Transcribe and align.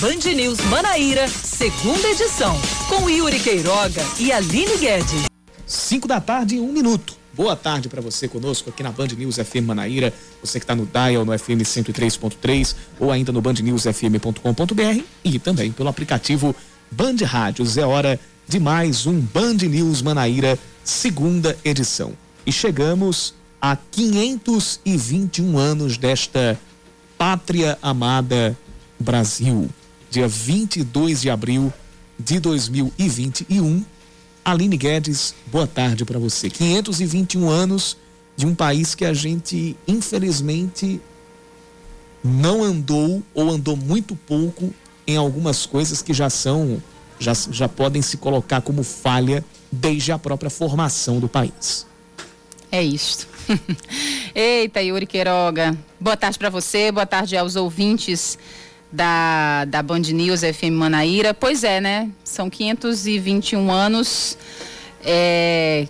Band 0.00 0.32
News 0.34 0.58
Manaíra, 0.70 1.28
segunda 1.28 2.08
edição, 2.08 2.58
com 2.88 3.10
Yuri 3.10 3.38
Queiroga 3.38 4.00
e 4.18 4.32
Aline 4.32 4.78
Guedes. 4.78 5.26
5 5.66 6.08
da 6.08 6.18
tarde 6.18 6.56
em 6.56 6.60
um 6.62 6.72
minuto. 6.72 7.14
Boa 7.34 7.54
tarde 7.54 7.86
para 7.86 8.00
você 8.00 8.26
conosco 8.26 8.70
aqui 8.70 8.82
na 8.82 8.90
Band 8.90 9.08
News 9.08 9.36
FM 9.36 9.66
Manaíra, 9.66 10.10
você 10.42 10.58
que 10.58 10.64
está 10.64 10.74
no 10.74 10.86
Dial, 10.86 11.22
no 11.26 11.38
FM 11.38 11.60
103.3 11.60 12.74
ou 12.98 13.12
ainda 13.12 13.30
no 13.30 13.42
bandnewsfm.com.br 13.42 15.04
e 15.22 15.38
também 15.38 15.70
pelo 15.70 15.90
aplicativo 15.90 16.56
Band 16.90 17.16
Rádios. 17.26 17.76
É 17.76 17.84
hora 17.84 18.18
de 18.48 18.58
mais 18.58 19.04
um 19.04 19.20
Band 19.20 19.58
News 19.68 20.00
Manaíra, 20.00 20.58
segunda 20.82 21.58
edição. 21.62 22.14
E 22.46 22.50
chegamos 22.50 23.34
a 23.60 23.76
521 23.76 25.58
anos 25.58 25.98
desta 25.98 26.58
pátria 27.18 27.76
amada 27.82 28.56
Brasil. 28.98 29.68
Dia 30.10 30.26
22 30.26 31.20
de 31.20 31.30
abril 31.30 31.72
de 32.18 32.40
2021. 32.40 33.84
Aline 34.44 34.76
Guedes, 34.76 35.36
boa 35.46 35.68
tarde 35.68 36.04
para 36.04 36.18
você. 36.18 36.50
521 36.50 37.48
anos 37.48 37.96
de 38.36 38.44
um 38.44 38.52
país 38.52 38.96
que 38.96 39.04
a 39.04 39.14
gente, 39.14 39.76
infelizmente, 39.86 41.00
não 42.24 42.64
andou 42.64 43.22
ou 43.32 43.50
andou 43.50 43.76
muito 43.76 44.16
pouco 44.16 44.74
em 45.06 45.16
algumas 45.16 45.64
coisas 45.64 46.02
que 46.02 46.12
já 46.12 46.28
são, 46.28 46.82
já, 47.20 47.32
já 47.32 47.68
podem 47.68 48.02
se 48.02 48.16
colocar 48.16 48.62
como 48.62 48.82
falha 48.82 49.44
desde 49.70 50.10
a 50.10 50.18
própria 50.18 50.50
formação 50.50 51.20
do 51.20 51.28
país. 51.28 51.86
É 52.72 52.82
isso. 52.82 53.28
Eita, 54.34 54.82
Yuri 54.82 55.06
Queiroga. 55.06 55.78
Boa 56.00 56.16
tarde 56.16 56.36
para 56.36 56.50
você, 56.50 56.90
boa 56.90 57.06
tarde 57.06 57.36
aos 57.36 57.54
ouvintes 57.54 58.36
da, 58.92 59.64
da 59.66 59.82
Band 59.82 60.00
News 60.00 60.40
FM 60.40 60.72
Manaíra. 60.72 61.32
Pois 61.34 61.64
é, 61.64 61.80
né? 61.80 62.10
São 62.24 62.50
521 62.50 63.70
anos. 63.70 64.36
É, 65.04 65.86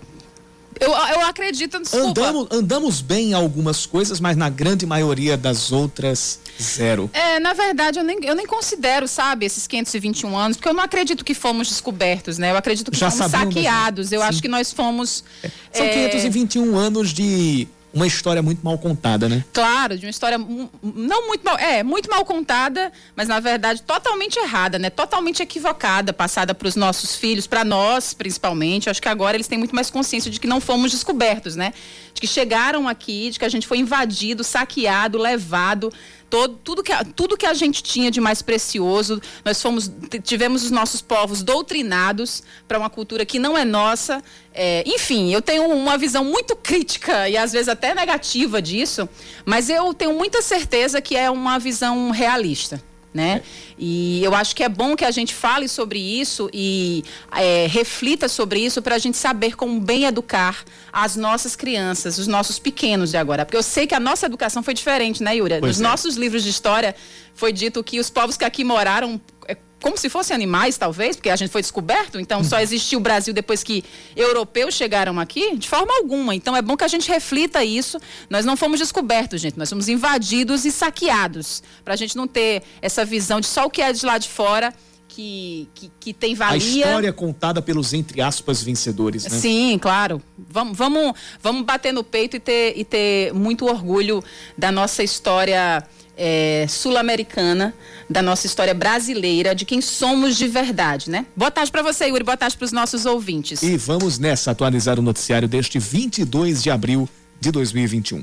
eu, 0.80 0.88
eu 0.88 1.20
acredito, 1.26 1.78
desculpa. 1.78 2.08
Andamos, 2.08 2.48
andamos 2.50 3.00
bem 3.02 3.30
em 3.30 3.34
algumas 3.34 3.84
coisas, 3.84 4.18
mas 4.18 4.34
na 4.34 4.48
grande 4.48 4.86
maioria 4.86 5.36
das 5.36 5.70
outras, 5.70 6.40
zero. 6.60 7.10
É, 7.12 7.38
na 7.38 7.52
verdade, 7.52 7.98
eu 7.98 8.04
nem, 8.04 8.18
eu 8.24 8.34
nem 8.34 8.46
considero, 8.46 9.06
sabe, 9.06 9.44
esses 9.44 9.66
521 9.66 10.34
anos, 10.34 10.56
porque 10.56 10.70
eu 10.70 10.72
não 10.72 10.82
acredito 10.82 11.22
que 11.22 11.34
fomos 11.34 11.68
descobertos, 11.68 12.38
né? 12.38 12.50
Eu 12.50 12.56
acredito 12.56 12.90
que 12.90 12.96
Já 12.96 13.10
fomos 13.10 13.30
saqueados. 13.30 14.10
Eu 14.10 14.22
Sim. 14.22 14.26
acho 14.26 14.40
que 14.40 14.48
nós 14.48 14.72
fomos. 14.72 15.22
É. 15.42 15.50
São 15.70 15.84
é... 15.84 16.08
521 16.08 16.74
anos 16.78 17.10
de 17.12 17.68
uma 17.92 18.06
história 18.06 18.40
muito 18.42 18.64
mal 18.64 18.78
contada, 18.78 19.28
né? 19.28 19.44
Claro, 19.52 19.98
de 19.98 20.06
uma 20.06 20.10
história 20.10 20.38
não 20.38 21.26
muito 21.26 21.44
mal, 21.44 21.58
é, 21.58 21.82
muito 21.82 22.08
mal 22.08 22.24
contada, 22.24 22.92
mas 23.16 23.28
na 23.28 23.40
verdade 23.40 23.82
totalmente 23.82 24.38
errada, 24.38 24.78
né? 24.78 24.90
Totalmente 24.90 25.42
equivocada, 25.42 26.12
passada 26.12 26.54
para 26.54 26.68
os 26.68 26.76
nossos 26.76 27.16
filhos, 27.16 27.46
para 27.46 27.64
nós, 27.64 28.14
principalmente. 28.14 28.88
Acho 28.88 29.02
que 29.02 29.08
agora 29.08 29.36
eles 29.36 29.48
têm 29.48 29.58
muito 29.58 29.74
mais 29.74 29.90
consciência 29.90 30.30
de 30.30 30.38
que 30.38 30.46
não 30.46 30.60
fomos 30.60 30.92
descobertos, 30.92 31.56
né? 31.56 31.72
De 32.14 32.20
que 32.20 32.26
chegaram 32.26 32.88
aqui, 32.88 33.30
de 33.30 33.38
que 33.38 33.44
a 33.44 33.48
gente 33.48 33.66
foi 33.66 33.78
invadido, 33.78 34.44
saqueado, 34.44 35.18
levado 35.18 35.92
todo, 36.30 36.56
tudo, 36.62 36.82
que, 36.82 36.92
tudo 37.16 37.36
que 37.36 37.44
a 37.44 37.52
gente 37.52 37.82
tinha 37.82 38.10
de 38.10 38.20
mais 38.20 38.40
precioso. 38.40 39.20
Nós 39.44 39.60
fomos, 39.60 39.90
tivemos 40.22 40.64
os 40.64 40.70
nossos 40.70 41.02
povos 41.02 41.42
doutrinados 41.42 42.42
para 42.66 42.78
uma 42.78 42.88
cultura 42.88 43.26
que 43.26 43.38
não 43.38 43.58
é 43.58 43.64
nossa. 43.64 44.22
É, 44.54 44.84
enfim, 44.86 45.32
eu 45.34 45.42
tenho 45.42 45.64
uma 45.68 45.98
visão 45.98 46.24
muito 46.24 46.54
crítica 46.56 47.28
e 47.28 47.36
às 47.36 47.52
vezes 47.52 47.68
até 47.68 47.94
negativa 47.94 48.62
disso, 48.62 49.08
mas 49.44 49.68
eu 49.68 49.92
tenho 49.92 50.14
muita 50.14 50.40
certeza 50.40 51.00
que 51.00 51.16
é 51.16 51.30
uma 51.30 51.58
visão 51.58 52.10
realista 52.10 52.80
né? 53.12 53.42
E 53.78 54.22
eu 54.22 54.34
acho 54.34 54.54
que 54.54 54.62
é 54.62 54.68
bom 54.68 54.94
que 54.94 55.04
a 55.04 55.10
gente 55.10 55.34
fale 55.34 55.68
sobre 55.68 55.98
isso 55.98 56.48
e 56.52 57.04
é, 57.32 57.66
reflita 57.68 58.28
sobre 58.28 58.60
isso 58.60 58.80
para 58.80 58.94
a 58.94 58.98
gente 58.98 59.16
saber 59.16 59.56
como 59.56 59.80
bem 59.80 60.04
educar 60.04 60.64
as 60.92 61.16
nossas 61.16 61.56
crianças, 61.56 62.18
os 62.18 62.26
nossos 62.26 62.58
pequenos 62.58 63.10
de 63.10 63.16
agora. 63.16 63.44
Porque 63.44 63.56
eu 63.56 63.62
sei 63.62 63.86
que 63.86 63.94
a 63.94 64.00
nossa 64.00 64.26
educação 64.26 64.62
foi 64.62 64.74
diferente, 64.74 65.22
né, 65.22 65.36
Yura? 65.36 65.58
Pois 65.60 65.76
Nos 65.76 65.80
é. 65.80 65.90
nossos 65.90 66.16
livros 66.16 66.42
de 66.42 66.50
história 66.50 66.94
foi 67.34 67.52
dito 67.52 67.82
que 67.82 67.98
os 67.98 68.10
povos 68.10 68.36
que 68.36 68.44
aqui 68.44 68.62
moraram 68.62 69.20
é, 69.48 69.56
como 69.80 69.96
se 69.96 70.08
fossem 70.08 70.34
animais, 70.34 70.76
talvez, 70.76 71.16
porque 71.16 71.30
a 71.30 71.36
gente 71.36 71.50
foi 71.50 71.62
descoberto, 71.62 72.20
então 72.20 72.44
só 72.44 72.60
existiu 72.60 72.98
o 72.98 73.02
Brasil 73.02 73.32
depois 73.32 73.62
que 73.62 73.82
europeus 74.14 74.74
chegaram 74.74 75.18
aqui? 75.18 75.56
De 75.56 75.68
forma 75.68 75.92
alguma. 75.96 76.34
Então 76.34 76.56
é 76.56 76.62
bom 76.62 76.76
que 76.76 76.84
a 76.84 76.88
gente 76.88 77.08
reflita 77.08 77.64
isso. 77.64 77.98
Nós 78.28 78.44
não 78.44 78.56
fomos 78.56 78.78
descobertos, 78.78 79.40
gente, 79.40 79.58
nós 79.58 79.70
fomos 79.70 79.88
invadidos 79.88 80.64
e 80.64 80.70
saqueados, 80.70 81.62
para 81.84 81.94
a 81.94 81.96
gente 81.96 82.16
não 82.16 82.26
ter 82.26 82.62
essa 82.82 83.04
visão 83.04 83.40
de 83.40 83.46
só 83.46 83.64
o 83.64 83.70
que 83.70 83.80
é 83.80 83.92
de 83.92 84.04
lá 84.04 84.18
de 84.18 84.28
fora. 84.28 84.72
Que, 85.12 85.68
que, 85.74 85.90
que, 85.98 86.14
tem 86.14 86.36
valia. 86.36 86.84
A 86.84 86.88
história 86.88 87.12
contada 87.12 87.60
pelos, 87.60 87.92
entre 87.92 88.22
aspas, 88.22 88.62
vencedores, 88.62 89.24
né? 89.24 89.30
Sim, 89.30 89.76
claro. 89.76 90.22
Vamos, 90.38 90.78
vamos, 90.78 91.14
vamos 91.42 91.64
bater 91.64 91.92
no 91.92 92.04
peito 92.04 92.36
e 92.36 92.40
ter, 92.40 92.74
e 92.78 92.84
ter 92.84 93.34
muito 93.34 93.66
orgulho 93.66 94.22
da 94.56 94.70
nossa 94.70 95.02
história 95.02 95.84
é, 96.22 96.66
sul-americana, 96.68 97.72
da 98.08 98.20
nossa 98.20 98.46
história 98.46 98.74
brasileira, 98.74 99.54
de 99.54 99.64
quem 99.64 99.80
somos 99.80 100.36
de 100.36 100.46
verdade, 100.46 101.08
né? 101.08 101.24
Boa 101.34 101.50
tarde 101.50 101.72
para 101.72 101.82
você, 101.82 102.08
Yuri. 102.08 102.22
Boa 102.22 102.36
tarde 102.36 102.58
para 102.58 102.66
os 102.66 102.72
nossos 102.72 103.06
ouvintes. 103.06 103.62
E 103.62 103.78
vamos 103.78 104.18
nessa 104.18 104.50
atualizar 104.50 104.98
o 104.98 105.02
noticiário 105.02 105.48
deste 105.48 105.78
22 105.78 106.62
de 106.62 106.70
abril 106.70 107.08
de 107.40 107.50
2021. 107.50 108.22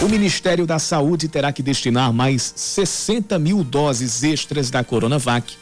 O 0.00 0.08
Ministério 0.08 0.66
da 0.66 0.78
Saúde 0.78 1.28
terá 1.28 1.52
que 1.52 1.62
destinar 1.62 2.10
mais 2.10 2.54
60 2.56 3.38
mil 3.38 3.62
doses 3.62 4.22
extras 4.22 4.70
da 4.70 4.82
Coronavac 4.82 5.56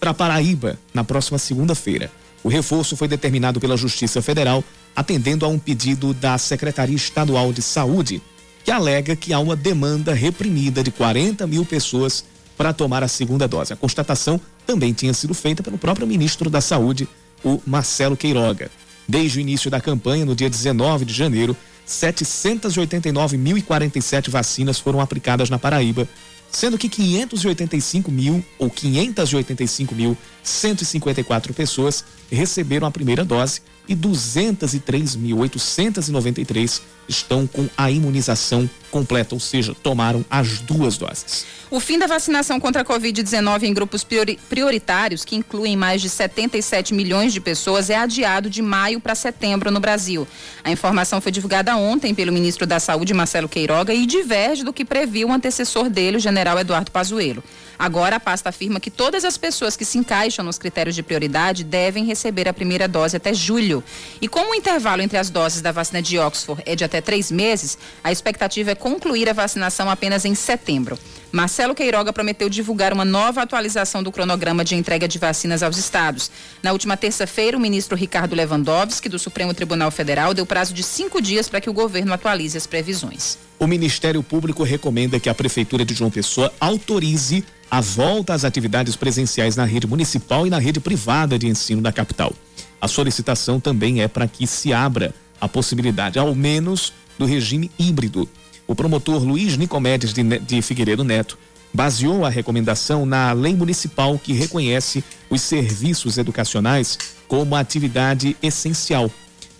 para 0.00 0.12
Paraíba 0.12 0.76
na 0.92 1.04
próxima 1.04 1.38
segunda-feira. 1.38 2.10
O 2.42 2.48
reforço 2.48 2.96
foi 2.96 3.06
determinado 3.06 3.60
pela 3.60 3.76
Justiça 3.76 4.20
Federal, 4.20 4.64
atendendo 4.96 5.44
a 5.44 5.48
um 5.48 5.58
pedido 5.58 6.12
da 6.12 6.36
Secretaria 6.38 6.96
Estadual 6.96 7.52
de 7.52 7.62
Saúde 7.62 8.20
que 8.68 8.72
alega 8.72 9.16
que 9.16 9.32
há 9.32 9.38
uma 9.38 9.56
demanda 9.56 10.12
reprimida 10.12 10.84
de 10.84 10.90
40 10.90 11.46
mil 11.46 11.64
pessoas 11.64 12.22
para 12.54 12.70
tomar 12.70 13.02
a 13.02 13.08
segunda 13.08 13.48
dose. 13.48 13.72
A 13.72 13.76
constatação 13.76 14.38
também 14.66 14.92
tinha 14.92 15.14
sido 15.14 15.32
feita 15.32 15.62
pelo 15.62 15.78
próprio 15.78 16.06
ministro 16.06 16.50
da 16.50 16.60
Saúde, 16.60 17.08
o 17.42 17.62
Marcelo 17.66 18.14
Queiroga. 18.14 18.70
Desde 19.08 19.38
o 19.38 19.40
início 19.40 19.70
da 19.70 19.80
campanha, 19.80 20.26
no 20.26 20.36
dia 20.36 20.50
19 20.50 21.06
de 21.06 21.14
janeiro, 21.14 21.56
789.047 21.88 24.28
vacinas 24.28 24.78
foram 24.78 25.00
aplicadas 25.00 25.48
na 25.48 25.58
Paraíba, 25.58 26.06
sendo 26.50 26.76
que 26.76 26.90
585 26.90 28.12
mil 28.12 28.44
ou 28.58 28.68
585.154 28.68 31.54
pessoas 31.54 32.04
receberam 32.30 32.86
a 32.86 32.90
primeira 32.90 33.24
dose 33.24 33.62
e 33.88 33.96
203.893 33.96 36.82
estão 37.08 37.46
com 37.46 37.66
a 37.76 37.90
imunização 37.90 38.68
completa, 38.90 39.34
ou 39.34 39.40
seja, 39.40 39.74
tomaram 39.82 40.24
as 40.30 40.60
duas 40.60 40.98
doses. 40.98 41.46
O 41.70 41.80
fim 41.80 41.98
da 41.98 42.06
vacinação 42.06 42.60
contra 42.60 42.82
a 42.82 42.84
Covid-19 42.84 43.64
em 43.64 43.74
grupos 43.74 44.06
prioritários, 44.48 45.24
que 45.24 45.34
incluem 45.36 45.76
mais 45.76 46.00
de 46.00 46.08
77 46.08 46.94
milhões 46.94 47.32
de 47.32 47.40
pessoas, 47.40 47.90
é 47.90 47.96
adiado 47.96 48.48
de 48.48 48.62
maio 48.62 49.00
para 49.00 49.14
setembro 49.14 49.70
no 49.70 49.80
Brasil. 49.80 50.26
A 50.64 50.70
informação 50.70 51.20
foi 51.20 51.32
divulgada 51.32 51.76
ontem 51.76 52.14
pelo 52.14 52.32
ministro 52.32 52.66
da 52.66 52.80
Saúde, 52.80 53.14
Marcelo 53.14 53.48
Queiroga, 53.48 53.92
e 53.92 54.06
diverge 54.06 54.64
do 54.64 54.72
que 54.72 54.84
previu 54.84 55.28
o 55.28 55.32
antecessor 55.32 55.90
dele, 55.90 56.16
o 56.16 56.20
general 56.20 56.58
Eduardo 56.58 56.90
Pazuello. 56.90 57.44
Agora, 57.78 58.16
a 58.16 58.20
pasta 58.20 58.48
afirma 58.48 58.80
que 58.80 58.90
todas 58.90 59.24
as 59.24 59.38
pessoas 59.38 59.76
que 59.76 59.84
se 59.84 59.98
encaixam 59.98 60.44
nos 60.44 60.58
critérios 60.58 60.96
de 60.96 61.02
prioridade 61.02 61.62
devem 61.62 62.04
receber 62.04 62.48
a 62.48 62.52
primeira 62.52 62.88
dose 62.88 63.16
até 63.16 63.32
julho. 63.32 63.84
E 64.20 64.26
como 64.26 64.50
o 64.50 64.54
intervalo 64.54 65.00
entre 65.00 65.16
as 65.16 65.30
doses 65.30 65.62
da 65.62 65.70
vacina 65.70 66.02
de 66.02 66.18
Oxford 66.18 66.62
é 66.66 66.74
de 66.74 66.84
até 66.84 67.00
três 67.00 67.30
meses, 67.30 67.78
a 68.02 68.10
expectativa 68.10 68.72
é 68.72 68.74
concluir 68.74 69.28
a 69.28 69.32
vacinação 69.32 69.88
apenas 69.88 70.24
em 70.24 70.34
setembro. 70.34 70.98
Marcelo 71.30 71.74
Queiroga 71.74 72.12
prometeu 72.12 72.48
divulgar 72.48 72.92
uma 72.92 73.04
nova 73.04 73.42
atualização 73.42 74.02
do 74.02 74.10
cronograma 74.10 74.64
de 74.64 74.74
entrega 74.74 75.06
de 75.06 75.18
vacinas 75.18 75.62
aos 75.62 75.76
estados. 75.76 76.30
Na 76.62 76.72
última 76.72 76.96
terça-feira, 76.96 77.56
o 77.56 77.60
ministro 77.60 77.96
Ricardo 77.96 78.34
Lewandowski, 78.34 79.10
do 79.10 79.18
Supremo 79.18 79.52
Tribunal 79.52 79.90
Federal, 79.90 80.32
deu 80.32 80.46
prazo 80.46 80.72
de 80.72 80.82
cinco 80.82 81.20
dias 81.20 81.48
para 81.48 81.60
que 81.60 81.68
o 81.68 81.72
governo 81.72 82.14
atualize 82.14 82.56
as 82.56 82.66
previsões. 82.66 83.36
O 83.58 83.66
Ministério 83.66 84.22
Público 84.22 84.62
recomenda 84.62 85.20
que 85.20 85.28
a 85.28 85.34
Prefeitura 85.34 85.84
de 85.84 85.92
João 85.92 86.10
Pessoa 86.10 86.52
autorize 86.58 87.44
a 87.70 87.82
volta 87.82 88.32
às 88.32 88.44
atividades 88.44 88.96
presenciais 88.96 89.54
na 89.54 89.64
rede 89.64 89.86
municipal 89.86 90.46
e 90.46 90.50
na 90.50 90.58
rede 90.58 90.80
privada 90.80 91.38
de 91.38 91.46
ensino 91.46 91.82
da 91.82 91.92
capital. 91.92 92.32
A 92.80 92.88
solicitação 92.88 93.60
também 93.60 94.00
é 94.00 94.08
para 94.08 94.26
que 94.26 94.46
se 94.46 94.72
abra 94.72 95.14
a 95.38 95.46
possibilidade, 95.46 96.18
ao 96.18 96.34
menos, 96.34 96.92
do 97.18 97.26
regime 97.26 97.70
híbrido. 97.78 98.28
O 98.68 98.74
promotor 98.74 99.24
Luiz 99.24 99.56
Nicomedes 99.56 100.12
de, 100.12 100.60
Figueiredo 100.60 101.02
Neto 101.02 101.38
baseou 101.72 102.26
a 102.26 102.28
recomendação 102.28 103.06
na 103.06 103.32
lei 103.32 103.56
municipal 103.56 104.18
que 104.18 104.34
reconhece 104.34 105.02
os 105.30 105.40
serviços 105.40 106.18
educacionais 106.18 106.98
como 107.26 107.56
atividade 107.56 108.36
essencial. 108.42 109.10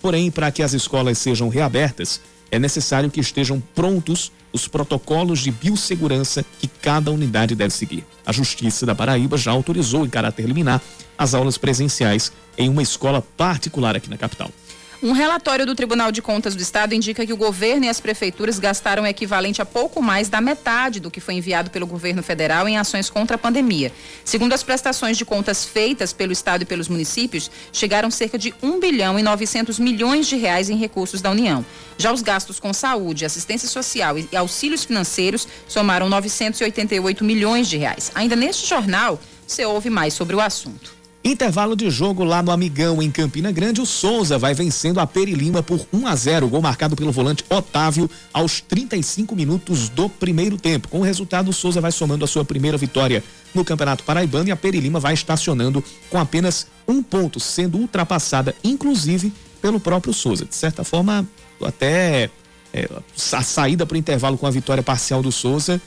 Porém, 0.02 0.30
para 0.30 0.52
que 0.52 0.62
as 0.62 0.74
escolas 0.74 1.16
sejam 1.16 1.48
reabertas, 1.48 2.20
é 2.50 2.58
necessário 2.58 3.10
que 3.10 3.18
estejam 3.18 3.62
prontos 3.74 4.30
os 4.52 4.68
protocolos 4.68 5.40
de 5.40 5.52
biossegurança 5.52 6.44
que 6.60 6.68
cada 6.68 7.10
unidade 7.10 7.54
deve 7.54 7.72
seguir. 7.72 8.04
A 8.26 8.32
Justiça 8.32 8.84
da 8.84 8.94
Paraíba 8.94 9.38
já 9.38 9.52
autorizou 9.52 10.04
em 10.04 10.10
caráter 10.10 10.44
liminar 10.44 10.82
as 11.16 11.32
aulas 11.32 11.56
presenciais 11.56 12.30
em 12.58 12.68
uma 12.68 12.82
escola 12.82 13.22
particular 13.22 13.96
aqui 13.96 14.10
na 14.10 14.18
capital. 14.18 14.50
Um 15.00 15.12
relatório 15.12 15.64
do 15.64 15.76
Tribunal 15.76 16.10
de 16.10 16.20
Contas 16.20 16.56
do 16.56 16.60
Estado 16.60 16.92
indica 16.92 17.24
que 17.24 17.32
o 17.32 17.36
governo 17.36 17.84
e 17.84 17.88
as 17.88 18.00
prefeituras 18.00 18.58
gastaram 18.58 19.04
o 19.04 19.06
equivalente 19.06 19.62
a 19.62 19.64
pouco 19.64 20.02
mais 20.02 20.28
da 20.28 20.40
metade 20.40 20.98
do 20.98 21.08
que 21.08 21.20
foi 21.20 21.34
enviado 21.34 21.70
pelo 21.70 21.86
governo 21.86 22.20
federal 22.20 22.68
em 22.68 22.76
ações 22.76 23.08
contra 23.08 23.36
a 23.36 23.38
pandemia. 23.38 23.92
Segundo 24.24 24.54
as 24.54 24.64
prestações 24.64 25.16
de 25.16 25.24
contas 25.24 25.64
feitas 25.64 26.12
pelo 26.12 26.32
Estado 26.32 26.62
e 26.62 26.66
pelos 26.66 26.88
municípios, 26.88 27.48
chegaram 27.72 28.10
cerca 28.10 28.36
de 28.36 28.52
1 28.60 28.80
bilhão 28.80 29.16
e 29.16 29.22
900 29.22 29.78
milhões 29.78 30.26
de 30.26 30.34
reais 30.34 30.68
em 30.68 30.76
recursos 30.76 31.22
da 31.22 31.30
União. 31.30 31.64
Já 31.96 32.12
os 32.12 32.20
gastos 32.20 32.58
com 32.58 32.72
saúde, 32.72 33.24
assistência 33.24 33.68
social 33.68 34.18
e 34.18 34.28
auxílios 34.36 34.84
financeiros 34.84 35.46
somaram 35.68 36.08
988 36.08 37.22
milhões 37.22 37.68
de 37.68 37.76
reais. 37.76 38.10
Ainda 38.16 38.34
neste 38.34 38.66
jornal, 38.66 39.20
você 39.46 39.64
ouve 39.64 39.90
mais 39.90 40.12
sobre 40.12 40.34
o 40.34 40.40
assunto. 40.40 40.97
Intervalo 41.24 41.74
de 41.74 41.90
jogo 41.90 42.22
lá 42.22 42.42
no 42.42 42.52
Amigão, 42.52 43.02
em 43.02 43.10
Campina 43.10 43.50
Grande, 43.50 43.80
o 43.80 43.86
Souza 43.86 44.38
vai 44.38 44.54
vencendo 44.54 45.00
a 45.00 45.06
Peri 45.06 45.34
Lima 45.34 45.62
por 45.62 45.84
1 45.92 46.06
a 46.06 46.14
0. 46.14 46.48
Gol 46.48 46.62
marcado 46.62 46.94
pelo 46.94 47.10
volante 47.10 47.44
Otávio 47.50 48.08
aos 48.32 48.60
35 48.60 49.34
minutos 49.34 49.88
do 49.88 50.08
primeiro 50.08 50.56
tempo. 50.56 50.88
Com 50.88 51.00
o 51.00 51.02
resultado, 51.02 51.48
o 51.48 51.52
Souza 51.52 51.80
vai 51.80 51.90
somando 51.90 52.24
a 52.24 52.28
sua 52.28 52.44
primeira 52.44 52.78
vitória 52.78 53.22
no 53.52 53.64
Campeonato 53.64 54.04
Paraibano 54.04 54.48
e 54.48 54.52
a 54.52 54.56
Peri 54.56 54.80
Lima 54.80 55.00
vai 55.00 55.12
estacionando 55.12 55.82
com 56.08 56.18
apenas 56.18 56.68
um 56.86 57.02
ponto, 57.02 57.40
sendo 57.40 57.78
ultrapassada, 57.78 58.54
inclusive, 58.62 59.32
pelo 59.60 59.80
próprio 59.80 60.14
Souza. 60.14 60.44
De 60.44 60.54
certa 60.54 60.84
forma, 60.84 61.26
até 61.62 62.30
é, 62.72 62.88
a 63.32 63.42
saída 63.42 63.84
para 63.84 63.96
o 63.96 63.98
intervalo 63.98 64.38
com 64.38 64.46
a 64.46 64.50
vitória 64.50 64.82
parcial 64.82 65.20
do 65.20 65.32
Souza 65.32 65.80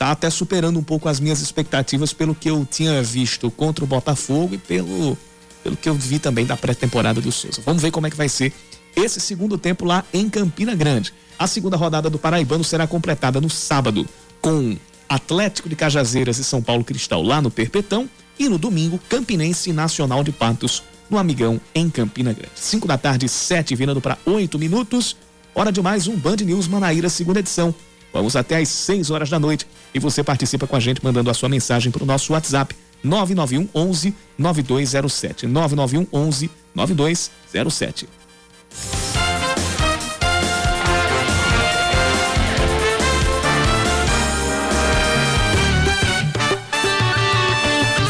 tá 0.00 0.12
até 0.12 0.30
superando 0.30 0.78
um 0.78 0.82
pouco 0.82 1.10
as 1.10 1.20
minhas 1.20 1.42
expectativas 1.42 2.14
pelo 2.14 2.34
que 2.34 2.48
eu 2.48 2.66
tinha 2.68 3.02
visto 3.02 3.50
contra 3.50 3.84
o 3.84 3.86
Botafogo 3.86 4.54
e 4.54 4.58
pelo, 4.58 5.14
pelo 5.62 5.76
que 5.76 5.90
eu 5.90 5.94
vi 5.94 6.18
também 6.18 6.46
da 6.46 6.56
pré-temporada 6.56 7.20
do 7.20 7.30
Souza. 7.30 7.60
Vamos 7.66 7.82
ver 7.82 7.90
como 7.90 8.06
é 8.06 8.10
que 8.10 8.16
vai 8.16 8.26
ser 8.26 8.50
esse 8.96 9.20
segundo 9.20 9.58
tempo 9.58 9.84
lá 9.84 10.02
em 10.10 10.26
Campina 10.30 10.74
Grande. 10.74 11.12
A 11.38 11.46
segunda 11.46 11.76
rodada 11.76 12.08
do 12.08 12.18
Paraibano 12.18 12.64
será 12.64 12.86
completada 12.86 13.42
no 13.42 13.50
sábado 13.50 14.08
com 14.40 14.74
Atlético 15.06 15.68
de 15.68 15.76
Cajazeiras 15.76 16.38
e 16.38 16.44
São 16.44 16.62
Paulo 16.62 16.82
Cristal 16.82 17.22
lá 17.22 17.42
no 17.42 17.50
Perpetão 17.50 18.08
e 18.38 18.48
no 18.48 18.56
domingo 18.56 18.98
Campinense 19.06 19.70
Nacional 19.70 20.24
de 20.24 20.32
Patos 20.32 20.82
no 21.10 21.18
Amigão 21.18 21.60
em 21.74 21.90
Campina 21.90 22.32
Grande. 22.32 22.52
5 22.54 22.88
da 22.88 22.96
tarde, 22.96 23.28
7 23.28 23.76
virando 23.76 24.00
para 24.00 24.16
8 24.24 24.58
minutos. 24.58 25.14
Hora 25.54 25.70
de 25.70 25.82
mais 25.82 26.08
um 26.08 26.16
Band 26.16 26.36
News 26.36 26.66
Manaíra, 26.66 27.10
segunda 27.10 27.40
edição. 27.40 27.74
Vamos 28.12 28.34
até 28.36 28.56
às 28.56 28.68
6 28.68 29.10
horas 29.10 29.30
da 29.30 29.38
noite 29.38 29.66
e 29.94 29.98
você 29.98 30.22
participa 30.22 30.66
com 30.66 30.76
a 30.76 30.80
gente 30.80 31.02
mandando 31.04 31.30
a 31.30 31.34
sua 31.34 31.48
mensagem 31.48 31.92
para 31.92 32.02
o 32.02 32.06
nosso 32.06 32.32
WhatsApp 32.32 32.74
991 33.02 33.68
11 33.74 34.14
9207. 34.38 35.46
991 35.46 36.06
11 36.12 36.50
9207. 36.74 38.08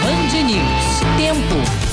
Band 0.01 0.43
News. 0.47 1.01
Tempo. 1.17 1.91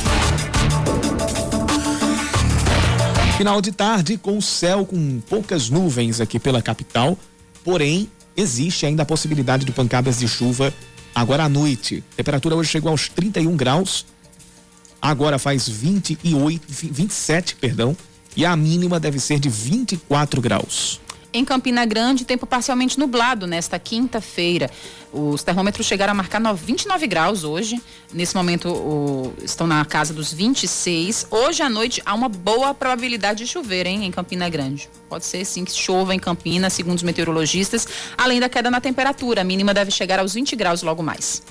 Final 3.38 3.62
de 3.62 3.72
tarde 3.72 4.18
com 4.18 4.38
o 4.38 4.42
céu 4.42 4.84
com 4.86 5.20
poucas 5.30 5.70
nuvens 5.70 6.20
aqui 6.20 6.40
pela 6.40 6.60
capital 6.62 7.16
Porém, 7.68 8.10
existe 8.38 8.86
ainda 8.86 9.04
a 9.04 9.06
possibilidade 9.06 9.66
de 9.66 9.74
pancadas 9.74 10.20
de 10.20 10.26
chuva 10.26 10.74
agora 11.14 11.44
à 11.44 11.50
noite. 11.50 12.02
A 12.14 12.16
temperatura 12.16 12.56
hoje 12.56 12.70
chegou 12.70 12.90
aos 12.90 13.10
31 13.10 13.58
graus. 13.58 14.06
Agora 15.02 15.38
faz 15.38 15.68
28, 15.68 16.62
27, 16.66 17.58
perdão, 17.58 17.94
e 18.38 18.46
a 18.46 18.56
mínima 18.56 19.02
deve 19.02 19.20
ser 19.20 19.38
de 19.38 19.50
24 19.50 20.40
graus. 20.40 21.02
Em 21.38 21.46
Campina 21.46 21.86
Grande, 21.86 22.26
tempo 22.26 22.48
parcialmente 22.48 22.98
nublado 22.98 23.46
nesta 23.46 23.78
quinta-feira. 23.78 24.72
Os 25.14 25.44
termômetros 25.44 25.86
chegaram 25.86 26.10
a 26.10 26.16
marcar 26.16 26.42
29 26.52 27.06
graus 27.06 27.44
hoje. 27.44 27.80
Nesse 28.12 28.36
momento 28.36 28.70
o, 28.70 29.32
estão 29.44 29.68
na 29.68 29.86
casa 29.86 30.16
dos 30.16 30.34
26. 30.34 31.28
Hoje 31.30 31.62
à 31.62 31.70
noite 31.70 32.02
há 32.04 32.16
uma 32.16 32.28
boa 32.28 32.74
probabilidade 32.74 33.44
de 33.44 33.52
chover, 33.52 33.86
hein, 33.86 34.04
em 34.04 34.12
Campina 34.12 34.50
Grande. 34.50 34.90
Pode 35.08 35.26
ser 35.26 35.46
sim 35.46 35.64
que 35.64 35.72
chova 35.72 36.16
em 36.16 36.18
Campina, 36.18 36.72
segundo 36.72 36.98
os 36.98 37.04
meteorologistas, 37.04 37.88
além 38.18 38.40
da 38.40 38.50
queda 38.50 38.72
na 38.72 38.82
temperatura. 38.82 39.42
A 39.42 39.44
mínima 39.44 39.76
deve 39.76 39.92
chegar 39.92 40.20
aos 40.20 40.34
20 40.34 40.56
graus 40.56 40.82
logo 40.82 41.04
mais. 41.04 41.44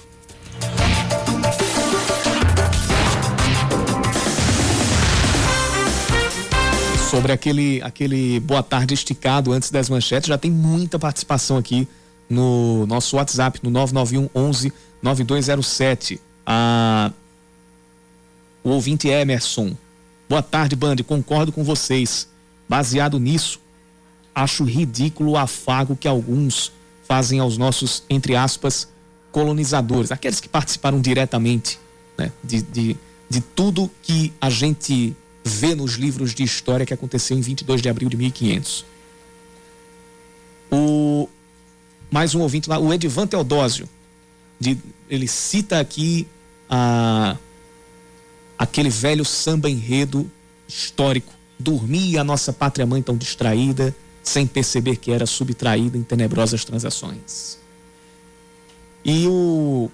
Sobre 7.10 7.32
aquele, 7.32 7.80
aquele 7.82 8.40
boa 8.40 8.62
tarde 8.62 8.94
esticado 8.94 9.52
antes 9.52 9.70
das 9.70 9.88
manchetes. 9.88 10.28
Já 10.28 10.36
tem 10.36 10.50
muita 10.50 10.98
participação 10.98 11.56
aqui 11.56 11.86
no 12.28 12.84
nosso 12.86 13.16
WhatsApp, 13.16 13.60
no 13.62 13.70
991 13.70 14.28
11 14.34 14.72
9207. 15.00 16.20
A... 16.44 17.12
O 18.64 18.70
ouvinte 18.70 19.08
Emerson. 19.08 19.76
Boa 20.28 20.42
tarde, 20.42 20.74
Band. 20.74 20.96
Concordo 21.06 21.52
com 21.52 21.62
vocês. 21.62 22.28
Baseado 22.68 23.20
nisso, 23.20 23.60
acho 24.34 24.64
ridículo 24.64 25.32
o 25.32 25.36
afago 25.36 25.94
que 25.94 26.08
alguns 26.08 26.72
fazem 27.06 27.38
aos 27.38 27.56
nossos, 27.56 28.02
entre 28.10 28.34
aspas, 28.34 28.88
colonizadores, 29.30 30.10
aqueles 30.10 30.40
que 30.40 30.48
participaram 30.48 31.00
diretamente 31.00 31.78
né, 32.18 32.32
de, 32.42 32.62
de, 32.62 32.96
de 33.30 33.40
tudo 33.40 33.88
que 34.02 34.32
a 34.40 34.50
gente 34.50 35.14
vê 35.46 35.74
nos 35.74 35.92
livros 35.92 36.34
de 36.34 36.42
história 36.42 36.84
que 36.84 36.92
aconteceu 36.92 37.38
em 37.38 37.40
22 37.40 37.80
de 37.80 37.88
abril 37.88 38.08
de 38.08 38.16
1500. 38.16 38.84
O 40.70 41.28
mais 42.10 42.34
um 42.34 42.40
ouvinte 42.40 42.68
lá, 42.68 42.78
o 42.78 42.92
Edivan 42.92 43.26
Teodósio, 43.26 43.88
de, 44.58 44.76
ele 45.08 45.28
cita 45.28 45.78
aqui 45.78 46.26
a, 46.68 47.36
aquele 48.58 48.90
velho 48.90 49.24
samba 49.24 49.70
enredo 49.70 50.28
histórico. 50.66 51.32
Dormia 51.58 52.22
a 52.22 52.24
nossa 52.24 52.52
pátria 52.52 52.84
mãe 52.84 53.00
tão 53.00 53.16
distraída, 53.16 53.94
sem 54.22 54.46
perceber 54.46 54.96
que 54.96 55.12
era 55.12 55.26
subtraída 55.26 55.96
em 55.96 56.02
tenebrosas 56.02 56.64
transações. 56.64 57.58
E 59.04 59.26
o 59.28 59.88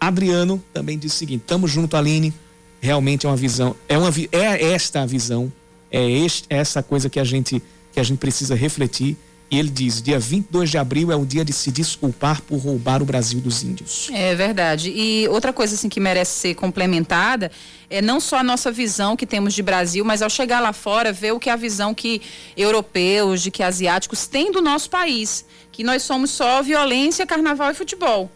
Adriano 0.00 0.62
também 0.72 0.98
diz 0.98 1.14
o 1.14 1.16
seguinte: 1.16 1.44
Tamo 1.46 1.68
junto, 1.68 1.96
Aline 1.96 2.34
realmente 2.82 3.24
é 3.26 3.28
uma 3.28 3.36
visão, 3.36 3.76
é 3.88 3.96
uma 3.96 4.10
é 4.32 4.72
esta 4.72 5.02
a 5.02 5.06
visão, 5.06 5.50
é, 5.88 6.10
este, 6.10 6.46
é 6.50 6.56
essa 6.56 6.82
coisa 6.82 7.08
que 7.08 7.20
a 7.20 7.24
gente 7.24 7.62
que 7.92 8.00
a 8.00 8.02
gente 8.02 8.18
precisa 8.18 8.54
refletir. 8.54 9.16
E 9.50 9.58
ele 9.58 9.68
diz: 9.68 10.00
dia 10.00 10.18
22 10.18 10.70
de 10.70 10.78
abril 10.78 11.12
é 11.12 11.14
o 11.14 11.26
dia 11.26 11.44
de 11.44 11.52
se 11.52 11.70
desculpar 11.70 12.40
por 12.40 12.56
roubar 12.56 13.02
o 13.02 13.04
Brasil 13.04 13.38
dos 13.38 13.62
índios. 13.62 14.08
É 14.10 14.34
verdade. 14.34 14.90
E 14.90 15.28
outra 15.28 15.52
coisa 15.52 15.74
assim 15.74 15.90
que 15.90 16.00
merece 16.00 16.32
ser 16.32 16.54
complementada 16.54 17.52
é 17.90 18.00
não 18.00 18.18
só 18.18 18.38
a 18.38 18.42
nossa 18.42 18.72
visão 18.72 19.14
que 19.14 19.26
temos 19.26 19.52
de 19.52 19.62
Brasil, 19.62 20.02
mas 20.06 20.22
ao 20.22 20.30
chegar 20.30 20.60
lá 20.60 20.72
fora, 20.72 21.12
ver 21.12 21.32
o 21.32 21.38
que 21.38 21.50
é 21.50 21.52
a 21.52 21.56
visão 21.56 21.92
que 21.92 22.22
europeus, 22.56 23.42
de 23.42 23.50
que 23.50 23.62
asiáticos 23.62 24.26
têm 24.26 24.50
do 24.50 24.62
nosso 24.62 24.88
país. 24.88 25.44
Que 25.70 25.84
nós 25.84 26.02
somos 26.02 26.30
só 26.30 26.62
violência, 26.62 27.26
carnaval 27.26 27.70
e 27.70 27.74
futebol. 27.74 28.30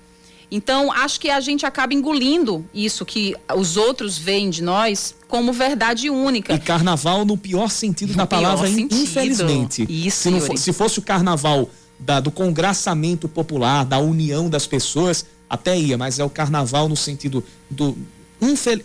Então, 0.50 0.92
acho 0.92 1.18
que 1.18 1.28
a 1.28 1.40
gente 1.40 1.66
acaba 1.66 1.92
engolindo 1.92 2.64
isso 2.72 3.04
que 3.04 3.34
os 3.54 3.76
outros 3.76 4.16
veem 4.16 4.48
de 4.48 4.62
nós 4.62 5.14
como 5.26 5.52
verdade 5.52 6.08
única. 6.08 6.54
E 6.54 6.58
carnaval 6.58 7.24
no 7.24 7.36
pior 7.36 7.68
sentido 7.68 8.10
no 8.10 8.16
da 8.16 8.26
palavra, 8.26 8.68
sentido. 8.68 8.94
infelizmente. 8.94 9.86
Isso. 9.88 10.30
Se, 10.30 10.40
for, 10.40 10.58
se 10.58 10.72
fosse 10.72 10.98
o 10.98 11.02
carnaval 11.02 11.68
da, 11.98 12.20
do 12.20 12.30
congraçamento 12.30 13.28
popular, 13.28 13.84
da 13.84 13.98
união 13.98 14.48
das 14.48 14.66
pessoas, 14.66 15.26
até 15.50 15.76
ia, 15.78 15.98
mas 15.98 16.18
é 16.18 16.24
o 16.24 16.30
carnaval 16.30 16.88
no 16.88 16.96
sentido 16.96 17.42
do. 17.68 17.96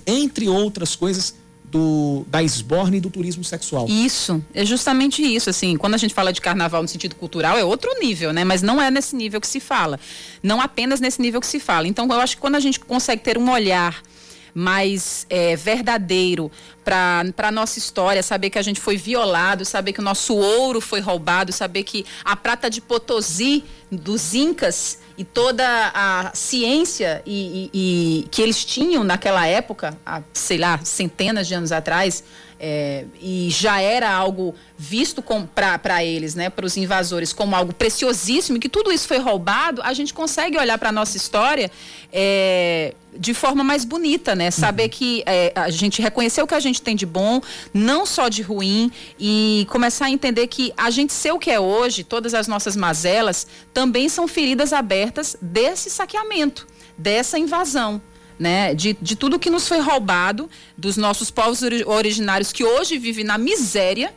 Entre 0.07 0.47
outras 0.47 0.95
coisas, 0.95 1.35
do, 1.71 2.25
da 2.27 2.43
esborne 2.43 2.99
do 2.99 3.09
turismo 3.09 3.43
sexual. 3.43 3.87
Isso, 3.87 4.43
é 4.53 4.65
justamente 4.65 5.21
isso. 5.21 5.49
Assim, 5.49 5.77
quando 5.77 5.93
a 5.93 5.97
gente 5.97 6.13
fala 6.13 6.33
de 6.33 6.41
carnaval 6.41 6.81
no 6.81 6.87
sentido 6.87 7.15
cultural, 7.15 7.57
é 7.57 7.63
outro 7.63 7.89
nível, 7.99 8.33
né? 8.33 8.43
Mas 8.43 8.61
não 8.61 8.81
é 8.81 8.91
nesse 8.91 9.15
nível 9.15 9.39
que 9.39 9.47
se 9.47 9.61
fala. 9.61 9.99
Não 10.43 10.59
apenas 10.59 10.99
nesse 10.99 11.21
nível 11.21 11.39
que 11.39 11.47
se 11.47 11.59
fala. 11.59 11.87
Então, 11.87 12.05
eu 12.11 12.19
acho 12.19 12.35
que 12.35 12.41
quando 12.41 12.55
a 12.55 12.59
gente 12.59 12.79
consegue 12.79 13.23
ter 13.23 13.37
um 13.37 13.49
olhar 13.49 14.03
mais 14.53 15.25
é, 15.29 15.55
verdadeiro 15.55 16.51
para 16.83 17.23
a 17.37 17.51
nossa 17.51 17.79
história, 17.79 18.23
saber 18.23 18.49
que 18.49 18.59
a 18.59 18.61
gente 18.61 18.79
foi 18.79 18.97
violado, 18.97 19.63
saber 19.63 19.93
que 19.93 19.99
o 19.99 20.03
nosso 20.03 20.35
ouro 20.35 20.81
foi 20.81 20.99
roubado, 20.99 21.51
saber 21.51 21.83
que 21.83 22.05
a 22.23 22.35
prata 22.35 22.69
de 22.69 22.81
Potosí 22.81 23.63
dos 23.91 24.33
Incas 24.33 24.99
e 25.17 25.23
toda 25.23 25.91
a 25.93 26.31
ciência 26.33 27.21
e, 27.25 27.69
e, 27.73 28.23
e 28.23 28.27
que 28.29 28.41
eles 28.41 28.65
tinham 28.65 29.03
naquela 29.03 29.45
época, 29.45 29.97
há, 30.05 30.21
sei 30.33 30.57
lá, 30.57 30.79
centenas 30.83 31.47
de 31.47 31.53
anos 31.53 31.71
atrás, 31.71 32.23
é, 32.63 33.05
e 33.19 33.49
já 33.49 33.81
era 33.81 34.13
algo 34.13 34.53
visto 34.77 35.23
para 35.55 36.05
eles, 36.05 36.35
né, 36.35 36.47
para 36.47 36.63
os 36.63 36.77
invasores, 36.77 37.33
como 37.33 37.55
algo 37.55 37.73
preciosíssimo, 37.73 38.57
e 38.57 38.59
que 38.59 38.69
tudo 38.69 38.91
isso 38.91 39.07
foi 39.07 39.17
roubado, 39.17 39.81
a 39.83 39.93
gente 39.93 40.13
consegue 40.13 40.59
olhar 40.59 40.77
para 40.77 40.89
a 40.89 40.91
nossa 40.91 41.17
história 41.17 41.71
é, 42.13 42.93
de 43.17 43.33
forma 43.33 43.63
mais 43.63 43.83
bonita, 43.83 44.35
né? 44.35 44.51
Saber 44.51 44.83
uhum. 44.83 44.89
que 44.89 45.23
é, 45.25 45.51
a 45.55 45.71
gente 45.71 46.03
reconhecer 46.03 46.43
o 46.43 46.47
que 46.47 46.53
a 46.53 46.59
gente 46.59 46.83
tem 46.83 46.95
de 46.95 47.05
bom, 47.05 47.41
não 47.73 48.05
só 48.05 48.29
de 48.29 48.43
ruim, 48.43 48.91
e 49.19 49.65
começar 49.71 50.05
a 50.05 50.11
entender 50.11 50.45
que 50.45 50.71
a 50.77 50.91
gente 50.91 51.13
ser 51.13 51.31
o 51.31 51.39
que 51.39 51.49
é 51.49 51.59
hoje, 51.59 52.03
todas 52.03 52.35
as 52.35 52.47
nossas 52.47 52.75
mazelas, 52.75 53.47
também 53.73 54.07
são 54.07 54.27
feridas 54.27 54.71
abertas 54.71 55.35
desse 55.41 55.89
saqueamento, 55.89 56.67
dessa 56.95 57.39
invasão 57.39 57.99
né, 58.39 58.73
de, 58.73 58.97
de 59.01 59.15
tudo 59.15 59.39
que 59.39 59.49
nos 59.49 59.67
foi 59.67 59.79
roubado, 59.79 60.49
dos 60.77 60.97
nossos 60.97 61.29
povos 61.29 61.61
originários 61.85 62.51
que 62.51 62.63
hoje 62.63 62.97
vivem 62.97 63.23
na 63.23 63.37
miséria. 63.37 64.13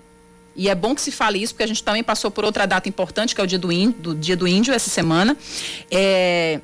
E 0.57 0.69
é 0.69 0.75
bom 0.75 0.95
que 0.95 1.03
se 1.03 1.11
fale 1.11 1.43
isso, 1.43 1.53
porque 1.53 1.65
a 1.65 1.67
gente 1.67 1.83
também 1.83 2.05
passou 2.05 2.31
por 2.31 2.45
outra 2.45 2.65
data 2.67 2.89
importante, 2.89 3.35
que 3.35 3.41
é 3.41 3.45
o 3.45 3.47
dia 3.47 3.59
do 3.59 3.73
índio, 3.73 4.01
do, 4.01 4.15
dia 4.15 4.37
do 4.37 4.47
índio 4.47 4.73
essa 4.73 4.89
semana. 4.89 5.37
É, 5.91 6.61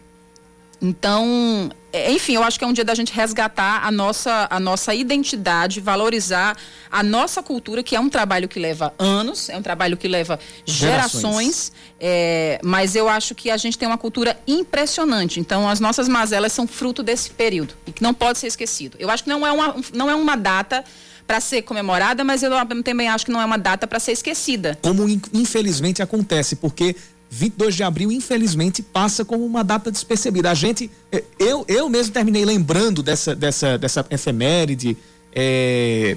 então, 0.83 1.71
é, 1.93 2.11
enfim, 2.13 2.35
eu 2.35 2.43
acho 2.43 2.59
que 2.59 2.65
é 2.65 2.69
um 2.69 2.73
dia 2.73 2.85
da 2.85 2.95
gente 2.95 3.13
resgatar 3.13 3.85
a 3.85 3.91
nossa, 3.91 4.47
a 4.49 4.59
nossa 4.59 4.95
identidade, 4.95 5.81
valorizar 5.81 6.57
a 6.91 7.03
nossa 7.03 7.43
cultura, 7.43 7.83
que 7.83 7.95
é 7.95 8.01
um 8.01 8.09
trabalho 8.09 8.49
que 8.49 8.59
leva 8.59 8.95
anos, 8.99 9.49
é 9.51 9.57
um 9.57 9.63
trabalho 9.63 9.97
que 9.97 10.09
leva 10.09 10.39
gerações, 10.65 11.21
gerações 11.21 11.73
é, 12.01 12.59
mas 12.65 12.97
eu 12.97 13.09
acho 13.09 13.35
que 13.35 13.51
a 13.51 13.57
gente 13.59 13.77
tem 13.77 13.87
uma 13.87 13.99
cultura 13.99 14.39
impressionante. 14.47 15.39
Então, 15.39 15.69
as 15.69 15.81
nossas 15.81 16.09
mazelas 16.09 16.53
são 16.53 16.67
fruto 16.67 17.03
desse 17.03 17.31
período 17.31 17.75
e 17.87 17.93
que 17.93 18.03
não 18.03 18.15
pode 18.15 18.39
ser 18.39 18.47
esquecido. 18.47 18.97
Eu 18.99 19.11
acho 19.11 19.25
que 19.25 19.29
não 19.29 19.47
é 19.47 19.53
uma, 19.53 19.77
não 19.93 20.09
é 20.09 20.15
uma 20.15 20.37
data 20.37 20.83
para 21.27 21.41
ser 21.41 21.63
comemorada, 21.63 22.25
mas 22.25 22.43
eu 22.43 22.51
também 22.83 23.09
acho 23.09 23.25
que 23.25 23.31
não 23.31 23.41
é 23.41 23.45
uma 23.45 23.59
data 23.59 23.87
para 23.87 24.01
ser 24.01 24.13
esquecida. 24.13 24.79
Como 24.83 25.07
infelizmente 25.33 26.03
acontece, 26.03 26.57
porque 26.57 26.97
22 27.31 27.77
de 27.77 27.85
abril, 27.85 28.11
infelizmente, 28.11 28.83
passa 28.83 29.25
como 29.25 29.47
uma 29.47 29.63
data 29.63 29.91
despercebida. 29.91 30.51
A 30.51 30.55
gente, 30.55 30.91
é, 31.13 31.23
eu, 31.39 31.65
eu 31.69 31.89
mesmo 31.89 32.13
terminei 32.13 32.45
lembrando 32.45 33.05
dessa, 33.05 33.37
dessa, 33.37 33.79
dessa 33.79 34.05
efeméride, 34.11 34.97
é, 35.33 36.17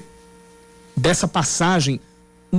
dessa 0.97 1.27
passagem, 1.27 1.99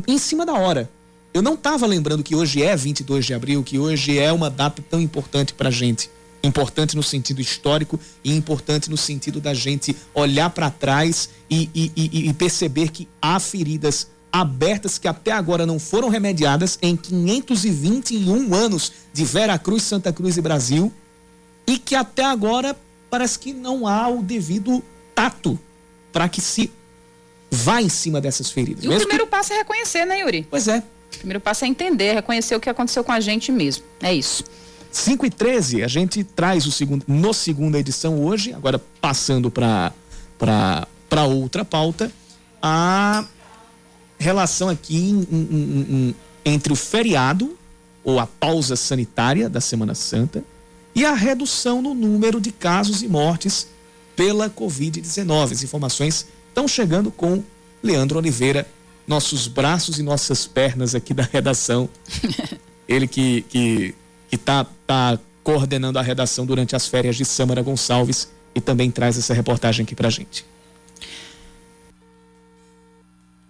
em 0.07 0.19
cima 0.19 0.47
da 0.47 0.53
hora. 0.53 0.89
Eu 1.33 1.43
não 1.43 1.55
estava 1.55 1.85
lembrando 1.85 2.23
que 2.23 2.37
hoje 2.37 2.63
é 2.63 2.77
22 2.77 3.27
de 3.27 3.35
abril, 3.35 3.65
que 3.65 3.77
hoje 3.77 4.21
é 4.21 4.33
uma 4.33 4.49
data 4.49 4.81
tão 4.89 5.01
importante 5.01 5.53
para 5.53 5.69
a 5.69 5.73
gente. 5.73 6.09
Importante 6.45 6.95
no 6.95 7.03
sentido 7.03 7.41
histórico 7.41 7.99
e 8.23 8.37
importante 8.37 8.89
no 8.89 8.97
sentido 8.97 9.41
da 9.41 9.53
gente 9.53 9.97
olhar 10.15 10.51
para 10.51 10.71
trás 10.71 11.29
e, 11.51 11.69
e, 11.75 11.93
e, 11.97 12.29
e 12.29 12.33
perceber 12.35 12.91
que 12.91 13.09
há 13.21 13.41
feridas 13.41 14.07
abertas 14.35 14.99
que 14.99 15.07
até 15.07 15.31
agora 15.31 15.65
não 15.65 15.79
foram 15.79 16.09
remediadas 16.09 16.77
em 16.83 16.97
521 16.97 18.53
anos 18.53 18.91
de 19.13 19.25
Vera 19.25 19.57
Cruz, 19.57 19.85
Santa 19.85 20.13
Cruz 20.13 20.37
e 20.37 20.43
Brasil 20.43 20.93
e 21.65 21.79
que 21.79 21.95
até 21.95 22.25
agora 22.25 22.77
parece 23.09 23.39
que 23.39 23.53
não 23.53 23.87
há 23.87 24.09
o 24.09 24.25
devido 24.25 24.83
tato 25.15 25.57
para 26.13 26.29
que 26.29 26.41
se 26.41 26.73
vá 27.49 27.81
em 27.81 27.89
cima 27.89 28.21
dessas 28.21 28.51
feridas. 28.51 28.83
E 28.83 28.89
o 28.89 28.97
primeiro 28.97 29.25
que... 29.25 29.31
passo 29.31 29.53
é 29.53 29.59
reconhecer, 29.59 30.05
né, 30.05 30.19
Yuri? 30.19 30.45
Pois 30.51 30.67
é. 30.67 30.79
O 30.79 31.19
primeiro 31.19 31.41
passo 31.41 31.65
é 31.65 31.69
entender, 31.69 32.15
reconhecer 32.15 32.57
o 32.57 32.61
que 32.61 32.69
aconteceu 32.69 33.05
com 33.05 33.13
a 33.13 33.21
gente 33.21 33.53
mesmo. 33.53 33.85
É 34.03 34.13
isso. 34.13 34.43
5 34.91 35.27
e 35.27 35.31
13, 35.31 35.85
a 35.85 35.89
gente 35.89 36.25
traz 36.25 36.67
o 36.67 36.73
segundo, 36.73 37.05
no 37.07 37.33
segunda 37.33 37.79
edição 37.79 38.21
hoje, 38.21 38.53
agora 38.53 38.83
passando 39.01 39.49
para 39.49 39.93
outra 41.25 41.65
pauta, 41.65 42.11
a 42.61 43.25
relação 44.19 44.69
aqui 44.69 44.97
em, 44.97 45.27
em, 45.31 45.87
em, 45.91 46.15
entre 46.45 46.73
o 46.73 46.77
feriado, 46.77 47.57
ou 48.03 48.19
a 48.21 48.27
pausa 48.27 48.77
sanitária 48.77 49.49
da 49.49 49.61
Semana 49.61 49.95
Santa, 49.95 50.45
e 50.95 51.05
a 51.05 51.15
redução 51.15 51.83
no 51.83 51.95
número 51.95 52.41
de 52.41 52.53
casos 52.53 53.03
e 53.03 53.09
mortes 53.09 53.67
pela 54.15 54.49
Covid-19. 54.49 55.53
As 55.53 55.63
informações 55.63 56.27
estão 56.49 56.69
chegando 56.69 57.11
com 57.11 57.43
Leandro 57.83 58.19
Oliveira, 58.19 58.67
nossos 59.07 59.49
braços 59.49 59.99
e 59.99 60.03
nossas 60.03 60.47
pernas 60.47 60.95
aqui 60.95 61.13
da 61.13 61.25
redação. 61.25 61.89
Ele 62.89 63.09
que 63.09 63.43
que 63.43 63.95
que 64.31 64.39
tá, 64.39 64.67
tá 64.87 65.19
coordenando 65.43 65.99
a 65.99 66.03
redação 66.03 66.47
durante 66.47 66.75
as 66.75 66.89
férias 66.89 67.17
de 67.17 67.25
Samara 67.25 67.63
Gonçalves 67.63 68.29
e 68.55 68.61
também 68.61 68.91
traz 68.91 69.19
essa 69.19 69.35
reportagem 69.35 69.85
aqui 69.85 69.95
pra 69.95 70.11
gente. 70.11 70.45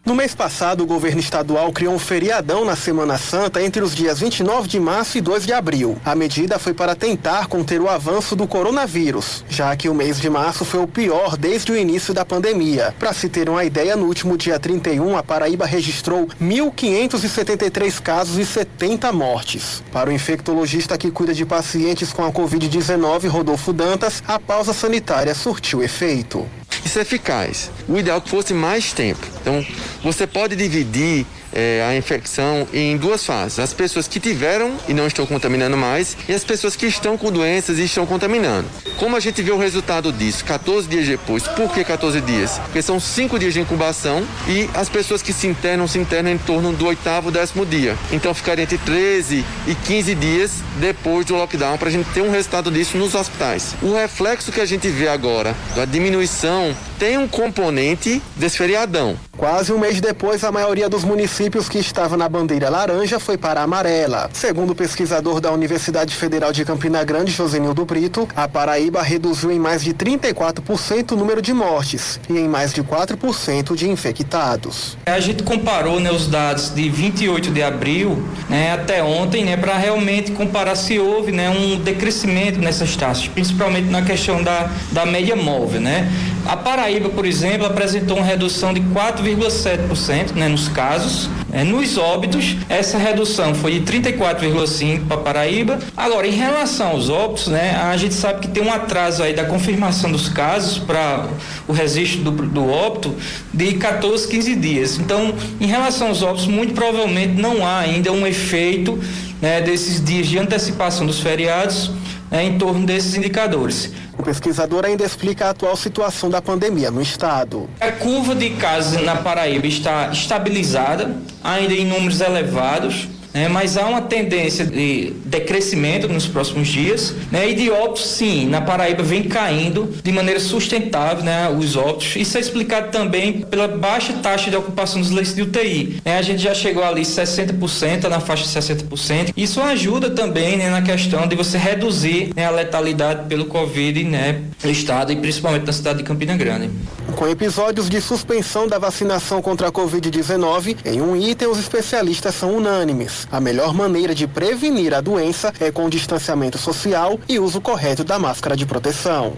No 0.04 0.14
mês 0.14 0.34
passado, 0.34 0.82
o 0.82 0.86
governo 0.86 1.18
estadual 1.18 1.72
criou 1.72 1.94
um 1.94 1.98
feriadão 1.98 2.62
na 2.62 2.76
Semana 2.76 3.16
Santa 3.16 3.62
entre 3.62 3.82
os 3.82 3.94
dias 3.94 4.20
29 4.20 4.68
de 4.68 4.78
março 4.78 5.16
e 5.16 5.20
2 5.22 5.46
de 5.46 5.52
abril. 5.54 5.96
A 6.04 6.14
medida 6.14 6.58
foi 6.58 6.74
para 6.74 6.94
tentar 6.94 7.46
conter 7.46 7.80
o 7.80 7.88
avanço 7.88 8.36
do 8.36 8.46
coronavírus, 8.46 9.42
já 9.48 9.74
que 9.74 9.88
o 9.88 9.94
mês 9.94 10.20
de 10.20 10.28
março 10.28 10.62
foi 10.62 10.80
o 10.80 10.86
pior 10.86 11.38
desde 11.38 11.72
o 11.72 11.76
início 11.76 12.12
da 12.12 12.22
pandemia. 12.22 12.94
Para 12.98 13.14
se 13.14 13.30
ter 13.30 13.48
uma 13.48 13.64
ideia, 13.64 13.96
no 13.96 14.04
último 14.04 14.36
dia 14.36 14.60
31, 14.60 15.16
a 15.16 15.22
Paraíba 15.22 15.64
registrou 15.64 16.28
1.573 16.38 17.98
casos 18.02 18.36
e 18.36 18.44
70 18.44 19.10
mortes. 19.10 19.82
Para 19.90 20.10
o 20.10 20.12
infectologista 20.12 20.98
que 20.98 21.10
cuida 21.10 21.32
de 21.32 21.46
pacientes 21.46 22.12
com 22.12 22.22
a 22.26 22.30
Covid-19, 22.30 23.26
Rodolfo 23.28 23.72
Dantas, 23.72 24.22
a 24.28 24.38
pausa 24.38 24.74
sanitária 24.74 25.34
surtiu 25.34 25.82
efeito. 25.82 26.46
Isso 26.84 26.98
é 26.98 27.02
eficaz. 27.02 27.70
O 27.88 27.98
ideal 27.98 28.18
é 28.18 28.20
que 28.20 28.28
fosse 28.28 28.52
mais 28.52 28.92
tempo. 28.92 29.26
Então, 29.40 29.64
você 30.02 30.26
pode 30.26 30.54
dividir 30.54 31.26
é, 31.54 31.84
a 31.88 31.96
infecção 31.96 32.66
em 32.72 32.96
duas 32.96 33.24
fases: 33.24 33.58
as 33.58 33.72
pessoas 33.72 34.08
que 34.08 34.18
tiveram 34.18 34.76
e 34.88 34.92
não 34.92 35.06
estão 35.06 35.24
contaminando 35.24 35.76
mais, 35.76 36.16
e 36.28 36.34
as 36.34 36.44
pessoas 36.44 36.76
que 36.76 36.86
estão 36.86 37.16
com 37.16 37.30
doenças 37.30 37.78
e 37.78 37.84
estão 37.84 38.04
contaminando. 38.04 38.68
Como 38.98 39.16
a 39.16 39.20
gente 39.20 39.40
vê 39.42 39.50
o 39.50 39.58
resultado 39.58 40.12
disso 40.12 40.44
14 40.44 40.88
dias 40.88 41.06
depois? 41.06 41.44
Por 41.48 41.72
que 41.72 41.84
14 41.84 42.20
dias? 42.20 42.58
Porque 42.58 42.82
são 42.82 42.98
5 42.98 43.38
dias 43.38 43.54
de 43.54 43.60
incubação 43.60 44.26
e 44.48 44.68
as 44.74 44.88
pessoas 44.88 45.22
que 45.22 45.32
se 45.32 45.46
internam 45.46 45.86
se 45.86 45.98
internam 45.98 46.34
em 46.34 46.38
torno 46.38 46.72
do 46.72 46.86
oitavo, 46.86 47.30
décimo 47.30 47.64
dia. 47.64 47.96
Então 48.10 48.34
ficaria 48.34 48.64
entre 48.64 48.78
13 48.78 49.44
e 49.66 49.74
15 49.74 50.14
dias 50.14 50.52
depois 50.78 51.26
do 51.26 51.34
lockdown 51.34 51.78
para 51.78 51.88
a 51.88 51.92
gente 51.92 52.08
ter 52.10 52.22
um 52.22 52.30
resultado 52.30 52.70
disso 52.70 52.96
nos 52.96 53.14
hospitais. 53.14 53.74
O 53.82 53.94
reflexo 53.94 54.50
que 54.50 54.60
a 54.60 54.66
gente 54.66 54.88
vê 54.88 55.08
agora 55.08 55.54
da 55.74 55.84
diminuição 55.84 56.74
tem 56.98 57.18
um 57.18 57.28
componente 57.28 58.22
desse 58.36 58.56
feriadão. 58.56 59.18
Quase 59.36 59.72
um 59.72 59.78
mês 59.78 60.00
depois, 60.00 60.44
a 60.44 60.52
maioria 60.52 60.88
dos 60.88 61.04
municípios 61.04 61.43
que 61.50 61.78
estava 61.78 62.16
na 62.16 62.28
bandeira 62.28 62.68
laranja 62.68 63.20
foi 63.20 63.36
para 63.36 63.60
a 63.60 63.64
amarela. 63.64 64.30
Segundo 64.32 64.70
o 64.70 64.74
pesquisador 64.74 65.40
da 65.40 65.52
Universidade 65.52 66.14
Federal 66.14 66.52
de 66.52 66.64
Campina 66.64 67.04
Grande, 67.04 67.30
Josenildo 67.30 67.84
Brito, 67.84 68.26
a 68.34 68.48
Paraíba 68.48 69.02
reduziu 69.02 69.52
em 69.52 69.58
mais 69.58 69.84
de 69.84 69.92
34% 69.92 71.12
o 71.12 71.16
número 71.16 71.42
de 71.42 71.52
mortes 71.52 72.18
e 72.28 72.38
em 72.38 72.48
mais 72.48 72.72
de 72.72 72.82
4% 72.82 73.76
de 73.76 73.88
infectados. 73.88 74.96
A 75.06 75.20
gente 75.20 75.42
comparou 75.42 76.00
né, 76.00 76.10
os 76.10 76.26
dados 76.26 76.74
de 76.74 76.88
28 76.88 77.50
de 77.50 77.62
abril 77.62 78.22
né, 78.48 78.72
até 78.72 79.02
ontem 79.02 79.44
né, 79.44 79.56
para 79.56 79.76
realmente 79.76 80.32
comparar 80.32 80.74
se 80.74 80.98
houve 80.98 81.30
né, 81.30 81.50
um 81.50 81.76
decrescimento 81.76 82.58
nessas 82.58 82.96
taxas, 82.96 83.28
principalmente 83.28 83.90
na 83.90 84.02
questão 84.02 84.42
da, 84.42 84.70
da 84.90 85.06
média 85.06 85.36
móvel. 85.36 85.80
Né? 85.80 86.10
A 86.46 86.56
Paraíba, 86.56 87.08
por 87.08 87.24
exemplo, 87.24 87.66
apresentou 87.66 88.18
uma 88.18 88.26
redução 88.26 88.74
de 88.74 88.80
4,7% 88.80 90.32
né, 90.34 90.46
nos 90.46 90.68
casos. 90.68 91.30
Né, 91.48 91.64
nos 91.64 91.96
óbitos, 91.96 92.56
essa 92.68 92.98
redução 92.98 93.54
foi 93.54 93.80
de 93.80 93.92
34,5% 93.92 95.06
para 95.06 95.16
Paraíba. 95.16 95.78
Agora, 95.96 96.26
em 96.26 96.32
relação 96.32 96.88
aos 96.88 97.08
óbitos, 97.08 97.46
né, 97.46 97.74
a 97.76 97.96
gente 97.96 98.12
sabe 98.12 98.40
que 98.40 98.48
tem 98.48 98.62
um 98.62 98.70
atraso 98.70 99.22
aí 99.22 99.32
da 99.32 99.44
confirmação 99.44 100.12
dos 100.12 100.28
casos 100.28 100.78
para 100.78 101.26
o 101.66 101.72
registro 101.72 102.22
do, 102.22 102.30
do 102.30 102.68
óbito 102.68 103.14
de 103.52 103.72
14, 103.74 104.28
15 104.28 104.54
dias. 104.56 104.98
Então, 104.98 105.34
em 105.58 105.66
relação 105.66 106.08
aos 106.08 106.22
óbitos, 106.22 106.46
muito 106.46 106.74
provavelmente 106.74 107.40
não 107.40 107.66
há 107.66 107.78
ainda 107.78 108.12
um 108.12 108.26
efeito 108.26 108.98
né, 109.40 109.62
desses 109.62 110.04
dias 110.04 110.26
de 110.26 110.38
antecipação 110.38 111.06
dos 111.06 111.20
feriados 111.20 111.90
né, 112.30 112.44
em 112.44 112.58
torno 112.58 112.84
desses 112.84 113.14
indicadores. 113.14 113.92
O 114.18 114.22
pesquisador 114.22 114.84
ainda 114.84 115.04
explica 115.04 115.46
a 115.46 115.50
atual 115.50 115.76
situação 115.76 116.30
da 116.30 116.40
pandemia 116.40 116.90
no 116.90 117.02
estado. 117.02 117.68
A 117.80 117.90
curva 117.92 118.34
de 118.34 118.50
casos 118.50 119.02
na 119.02 119.16
Paraíba 119.16 119.66
está 119.66 120.08
estabilizada, 120.12 121.16
ainda 121.42 121.74
em 121.74 121.84
números 121.84 122.20
elevados 122.20 123.08
né? 123.34 123.48
mas 123.48 123.76
há 123.76 123.84
uma 123.86 124.02
tendência 124.02 124.64
de 124.64 125.12
decrescimento 125.24 126.08
nos 126.08 126.26
próximos 126.26 126.68
dias, 126.68 127.14
né? 127.32 127.50
e 127.50 127.54
de 127.54 127.70
óbitos, 127.70 128.06
sim, 128.06 128.46
na 128.46 128.60
Paraíba 128.60 129.02
vem 129.02 129.24
caindo 129.24 129.92
de 130.02 130.12
maneira 130.12 130.38
sustentável 130.38 131.24
né? 131.24 131.50
os 131.50 131.76
óbitos. 131.76 132.14
Isso 132.14 132.38
é 132.38 132.40
explicado 132.40 132.92
também 132.92 133.40
pela 133.40 133.66
baixa 133.66 134.12
taxa 134.14 134.50
de 134.50 134.56
ocupação 134.56 135.00
dos 135.00 135.10
leitos 135.10 135.34
de 135.34 135.42
UTI. 135.42 136.00
Né? 136.04 136.18
A 136.18 136.22
gente 136.22 136.40
já 136.40 136.54
chegou 136.54 136.84
ali 136.84 137.02
60%, 137.02 138.00
tá 138.00 138.08
na 138.08 138.20
faixa 138.20 138.44
de 138.44 138.66
60%. 138.84 139.32
Isso 139.36 139.60
ajuda 139.60 140.10
também 140.10 140.56
né, 140.56 140.70
na 140.70 140.82
questão 140.82 141.26
de 141.26 141.34
você 141.34 141.58
reduzir 141.58 142.30
né, 142.36 142.46
a 142.46 142.50
letalidade 142.50 143.28
pelo 143.28 143.46
Covid 143.46 144.04
né, 144.04 144.42
no 144.62 144.70
estado 144.70 145.12
e 145.12 145.16
principalmente 145.16 145.66
na 145.66 145.72
cidade 145.72 145.98
de 145.98 146.04
Campina 146.04 146.36
Grande. 146.36 146.70
Com 147.16 147.28
episódios 147.28 147.88
de 147.88 148.00
suspensão 148.00 148.66
da 148.66 148.78
vacinação 148.78 149.40
contra 149.40 149.68
a 149.68 149.72
Covid-19, 149.72 150.76
em 150.84 151.00
um 151.00 151.16
item 151.16 151.48
os 151.48 151.58
especialistas 151.58 152.34
são 152.34 152.56
unânimes. 152.56 153.23
A 153.30 153.40
melhor 153.40 153.74
maneira 153.74 154.14
de 154.14 154.26
prevenir 154.26 154.94
a 154.94 155.00
doença 155.00 155.52
é 155.58 155.70
com 155.70 155.88
distanciamento 155.88 156.58
social 156.58 157.18
e 157.28 157.38
uso 157.38 157.60
correto 157.60 158.04
da 158.04 158.18
máscara 158.18 158.56
de 158.56 158.66
proteção. 158.66 159.36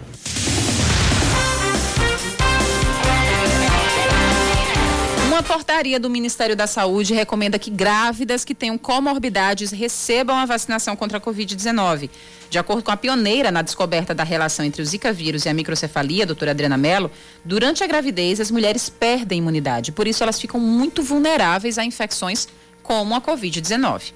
Uma 5.27 5.43
portaria 5.43 5.99
do 5.99 6.09
Ministério 6.09 6.55
da 6.55 6.65
Saúde 6.65 7.13
recomenda 7.13 7.59
que 7.59 7.69
grávidas 7.69 8.43
que 8.43 8.55
tenham 8.55 8.75
comorbidades 8.75 9.69
recebam 9.69 10.35
a 10.35 10.45
vacinação 10.45 10.95
contra 10.95 11.19
a 11.19 11.21
Covid-19. 11.21 12.09
De 12.49 12.57
acordo 12.57 12.81
com 12.81 12.89
a 12.89 12.97
pioneira 12.97 13.51
na 13.51 13.61
descoberta 13.61 14.15
da 14.15 14.23
relação 14.23 14.65
entre 14.65 14.81
o 14.81 14.85
Zika 14.85 15.13
vírus 15.13 15.45
e 15.45 15.49
a 15.49 15.53
microcefalia, 15.53 16.25
doutora 16.25 16.51
Adriana 16.51 16.75
Mello, 16.75 17.11
durante 17.45 17.83
a 17.83 17.87
gravidez 17.87 18.39
as 18.39 18.49
mulheres 18.49 18.89
perdem 18.89 19.37
imunidade, 19.37 19.91
por 19.91 20.07
isso 20.07 20.23
elas 20.23 20.41
ficam 20.41 20.59
muito 20.59 21.03
vulneráveis 21.03 21.77
a 21.77 21.85
infecções 21.85 22.47
como 22.87 23.13
a 23.13 23.21
Covid-19. 23.21 24.13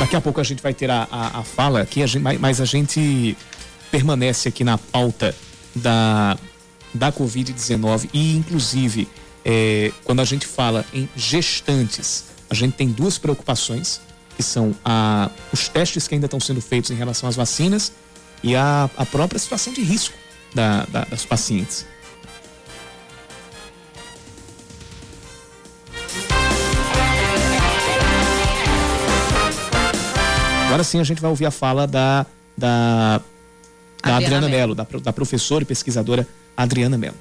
Daqui 0.00 0.16
a 0.16 0.20
pouco 0.22 0.40
a 0.40 0.44
gente 0.44 0.62
vai 0.62 0.72
ter 0.72 0.90
a, 0.90 1.06
a, 1.10 1.40
a 1.40 1.44
fala 1.44 1.82
aqui, 1.82 2.02
a 2.02 2.06
gente, 2.06 2.22
mas 2.22 2.62
a 2.62 2.64
gente 2.64 3.36
permanece 3.90 4.48
aqui 4.48 4.64
na 4.64 4.78
pauta 4.78 5.36
da, 5.74 6.38
da 6.94 7.12
Covid-19 7.12 8.08
e, 8.14 8.36
inclusive, 8.36 9.06
é, 9.44 9.92
quando 10.04 10.20
a 10.20 10.24
gente 10.24 10.46
fala 10.46 10.82
em 10.94 11.06
gestantes, 11.14 12.24
a 12.48 12.54
gente 12.54 12.72
tem 12.72 12.88
duas 12.88 13.18
preocupações, 13.18 14.00
que 14.38 14.42
são 14.44 14.72
a, 14.84 15.32
os 15.52 15.68
testes 15.68 16.06
que 16.06 16.14
ainda 16.14 16.26
estão 16.26 16.38
sendo 16.38 16.60
feitos 16.60 16.92
em 16.92 16.94
relação 16.94 17.28
às 17.28 17.34
vacinas 17.34 17.90
e 18.40 18.54
a, 18.54 18.88
a 18.96 19.04
própria 19.04 19.36
situação 19.36 19.72
de 19.72 19.82
risco 19.82 20.14
da, 20.54 20.86
da, 20.86 21.04
das 21.06 21.24
pacientes. 21.24 21.84
Agora 30.66 30.84
sim 30.84 31.00
a 31.00 31.04
gente 31.04 31.20
vai 31.20 31.30
ouvir 31.30 31.46
a 31.46 31.50
fala 31.50 31.84
da, 31.84 32.24
da, 32.56 33.20
da 34.00 34.16
Adriana, 34.18 34.46
Adriana 34.46 34.48
Mello, 34.48 34.74
da, 34.76 34.86
da 35.02 35.12
professora 35.12 35.64
e 35.64 35.66
pesquisadora 35.66 36.24
Adriana 36.56 36.96
Mello 36.96 37.16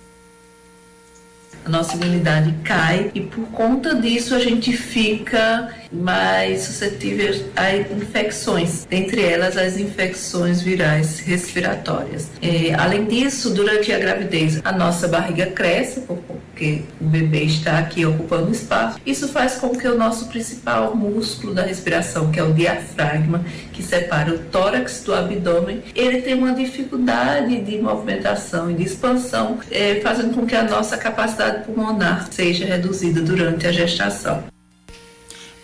a 1.67 1.69
nossa 1.69 1.97
imunidade 1.97 2.53
cai 2.63 3.11
e 3.13 3.21
por 3.21 3.45
conta 3.47 3.93
disso 3.95 4.33
a 4.33 4.39
gente 4.39 4.71
fica 4.71 5.69
mais 5.91 6.61
suscetível 6.61 7.33
a 7.55 7.75
infecções, 7.75 8.85
dentre 8.89 9.23
elas 9.23 9.57
as 9.57 9.77
infecções 9.77 10.61
virais 10.61 11.19
respiratórias. 11.19 12.29
É, 12.41 12.73
além 12.73 13.05
disso, 13.05 13.51
durante 13.51 13.91
a 13.91 13.99
gravidez, 13.99 14.61
a 14.63 14.71
nossa 14.71 15.07
barriga 15.07 15.47
cresce 15.47 16.01
porque 16.01 16.81
o 16.99 17.05
bebê 17.05 17.43
está 17.43 17.77
aqui 17.77 18.05
ocupando 18.05 18.51
espaço. 18.51 18.99
Isso 19.05 19.27
faz 19.27 19.55
com 19.55 19.69
que 19.69 19.87
o 19.87 19.97
nosso 19.97 20.27
principal 20.27 20.95
músculo 20.95 21.53
da 21.53 21.61
respiração, 21.61 22.31
que 22.31 22.39
é 22.39 22.43
o 22.43 22.53
diafragma, 22.53 23.43
que 23.71 23.83
separa 23.83 24.33
o 24.33 24.39
tórax 24.39 25.03
do 25.03 25.13
abdômen, 25.13 25.83
ele 25.95 26.21
tem 26.21 26.33
uma 26.33 26.53
dificuldade 26.53 27.61
de 27.61 27.77
movimentação 27.77 28.71
e 28.71 28.73
de 28.73 28.83
expansão, 28.83 29.59
é, 29.71 29.99
fazendo 30.01 30.33
com 30.33 30.45
que 30.45 30.55
a 30.55 30.63
nossa 30.63 30.97
capacidade 30.97 31.65
pulmonar 31.65 32.27
seja 32.31 32.65
reduzida 32.65 33.21
durante 33.21 33.67
a 33.67 33.71
gestação. 33.71 34.56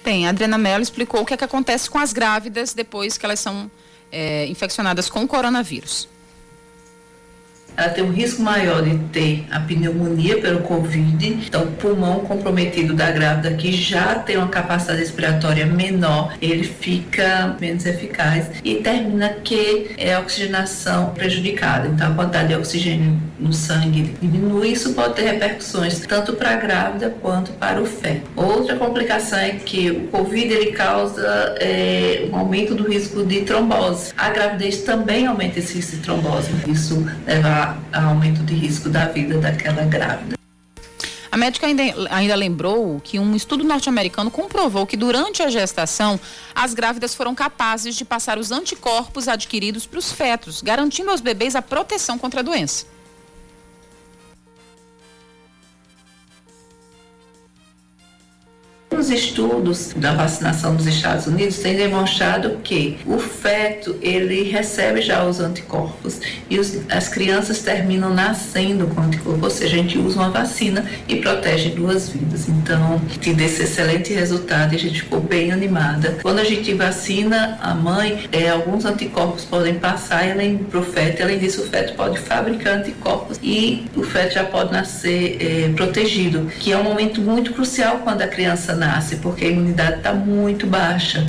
Bem, 0.04 0.28
a 0.28 0.30
Adriana 0.30 0.58
Mello 0.58 0.84
explicou 0.84 1.22
o 1.22 1.26
que, 1.26 1.34
é 1.34 1.38
que 1.38 1.44
acontece 1.44 1.90
com 1.90 1.98
as 1.98 2.12
grávidas 2.12 2.74
depois 2.74 3.18
que 3.18 3.26
elas 3.26 3.40
são 3.40 3.72
é, 4.12 4.46
infeccionadas 4.48 5.10
com 5.10 5.28
coronavírus 5.28 6.13
ela 7.76 7.90
tem 7.90 8.04
um 8.04 8.12
risco 8.12 8.42
maior 8.42 8.84
de 8.84 8.98
ter 9.12 9.46
a 9.52 9.60
pneumonia 9.60 10.40
pelo 10.40 10.60
Covid, 10.62 11.28
então 11.28 11.64
o 11.64 11.68
pulmão 11.72 12.20
comprometido 12.22 12.94
da 12.94 13.12
grávida 13.12 13.54
que 13.54 13.72
já 13.72 14.16
tem 14.16 14.38
uma 14.38 14.48
capacidade 14.48 15.00
respiratória 15.00 15.66
menor, 15.66 16.34
ele 16.42 16.64
fica 16.64 17.56
menos 17.60 17.86
eficaz 17.86 18.48
e 18.64 18.76
termina 18.76 19.30
que 19.44 19.92
é 19.98 20.14
a 20.14 20.20
oxigenação 20.20 21.12
prejudicada, 21.12 21.88
então 21.88 22.12
a 22.12 22.16
quantidade 22.16 22.50
de 22.50 22.56
oxigênio 22.56 23.20
no 23.40 23.52
sangue 23.52 24.16
diminui, 24.22 24.70
isso 24.70 24.94
pode 24.94 25.16
ter 25.16 25.24
repercussões 25.24 26.00
tanto 26.08 26.34
para 26.34 26.52
a 26.52 26.56
grávida 26.56 27.14
quanto 27.22 27.52
para 27.54 27.82
o 27.82 27.86
feto. 27.86 28.30
Outra 28.36 28.76
complicação 28.76 29.40
é 29.40 29.52
que 29.52 29.92
o 29.92 30.08
Covid 30.08 30.54
ele 30.54 30.72
causa 30.72 31.56
é, 31.60 32.28
um 32.32 32.38
aumento 32.38 32.74
do 32.74 32.88
risco 32.88 33.26
de 33.26 33.42
trombose. 33.42 34.14
A 34.18 34.30
gravidez 34.30 34.82
também 34.84 35.28
aumenta 35.28 35.60
esse 35.60 35.76
risco 35.76 35.98
de 35.98 36.02
trombose, 36.04 36.50
isso 36.68 37.06
leva 37.26 37.63
a 37.92 38.04
aumento 38.06 38.44
de 38.44 38.54
risco 38.54 38.90
da 38.90 39.06
vida 39.06 39.40
daquela 39.40 39.84
grávida. 39.84 40.36
A 41.34 41.38
médica 41.38 41.66
ainda, 41.66 41.82
ainda, 42.12 42.36
lembrou 42.36 43.02
que 43.04 43.18
um 43.18 43.36
estudo 43.36 43.64
norte-americano 43.64 44.30
comprovou 44.30 44.86
que 44.86 44.96
durante 44.96 45.42
a 45.42 45.50
gestação, 45.50 46.20
as 46.54 46.76
grávidas 46.76 47.16
foram 47.16 47.34
capazes 47.34 47.96
de 47.96 48.06
passar 48.06 48.38
os 48.38 48.52
anticorpos 48.52 49.28
adquiridos 49.28 49.88
para 49.88 49.98
os 49.98 50.12
fetos, 50.12 50.62
garantindo 50.62 51.10
aos 51.10 51.22
bebês 51.22 51.56
a 51.56 51.62
proteção 51.62 52.20
contra 52.20 52.42
a 52.42 52.44
doença. 52.44 52.93
Os 59.04 59.10
estudos 59.10 59.92
da 59.98 60.14
vacinação 60.14 60.78
dos 60.78 60.88
Estados 60.88 61.28
Unidos 61.28 61.58
têm 61.58 61.76
demonstrado 61.76 62.60
que 62.64 63.00
o 63.06 63.20
feto 63.20 63.98
ele 64.02 64.44
recebe 64.44 65.02
já 65.02 65.26
os 65.26 65.42
anticorpos 65.42 66.22
e 66.50 66.58
os, 66.58 66.80
as 66.90 67.10
crianças 67.10 67.60
terminam 67.60 68.14
nascendo 68.14 68.88
com 68.88 69.02
anticorpos, 69.02 69.44
ou 69.44 69.50
seja, 69.50 69.76
a 69.76 69.78
gente 69.78 69.98
usa 69.98 70.22
uma 70.22 70.30
vacina 70.30 70.86
e 71.06 71.18
protege 71.18 71.72
duas 71.72 72.08
vidas. 72.08 72.48
Então, 72.48 73.02
tive 73.20 73.44
esse 73.44 73.64
excelente 73.64 74.14
resultado 74.14 74.72
e 74.72 74.78
a 74.78 74.80
gente 74.80 75.02
ficou 75.02 75.20
bem 75.20 75.52
animada. 75.52 76.20
Quando 76.22 76.40
a 76.40 76.46
gente 76.46 76.74
vacina 76.74 77.60
a 77.62 77.76
mãe, 77.76 78.30
é, 78.32 78.48
alguns 78.52 78.86
anticorpos 78.86 79.44
podem 79.44 79.74
passar 79.74 80.32
além 80.32 80.60
para 80.60 80.80
o 80.80 80.84
feto, 80.86 81.24
além 81.24 81.40
disso 81.40 81.64
o 81.64 81.66
feto 81.66 81.94
pode 81.96 82.20
fabricar 82.20 82.78
anticorpos 82.78 83.38
e 83.44 83.86
o 83.98 84.04
feto 84.04 84.36
já 84.36 84.46
pode 84.46 84.72
nascer 84.72 85.38
é, 85.42 85.74
protegido, 85.74 86.50
que 86.62 86.72
é 86.72 86.78
um 86.78 86.84
momento 86.84 87.20
muito 87.20 87.52
crucial 87.52 88.00
quando 88.02 88.22
a 88.22 88.28
criança 88.28 88.74
nasce, 88.74 88.93
porque 89.22 89.46
a 89.46 89.50
imunidade 89.50 89.98
está 89.98 90.14
muito 90.14 90.68
baixa. 90.68 91.26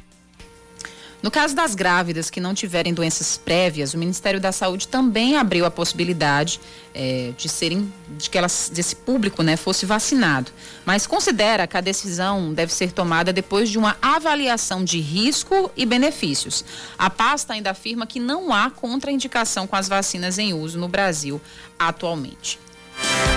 No 1.25 1.31
caso 1.31 1.57
das 1.57 1.75
grávidas 1.75 2.29
que 2.29 2.39
não 2.39 2.53
tiverem 2.53 2.93
doenças 2.93 3.39
prévias, 3.39 3.95
o 3.95 3.99
Ministério 3.99 4.39
da 4.39 4.53
Saúde 4.53 4.87
também 4.87 5.39
abriu 5.39 5.65
a 5.65 5.71
possibilidade 5.71 6.61
é, 6.95 7.33
de 7.35 7.49
serem, 7.49 7.91
de 8.19 8.29
que 8.29 8.37
elas, 8.37 8.71
desse 8.71 8.95
público, 8.95 9.43
né, 9.43 9.57
fosse 9.57 9.87
vacinado. 9.87 10.53
Mas 10.85 11.07
considera 11.07 11.67
que 11.67 11.79
a 11.79 11.81
decisão 11.81 12.53
deve 12.53 12.75
ser 12.75 12.93
tomada 12.93 13.33
depois 13.33 13.71
de 13.71 13.79
uma 13.79 13.97
avaliação 14.03 14.85
de 14.85 15.01
risco 15.01 15.71
e 15.75 15.87
benefícios. 15.87 16.63
A 16.99 17.09
pasta 17.09 17.55
ainda 17.55 17.71
afirma 17.71 18.07
que 18.07 18.21
não 18.21 18.53
há 18.53 18.71
contraindicação 18.71 19.67
com 19.67 19.77
as 19.77 19.89
vacinas 19.89 20.39
em 20.39 20.53
uso 20.53 20.79
no 20.79 20.89
Brasil 20.89 21.41
atualmente. 21.79 22.59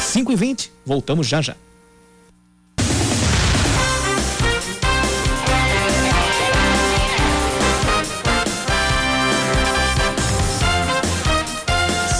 5 0.02 0.30
e 0.30 0.36
20 0.36 0.74
voltamos 0.86 1.26
já 1.26 1.42
já. 1.42 1.56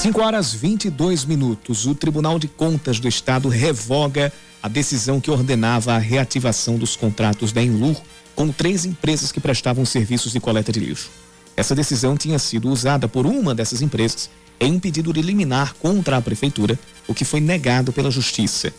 5 0.08 0.22
horas 0.22 0.54
22 0.54 1.26
minutos. 1.26 1.86
O 1.86 1.94
Tribunal 1.94 2.40
de 2.40 2.48
Contas 2.48 2.98
do 2.98 3.10
Estado 3.10 3.50
revoga 3.50 4.32
a 4.64 4.70
decisão 4.70 5.20
que 5.20 5.30
ordenava 5.30 5.92
a 5.92 5.98
reativação 5.98 6.78
dos 6.78 6.96
contratos 6.96 7.52
da 7.52 7.62
Enlur 7.62 8.02
com 8.34 8.48
três 8.48 8.86
empresas 8.86 9.34
que 9.34 9.42
prestavam 9.42 9.84
serviços 9.84 10.32
de 10.32 10.40
coleta 10.40 10.72
de 10.72 10.80
lixo. 10.80 11.10
Essa 11.58 11.76
decisão 11.76 12.16
tinha 12.16 12.40
sido 12.40 12.70
usada 12.70 13.10
por 13.10 13.26
uma 13.26 13.54
dessas 13.54 13.82
empresas 13.82 14.30
em 14.62 14.72
um 14.72 14.80
pedido 14.80 15.12
de 15.12 15.22
liminar 15.22 15.74
contra 15.74 16.16
a 16.16 16.22
prefeitura, 16.22 16.80
o 17.06 17.14
que 17.14 17.26
foi 17.26 17.42
negado 17.42 17.92
pela 17.92 18.10
justiça. 18.10 18.72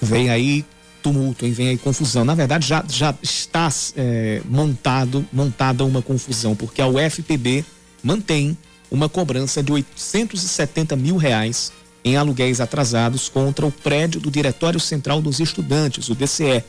Vem 0.02 0.30
aí 0.30 0.64
tumulto, 1.02 1.44
hein? 1.44 1.52
vem 1.52 1.68
aí 1.68 1.78
confusão. 1.78 2.24
Na 2.24 2.34
verdade, 2.34 2.66
já, 2.66 2.84
já 2.88 3.14
está 3.22 3.68
é, 3.96 4.40
montado, 4.44 5.24
montada 5.32 5.84
uma 5.84 6.02
confusão, 6.02 6.54
porque 6.54 6.80
a 6.80 6.86
UFPB 6.86 7.64
mantém 8.02 8.56
uma 8.90 9.08
cobrança 9.08 9.62
de 9.62 9.72
870 9.72 10.94
mil 10.96 11.16
reais 11.16 11.72
em 12.04 12.16
aluguéis 12.16 12.60
atrasados 12.60 13.28
contra 13.28 13.64
o 13.64 13.70
prédio 13.70 14.20
do 14.20 14.30
Diretório 14.30 14.80
Central 14.80 15.22
dos 15.22 15.40
Estudantes, 15.40 16.08
o 16.08 16.14
DCE. 16.14 16.64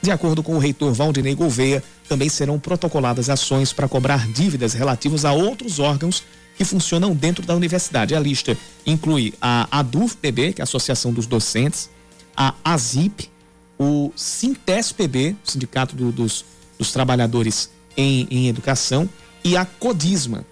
De 0.00 0.10
acordo 0.10 0.42
com 0.42 0.56
o 0.56 0.58
reitor 0.58 0.92
Valdinei 0.92 1.34
Gouveia, 1.34 1.82
também 2.08 2.28
serão 2.28 2.58
protocoladas 2.58 3.30
ações 3.30 3.72
para 3.72 3.86
cobrar 3.86 4.26
dívidas 4.32 4.72
relativas 4.72 5.24
a 5.24 5.32
outros 5.32 5.78
órgãos 5.78 6.24
que 6.56 6.64
funcionam 6.64 7.14
dentro 7.14 7.46
da 7.46 7.54
universidade. 7.54 8.14
A 8.14 8.20
lista 8.20 8.56
inclui 8.84 9.32
a 9.40 9.68
ADUF-PB, 9.70 10.54
que 10.54 10.60
é 10.60 10.62
a 10.62 10.64
Associação 10.64 11.12
dos 11.12 11.26
Docentes, 11.26 11.88
a 12.36 12.54
AZIP, 12.64 13.30
o 13.78 14.12
Sintesp-PB, 14.14 15.36
Sindicato 15.44 15.96
do, 15.96 16.12
dos, 16.12 16.44
dos 16.78 16.92
Trabalhadores 16.92 17.70
em, 17.96 18.26
em 18.30 18.48
Educação, 18.48 19.08
e 19.44 19.56
a 19.56 19.64
CODISMA. 19.64 20.44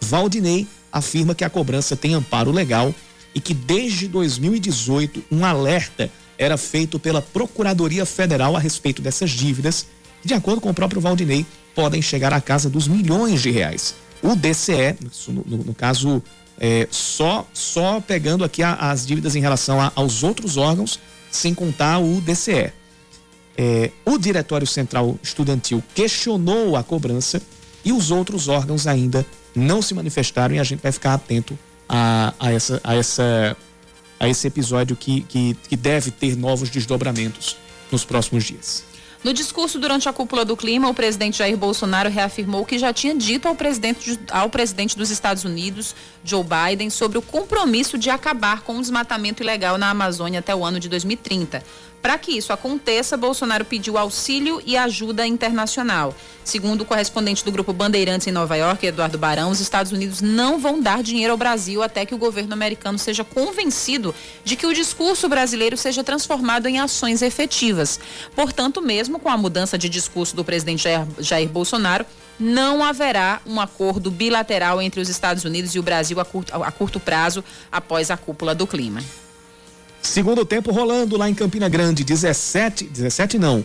Valdinei 0.00 0.66
afirma 0.92 1.34
que 1.34 1.44
a 1.44 1.50
cobrança 1.50 1.96
tem 1.96 2.14
amparo 2.14 2.50
legal 2.50 2.94
e 3.34 3.40
que 3.40 3.54
desde 3.54 4.08
2018 4.08 5.24
um 5.30 5.44
alerta 5.44 6.10
era 6.36 6.56
feito 6.56 6.98
pela 6.98 7.20
Procuradoria 7.20 8.06
Federal 8.06 8.56
a 8.56 8.60
respeito 8.60 9.02
dessas 9.02 9.30
dívidas, 9.30 9.86
que, 10.22 10.28
de 10.28 10.34
acordo 10.34 10.60
com 10.60 10.70
o 10.70 10.74
próprio 10.74 11.00
Valdinei, 11.00 11.44
podem 11.74 12.00
chegar 12.00 12.32
à 12.32 12.40
casa 12.40 12.70
dos 12.70 12.86
milhões 12.86 13.42
de 13.42 13.50
reais. 13.50 13.94
O 14.22 14.34
DCE, 14.34 14.96
no, 15.28 15.44
no, 15.44 15.64
no 15.64 15.74
caso, 15.74 16.22
é, 16.58 16.88
só, 16.90 17.46
só 17.52 18.00
pegando 18.00 18.44
aqui 18.44 18.62
a, 18.62 18.74
as 18.74 19.06
dívidas 19.06 19.36
em 19.36 19.40
relação 19.40 19.80
a, 19.80 19.92
aos 19.94 20.22
outros 20.22 20.56
órgãos, 20.56 20.98
sem 21.30 21.54
contar 21.54 21.98
o 21.98 22.20
DCE. 22.20 22.72
É, 23.56 23.90
o 24.04 24.18
Diretório 24.18 24.66
Central 24.66 25.18
Estudantil 25.22 25.82
questionou 25.94 26.76
a 26.76 26.82
cobrança 26.82 27.40
e 27.84 27.92
os 27.92 28.10
outros 28.10 28.48
órgãos 28.48 28.86
ainda 28.86 29.26
não 29.54 29.82
se 29.82 29.94
manifestaram 29.94 30.54
e 30.54 30.58
a 30.58 30.64
gente 30.64 30.80
vai 30.80 30.92
ficar 30.92 31.14
atento 31.14 31.58
a, 31.88 32.34
a, 32.38 32.52
essa, 32.52 32.80
a, 32.84 32.94
essa, 32.94 33.56
a 34.20 34.28
esse 34.28 34.46
episódio 34.46 34.94
que, 34.94 35.22
que, 35.22 35.56
que 35.68 35.76
deve 35.76 36.10
ter 36.10 36.36
novos 36.36 36.70
desdobramentos 36.70 37.56
nos 37.90 38.04
próximos 38.04 38.44
dias. 38.44 38.84
No 39.24 39.32
discurso 39.32 39.80
durante 39.80 40.08
a 40.08 40.12
cúpula 40.12 40.44
do 40.44 40.56
clima, 40.56 40.88
o 40.88 40.94
presidente 40.94 41.38
Jair 41.38 41.56
Bolsonaro 41.56 42.08
reafirmou 42.08 42.64
que 42.64 42.78
já 42.78 42.92
tinha 42.92 43.14
dito 43.16 43.48
ao 43.48 43.54
presidente, 43.56 44.18
ao 44.30 44.48
presidente 44.48 44.96
dos 44.96 45.10
Estados 45.10 45.44
Unidos, 45.44 45.94
Joe 46.22 46.44
Biden, 46.44 46.88
sobre 46.88 47.18
o 47.18 47.22
compromisso 47.22 47.98
de 47.98 48.10
acabar 48.10 48.60
com 48.60 48.78
o 48.78 48.80
desmatamento 48.80 49.42
ilegal 49.42 49.76
na 49.76 49.90
Amazônia 49.90 50.38
até 50.38 50.54
o 50.54 50.64
ano 50.64 50.78
de 50.78 50.88
2030. 50.88 51.64
Para 52.00 52.16
que 52.16 52.32
isso 52.32 52.52
aconteça, 52.52 53.16
Bolsonaro 53.16 53.64
pediu 53.64 53.98
auxílio 53.98 54.62
e 54.64 54.76
ajuda 54.76 55.26
internacional. 55.26 56.14
Segundo 56.44 56.82
o 56.82 56.84
correspondente 56.84 57.44
do 57.44 57.52
Grupo 57.52 57.72
Bandeirantes 57.72 58.26
em 58.26 58.30
Nova 58.30 58.56
York, 58.56 58.86
Eduardo 58.86 59.18
Barão, 59.18 59.50
os 59.50 59.60
Estados 59.60 59.92
Unidos 59.92 60.20
não 60.20 60.58
vão 60.58 60.80
dar 60.80 61.02
dinheiro 61.02 61.32
ao 61.32 61.36
Brasil 61.36 61.82
até 61.82 62.06
que 62.06 62.14
o 62.14 62.18
governo 62.18 62.54
americano 62.54 62.98
seja 62.98 63.24
convencido 63.24 64.14
de 64.44 64.56
que 64.56 64.64
o 64.64 64.72
discurso 64.72 65.28
brasileiro 65.28 65.76
seja 65.76 66.04
transformado 66.04 66.66
em 66.66 66.78
ações 66.78 67.20
efetivas. 67.20 68.00
Portanto, 68.34 68.80
mesmo 68.80 69.18
com 69.18 69.28
a 69.28 69.36
mudança 69.36 69.76
de 69.76 69.88
discurso 69.88 70.34
do 70.34 70.44
presidente 70.44 70.84
Jair, 71.18 71.48
Bolsonaro, 71.48 72.06
não 72.38 72.84
haverá 72.84 73.42
um 73.44 73.60
acordo 73.60 74.10
bilateral 74.10 74.80
entre 74.80 75.00
os 75.00 75.08
Estados 75.08 75.44
Unidos 75.44 75.74
e 75.74 75.78
o 75.78 75.82
Brasil 75.82 76.20
a 76.20 76.24
curto, 76.24 76.54
a 76.54 76.70
curto 76.70 77.00
prazo 77.00 77.44
após 77.70 78.10
a 78.10 78.16
cúpula 78.16 78.54
do 78.54 78.66
clima. 78.66 79.02
Segundo 80.02 80.44
tempo 80.44 80.72
rolando 80.72 81.16
lá 81.16 81.28
em 81.28 81.34
Campina 81.34 81.68
Grande, 81.68 82.04
17, 82.04 82.84
17 82.84 83.38
não, 83.38 83.64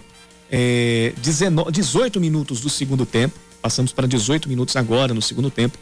é, 0.51 1.13
19, 1.17 1.71
18 1.71 2.19
minutos 2.19 2.61
do 2.61 2.69
segundo 2.69 3.05
tempo. 3.05 3.39
Passamos 3.61 3.91
para 3.91 4.07
18 4.07 4.49
minutos 4.49 4.75
agora 4.75 5.13
no 5.13 5.21
segundo 5.21 5.49
tempo. 5.49 5.77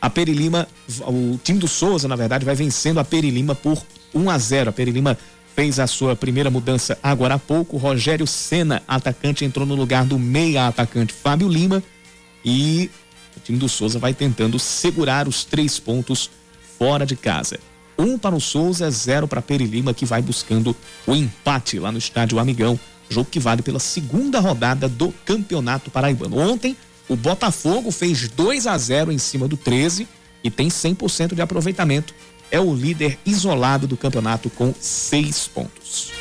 A 0.00 0.10
Perilima, 0.10 0.68
o 1.06 1.38
time 1.42 1.58
do 1.58 1.66
Souza, 1.66 2.06
na 2.06 2.14
verdade, 2.14 2.44
vai 2.44 2.54
vencendo 2.54 3.00
a 3.00 3.04
Perilima 3.04 3.54
por 3.54 3.82
1 4.14 4.30
a 4.30 4.38
0. 4.38 4.70
A 4.70 4.72
Perilima 4.72 5.18
fez 5.54 5.80
a 5.80 5.86
sua 5.86 6.14
primeira 6.14 6.50
mudança 6.50 6.98
agora 7.02 7.34
há 7.34 7.38
pouco. 7.38 7.78
Rogério 7.78 8.26
Senna, 8.26 8.82
atacante, 8.86 9.44
entrou 9.44 9.66
no 9.66 9.74
lugar 9.74 10.04
do 10.04 10.18
meia 10.18 10.68
atacante 10.68 11.14
Fábio 11.14 11.48
Lima. 11.48 11.82
E 12.44 12.90
o 13.36 13.40
time 13.40 13.58
do 13.58 13.68
Souza 13.68 13.98
vai 13.98 14.12
tentando 14.12 14.58
segurar 14.58 15.26
os 15.26 15.44
três 15.44 15.80
pontos 15.80 16.30
fora 16.78 17.06
de 17.06 17.16
casa. 17.16 17.58
Um 17.98 18.18
para 18.18 18.34
o 18.34 18.40
Souza, 18.40 18.90
zero 18.90 19.26
para 19.26 19.40
Perilima, 19.40 19.94
que 19.94 20.04
vai 20.04 20.20
buscando 20.20 20.76
o 21.06 21.14
empate 21.14 21.78
lá 21.78 21.90
no 21.90 21.98
estádio 21.98 22.38
Amigão. 22.38 22.78
Jogo 23.08 23.30
que 23.30 23.40
vale 23.40 23.62
pela 23.62 23.78
segunda 23.78 24.40
rodada 24.40 24.88
do 24.88 25.12
Campeonato 25.24 25.90
Paraibano. 25.90 26.38
Ontem, 26.38 26.76
o 27.08 27.16
Botafogo 27.16 27.90
fez 27.90 28.28
2 28.28 28.66
a 28.66 28.76
0 28.76 29.12
em 29.12 29.18
cima 29.18 29.46
do 29.46 29.56
13 29.56 30.08
e 30.42 30.50
tem 30.50 30.68
100% 30.68 31.34
de 31.34 31.40
aproveitamento. 31.40 32.14
É 32.50 32.60
o 32.60 32.74
líder 32.74 33.18
isolado 33.24 33.86
do 33.86 33.96
campeonato 33.96 34.50
com 34.50 34.74
seis 34.78 35.48
pontos. 35.48 36.12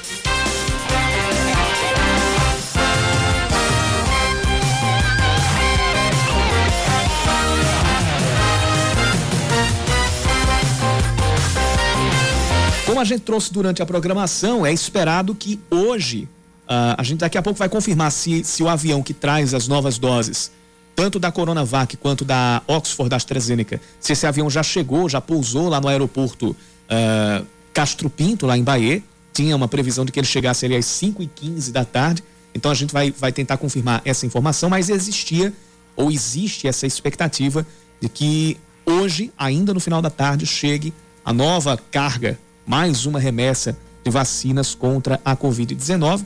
Como 12.95 13.03
a 13.03 13.05
gente 13.05 13.23
trouxe 13.23 13.51
durante 13.51 13.81
a 13.81 13.85
programação, 13.85 14.65
é 14.65 14.71
esperado 14.71 15.35
que 15.35 15.59
hoje, 15.69 16.29
uh, 16.63 16.95
a 16.97 17.03
gente 17.03 17.19
daqui 17.19 17.37
a 17.37 17.41
pouco 17.41 17.59
vai 17.59 17.67
confirmar 17.67 18.09
se, 18.09 18.41
se 18.45 18.63
o 18.63 18.69
avião 18.69 19.03
que 19.03 19.13
traz 19.13 19.53
as 19.53 19.67
novas 19.67 19.97
doses, 19.97 20.49
tanto 20.95 21.19
da 21.19 21.29
Coronavac 21.29 21.97
quanto 21.97 22.23
da 22.23 22.61
Oxford 22.65 23.13
AstraZeneca, 23.13 23.81
se 23.99 24.13
esse 24.13 24.25
avião 24.25 24.49
já 24.49 24.63
chegou, 24.63 25.09
já 25.09 25.19
pousou 25.19 25.67
lá 25.67 25.81
no 25.81 25.89
aeroporto 25.89 26.51
uh, 26.51 27.45
Castro 27.73 28.09
Pinto, 28.09 28.45
lá 28.45 28.57
em 28.57 28.63
Bahia. 28.63 29.03
Tinha 29.33 29.57
uma 29.57 29.67
previsão 29.67 30.05
de 30.05 30.13
que 30.13 30.19
ele 30.21 30.25
chegasse 30.25 30.65
ali 30.65 30.77
às 30.77 30.85
5 30.85 31.21
e 31.21 31.27
15 31.27 31.73
da 31.73 31.83
tarde. 31.83 32.23
Então 32.53 32.71
a 32.71 32.75
gente 32.75 32.93
vai, 32.93 33.11
vai 33.11 33.33
tentar 33.33 33.57
confirmar 33.57 34.01
essa 34.05 34.25
informação, 34.25 34.69
mas 34.69 34.87
existia 34.87 35.51
ou 35.97 36.09
existe 36.09 36.65
essa 36.65 36.87
expectativa 36.87 37.67
de 37.99 38.07
que 38.07 38.57
hoje, 38.85 39.33
ainda 39.37 39.73
no 39.73 39.81
final 39.81 40.01
da 40.01 40.09
tarde, 40.09 40.45
chegue 40.45 40.93
a 41.25 41.33
nova 41.33 41.77
carga 41.91 42.39
mais 42.65 43.05
uma 43.05 43.19
remessa 43.19 43.77
de 44.03 44.09
vacinas 44.09 44.73
contra 44.73 45.21
a 45.23 45.35
Covid-19. 45.35 46.25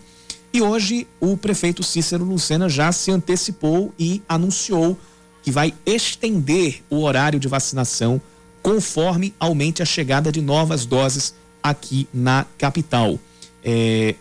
E 0.53 0.61
hoje 0.61 1.07
o 1.19 1.37
prefeito 1.37 1.83
Cícero 1.83 2.23
Lucena 2.23 2.69
já 2.69 2.91
se 2.91 3.11
antecipou 3.11 3.93
e 3.99 4.21
anunciou 4.27 4.97
que 5.43 5.51
vai 5.51 5.73
estender 5.85 6.81
o 6.89 7.01
horário 7.03 7.39
de 7.39 7.47
vacinação 7.47 8.21
conforme 8.61 9.33
aumente 9.39 9.81
a 9.81 9.85
chegada 9.85 10.31
de 10.31 10.41
novas 10.41 10.85
doses 10.85 11.33
aqui 11.61 12.07
na 12.13 12.45
capital. 12.57 13.19
É, 13.63 14.15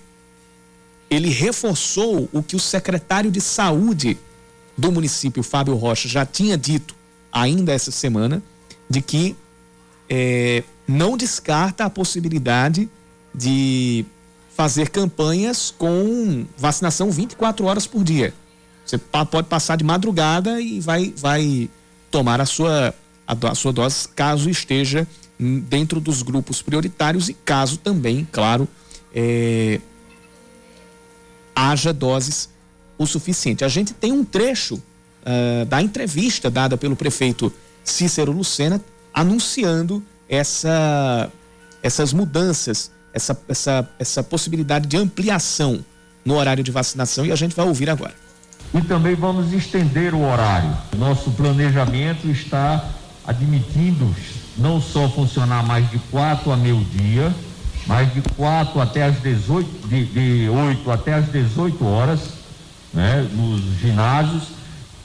ele 1.10 1.30
reforçou 1.30 2.28
o 2.32 2.42
que 2.42 2.56
o 2.56 2.60
secretário 2.60 3.30
de 3.30 3.40
saúde 3.40 4.18
do 4.76 4.92
município, 4.92 5.42
Fábio 5.42 5.74
Rocha, 5.74 6.08
já 6.08 6.24
tinha 6.26 6.56
dito 6.56 6.94
ainda 7.32 7.72
essa 7.72 7.90
semana, 7.90 8.42
de 8.88 9.00
que 9.00 9.36
é, 10.08 10.62
não 10.88 11.16
descarta 11.16 11.84
a 11.84 11.90
possibilidade 11.90 12.88
de 13.34 14.06
fazer 14.56 14.88
campanhas 14.88 15.72
com 15.76 16.46
vacinação 16.56 17.10
24 17.10 17.66
horas 17.66 17.86
por 17.86 18.02
dia. 18.02 18.32
Você 18.84 18.96
pode 18.96 19.46
passar 19.46 19.76
de 19.76 19.84
madrugada 19.84 20.60
e 20.60 20.80
vai, 20.80 21.12
vai 21.14 21.70
tomar 22.10 22.40
a 22.40 22.46
sua, 22.46 22.94
a, 23.26 23.54
sua 23.54 23.72
dose 23.72 24.08
caso 24.08 24.48
esteja 24.48 25.06
dentro 25.38 26.00
dos 26.00 26.22
grupos 26.22 26.62
prioritários 26.62 27.28
e 27.28 27.34
caso 27.34 27.76
também, 27.76 28.26
claro, 28.32 28.66
é, 29.14 29.80
haja 31.54 31.92
doses 31.92 32.48
o 32.96 33.06
suficiente. 33.06 33.64
A 33.64 33.68
gente 33.68 33.92
tem 33.92 34.10
um 34.10 34.24
trecho 34.24 34.74
uh, 34.74 35.64
da 35.66 35.80
entrevista 35.80 36.50
dada 36.50 36.76
pelo 36.76 36.96
prefeito 36.96 37.52
Cícero 37.84 38.32
Lucena 38.32 38.82
anunciando 39.14 40.02
essa, 40.28 41.30
essas 41.82 42.12
mudanças 42.12 42.90
essa, 43.12 43.38
essa, 43.48 43.88
essa 43.98 44.22
possibilidade 44.22 44.86
de 44.86 44.96
ampliação 44.96 45.84
no 46.24 46.36
horário 46.36 46.62
de 46.62 46.70
vacinação 46.70 47.24
e 47.24 47.32
a 47.32 47.36
gente 47.36 47.54
vai 47.54 47.66
ouvir 47.66 47.90
agora. 47.90 48.14
E 48.72 48.80
também 48.82 49.14
vamos 49.14 49.52
estender 49.52 50.14
o 50.14 50.22
horário. 50.22 50.76
Nosso 50.96 51.30
planejamento 51.32 52.28
está 52.28 52.84
admitindo 53.26 54.14
não 54.56 54.80
só 54.80 55.08
funcionar 55.08 55.64
mais 55.64 55.88
de 55.90 55.98
4 56.10 56.50
a 56.50 56.56
meio-dia, 56.56 57.34
mas 57.86 58.12
de 58.12 58.20
4 58.36 58.80
até 58.80 59.04
as 59.04 59.20
18, 59.22 59.88
de, 59.88 60.04
de 60.06 60.48
8 60.48 60.90
até 60.90 61.14
as 61.14 61.30
18 61.30 61.84
horas, 61.84 62.20
né, 62.92 63.26
nos 63.32 63.62
ginásios 63.80 64.48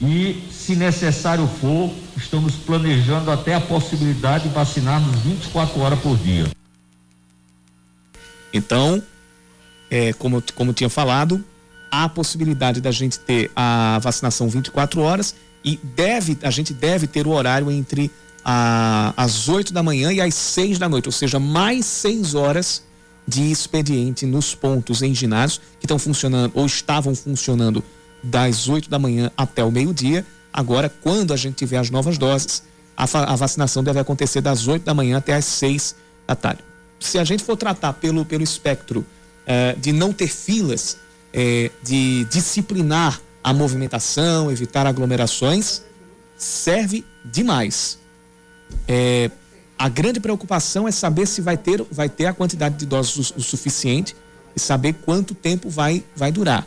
e, 0.00 0.48
se 0.64 0.74
necessário 0.74 1.46
for, 1.60 1.90
estamos 2.16 2.54
planejando 2.54 3.30
até 3.30 3.54
a 3.54 3.60
possibilidade 3.60 4.48
de 4.48 4.54
vacinarmos 4.54 5.20
24 5.20 5.78
horas 5.78 5.98
por 5.98 6.16
dia. 6.16 6.50
Então, 8.50 9.02
é, 9.90 10.14
como, 10.14 10.42
como 10.54 10.72
tinha 10.72 10.88
falado, 10.88 11.44
há 11.90 12.04
a 12.04 12.08
possibilidade 12.08 12.80
da 12.80 12.90
gente 12.90 13.18
ter 13.18 13.50
a 13.54 13.98
vacinação 14.00 14.48
24 14.48 15.02
horas 15.02 15.34
e 15.62 15.78
deve, 15.82 16.38
a 16.42 16.50
gente 16.50 16.72
deve 16.72 17.06
ter 17.06 17.26
o 17.26 17.30
horário 17.30 17.70
entre 17.70 18.10
a, 18.42 19.12
as 19.18 19.50
8 19.50 19.70
da 19.70 19.82
manhã 19.82 20.12
e 20.14 20.20
as 20.20 20.34
6 20.34 20.78
da 20.78 20.88
noite, 20.88 21.08
ou 21.08 21.12
seja, 21.12 21.38
mais 21.38 21.84
6 21.84 22.34
horas 22.34 22.82
de 23.28 23.50
expediente 23.50 24.24
nos 24.24 24.54
pontos 24.54 25.02
em 25.02 25.14
ginásio 25.14 25.60
que 25.78 25.84
estão 25.84 25.98
funcionando 25.98 26.52
ou 26.54 26.64
estavam 26.64 27.14
funcionando 27.14 27.84
das 28.22 28.66
8 28.66 28.88
da 28.88 28.98
manhã 28.98 29.30
até 29.36 29.62
o 29.62 29.70
meio-dia. 29.70 30.24
Agora, 30.54 30.88
quando 30.88 31.34
a 31.34 31.36
gente 31.36 31.56
tiver 31.56 31.78
as 31.78 31.90
novas 31.90 32.16
doses, 32.16 32.62
a, 32.96 33.02
a, 33.02 33.34
vacinação 33.34 33.82
deve 33.82 33.98
acontecer 33.98 34.40
das 34.40 34.68
8 34.68 34.84
da 34.84 34.94
manhã 34.94 35.18
até 35.18 35.34
as 35.34 35.44
6 35.46 35.96
da 36.28 36.36
tarde. 36.36 36.62
Se 37.00 37.18
a 37.18 37.24
gente 37.24 37.42
for 37.42 37.56
tratar 37.56 37.92
pelo, 37.94 38.24
pelo 38.24 38.44
espectro 38.44 39.04
eh, 39.44 39.74
de 39.76 39.92
não 39.92 40.12
ter 40.12 40.28
filas, 40.28 40.96
eh, 41.32 41.72
de 41.82 42.24
disciplinar 42.26 43.20
a 43.42 43.52
movimentação, 43.52 44.48
evitar 44.48 44.86
aglomerações, 44.86 45.82
serve 46.36 47.04
demais. 47.24 47.98
Eh, 48.86 49.32
a 49.76 49.88
grande 49.88 50.20
preocupação 50.20 50.86
é 50.86 50.92
saber 50.92 51.26
se 51.26 51.40
vai 51.40 51.56
ter, 51.56 51.84
vai 51.90 52.08
ter 52.08 52.26
a 52.26 52.32
quantidade 52.32 52.76
de 52.76 52.86
doses 52.86 53.30
o, 53.30 53.38
o 53.38 53.42
suficiente 53.42 54.14
e 54.54 54.60
saber 54.60 54.92
quanto 55.04 55.34
tempo 55.34 55.68
vai, 55.68 56.04
vai 56.14 56.30
durar. 56.30 56.64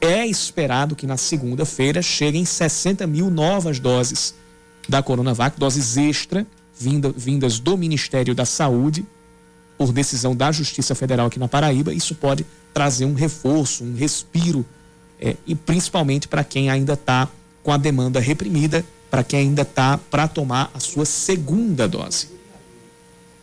É 0.00 0.26
esperado 0.26 0.94
que 0.94 1.06
na 1.06 1.16
segunda-feira 1.16 2.02
cheguem 2.02 2.44
60 2.44 3.06
mil 3.06 3.30
novas 3.30 3.78
doses 3.78 4.34
da 4.88 5.02
Coronavac, 5.02 5.58
doses 5.58 5.96
extra, 5.96 6.46
vinda, 6.78 7.12
vindas 7.16 7.58
do 7.58 7.76
Ministério 7.76 8.34
da 8.34 8.44
Saúde, 8.44 9.04
por 9.76 9.92
decisão 9.92 10.34
da 10.34 10.52
Justiça 10.52 10.94
Federal 10.94 11.26
aqui 11.26 11.38
na 11.38 11.48
Paraíba. 11.48 11.92
Isso 11.92 12.14
pode 12.14 12.46
trazer 12.72 13.04
um 13.04 13.14
reforço, 13.14 13.84
um 13.84 13.94
respiro, 13.94 14.64
é, 15.20 15.36
e 15.46 15.54
principalmente 15.54 16.28
para 16.28 16.44
quem 16.44 16.70
ainda 16.70 16.92
está 16.92 17.28
com 17.62 17.72
a 17.72 17.76
demanda 17.76 18.20
reprimida, 18.20 18.84
para 19.10 19.24
quem 19.24 19.40
ainda 19.40 19.62
está 19.62 19.98
para 19.98 20.28
tomar 20.28 20.70
a 20.74 20.80
sua 20.80 21.04
segunda 21.04 21.88
dose. 21.88 22.36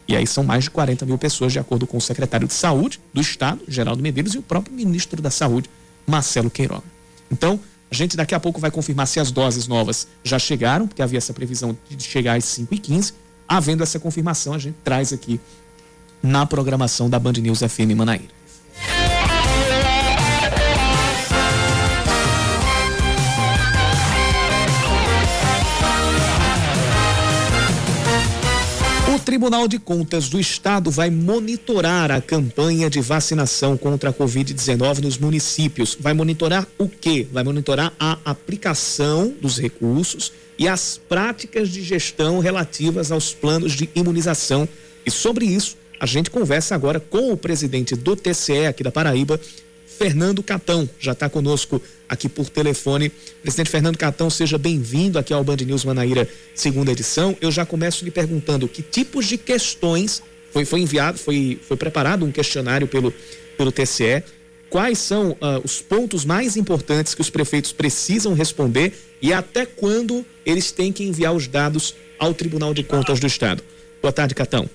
E 0.08 0.16
aí 0.16 0.28
são 0.28 0.44
mais 0.44 0.66
de 0.66 0.70
40 0.70 1.06
mil 1.06 1.18
pessoas, 1.18 1.54
de 1.54 1.60
acordo 1.60 1.88
com 1.88 1.98
o 1.98 2.02
secretário 2.02 2.48
de 2.48 2.54
Saúde 2.54 3.00
do 3.13 3.22
Estado, 3.22 3.62
Geraldo 3.68 4.04
Medeiros, 4.04 4.36
e 4.36 4.38
o 4.38 4.42
próprio 4.42 4.76
ministro 4.76 5.22
da 5.22 5.32
Saúde, 5.32 5.70
Marcelo 6.06 6.50
Queiroga. 6.50 6.84
Então, 7.32 7.60
a 7.89 7.96
gente 7.96 8.18
daqui 8.18 8.34
a 8.34 8.39
pouco 8.39 8.60
vai 8.60 8.72
confirmar 8.72 9.08
se 9.08 9.20
as 9.20 9.32
doses 9.32 9.68
novas 9.68 10.08
já 10.24 10.39
chegaram, 10.39 10.88
porque 10.88 11.02
havia 11.02 11.18
essa 11.18 11.34
previsão 11.34 11.78
de 11.89 12.04
chegar 12.04 12.38
às 12.38 12.46
5 12.46 12.74
e 12.74 12.78
15 12.80 13.13
Havendo 13.48 13.84
essa 13.84 14.00
confirmação, 14.00 14.54
a 14.54 14.58
gente 14.58 14.76
traz 14.84 15.12
aqui 15.12 15.39
na 16.22 16.46
programação 16.46 17.10
da 17.10 17.20
Band 17.20 17.34
News 17.34 17.60
FM 17.60 17.94
Manaíra. 17.96 18.32
Tribunal 29.34 29.67
de 29.67 29.80
Contas 29.80 30.30
do 30.30 30.39
Estado 30.39 30.91
vai 30.91 31.10
monitorar 31.10 32.12
a 32.12 32.22
campanha 32.22 32.88
de 32.88 33.02
vacinação 33.02 33.76
contra 33.76 34.12
a 34.12 34.13
Covid-19 34.13 35.00
nos 35.00 35.17
municípios. 35.17 35.98
Vai 36.00 36.13
monitorar 36.13 36.67
o 36.78 36.88
quê? 36.88 37.26
Vai 37.32 37.43
monitorar 37.43 37.91
a 38.00 38.19
aplicação 38.24 39.34
dos 39.41 39.58
recursos 39.58 40.32
e 40.56 40.67
as 40.67 41.02
práticas 41.10 41.69
de 41.69 41.82
gestão 41.82 42.38
relativas 42.38 43.12
aos 43.12 43.34
planos 43.34 43.72
de 43.72 43.89
imunização. 43.96 44.69
E 45.04 45.10
sobre 45.10 45.46
isso, 45.46 45.78
a 46.00 46.06
gente 46.06 46.30
conversa 46.30 46.76
agora 46.76 47.00
com 47.00 47.32
o 47.32 47.38
presidente 47.38 47.96
do 47.96 48.15
TCE 48.15 48.67
aqui 48.67 48.84
da 48.84 48.91
Paraíba, 48.91 49.41
Fernando 49.97 50.41
Catão 50.41 50.89
já 50.99 51.12
está 51.12 51.29
conosco 51.29 51.82
aqui 52.10 52.27
por 52.27 52.49
telefone. 52.49 53.10
Presidente 53.41 53.69
Fernando 53.69 53.97
Catão, 53.97 54.29
seja 54.29 54.58
bem-vindo 54.58 55.19
aqui 55.19 55.34
ao 55.34 55.43
Band 55.43 55.58
News 55.58 55.86
Manaíra, 55.86 56.27
segunda 56.56 56.91
edição. 56.91 57.38
Eu 57.39 57.51
já 57.51 57.65
começo 57.65 58.03
lhe 58.03 58.12
perguntando 58.12 58.67
que 58.67 58.82
tipos 58.82 59.25
de 59.27 59.38
questões 59.38 60.23
foi, 60.51 60.65
foi 60.65 60.82
enviado, 60.82 61.17
foi, 61.17 61.60
foi 61.62 61.77
preparado 61.77 62.25
um 62.25 62.32
questionário 62.32 62.88
pelo, 62.88 63.13
pelo 63.58 63.71
TCE. 63.71 64.23
Quais 64.69 64.97
são 64.97 65.32
uh, 65.34 65.62
os 65.63 65.82
pontos 65.82 66.25
mais 66.25 66.58
importantes 66.58 67.13
que 67.13 67.21
os 67.21 67.29
prefeitos 67.29 67.71
precisam 67.71 68.34
responder 68.34 68.93
e 69.21 69.32
até 69.32 69.65
quando 69.65 70.25
eles 70.43 70.71
têm 70.71 70.91
que 70.91 71.03
enviar 71.03 71.34
os 71.34 71.47
dados 71.47 71.95
ao 72.17 72.34
Tribunal 72.34 72.73
de 72.73 72.84
Contas 72.84 73.19
do 73.19 73.27
Estado? 73.27 73.63
Boa 74.01 74.12
tarde, 74.12 74.34
Catão. 74.34 74.67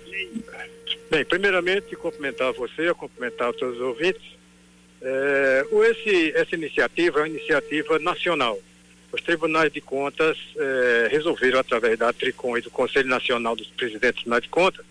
Bem, 1.11 1.25
primeiramente, 1.25 1.97
cumprimentar 1.97 2.53
você, 2.53 2.95
cumprimentar 2.95 3.51
os 3.51 3.81
ouvintes 3.81 4.38
é, 5.01 5.65
esse, 5.91 6.33
essa 6.35 6.55
iniciativa 6.55 7.21
é 7.21 7.23
uma 7.23 7.29
iniciativa 7.29 7.99
nacional. 7.99 8.59
Os 9.13 9.23
tribunais 9.23 9.73
de 9.73 9.81
contas 9.81 10.37
é, 10.57 11.09
resolveram, 11.11 11.59
através 11.59 11.99
da 11.99 12.13
TRICOM 12.13 12.59
e 12.59 12.61
do 12.61 12.71
Conselho 12.71 13.09
Nacional 13.09 13.57
dos 13.57 13.69
Presidentes 13.69 14.17
de 14.17 14.23
Tribunais 14.25 14.43
de 14.43 14.49
Contas, 14.49 14.85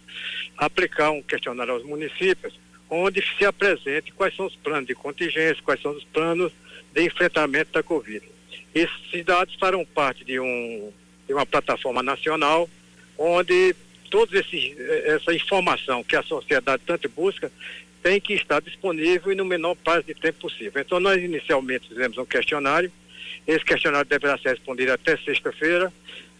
aplicar 0.57 1.11
um 1.11 1.21
questionário 1.21 1.73
aos 1.73 1.83
municípios, 1.83 2.57
onde 2.89 3.23
se 3.37 3.45
apresente 3.45 4.11
quais 4.11 4.35
são 4.35 4.45
os 4.45 4.55
planos 4.55 4.87
de 4.87 4.95
contingência, 4.95 5.61
quais 5.63 5.81
são 5.81 5.91
os 5.91 6.03
planos 6.05 6.51
de 6.93 7.03
enfrentamento 7.03 7.71
da 7.73 7.83
Covid. 7.83 8.25
Esses 8.73 9.25
dados 9.25 9.55
farão 9.55 9.85
parte 9.85 10.23
de, 10.23 10.39
um, 10.39 10.91
de 11.27 11.33
uma 11.33 11.45
plataforma 11.45 12.01
nacional, 12.01 12.69
onde 13.17 13.75
toda 14.09 14.39
essa 14.39 15.33
informação 15.33 16.03
que 16.03 16.15
a 16.15 16.23
sociedade 16.23 16.81
tanto 16.85 17.09
busca 17.09 17.51
tem 18.07 18.21
que 18.21 18.35
estar 18.35 18.61
disponível 18.61 19.33
e 19.33 19.35
no 19.35 19.43
menor 19.43 19.75
prazo 19.75 20.03
de 20.03 20.13
tempo 20.13 20.39
possível. 20.39 20.81
Então, 20.81 20.97
nós 20.97 21.21
inicialmente 21.21 21.89
fizemos 21.89 22.17
um 22.17 22.23
questionário, 22.23 22.89
esse 23.45 23.65
questionário 23.65 24.09
deverá 24.09 24.37
ser 24.37 24.51
respondido 24.51 24.93
até 24.93 25.17
sexta-feira. 25.17 25.91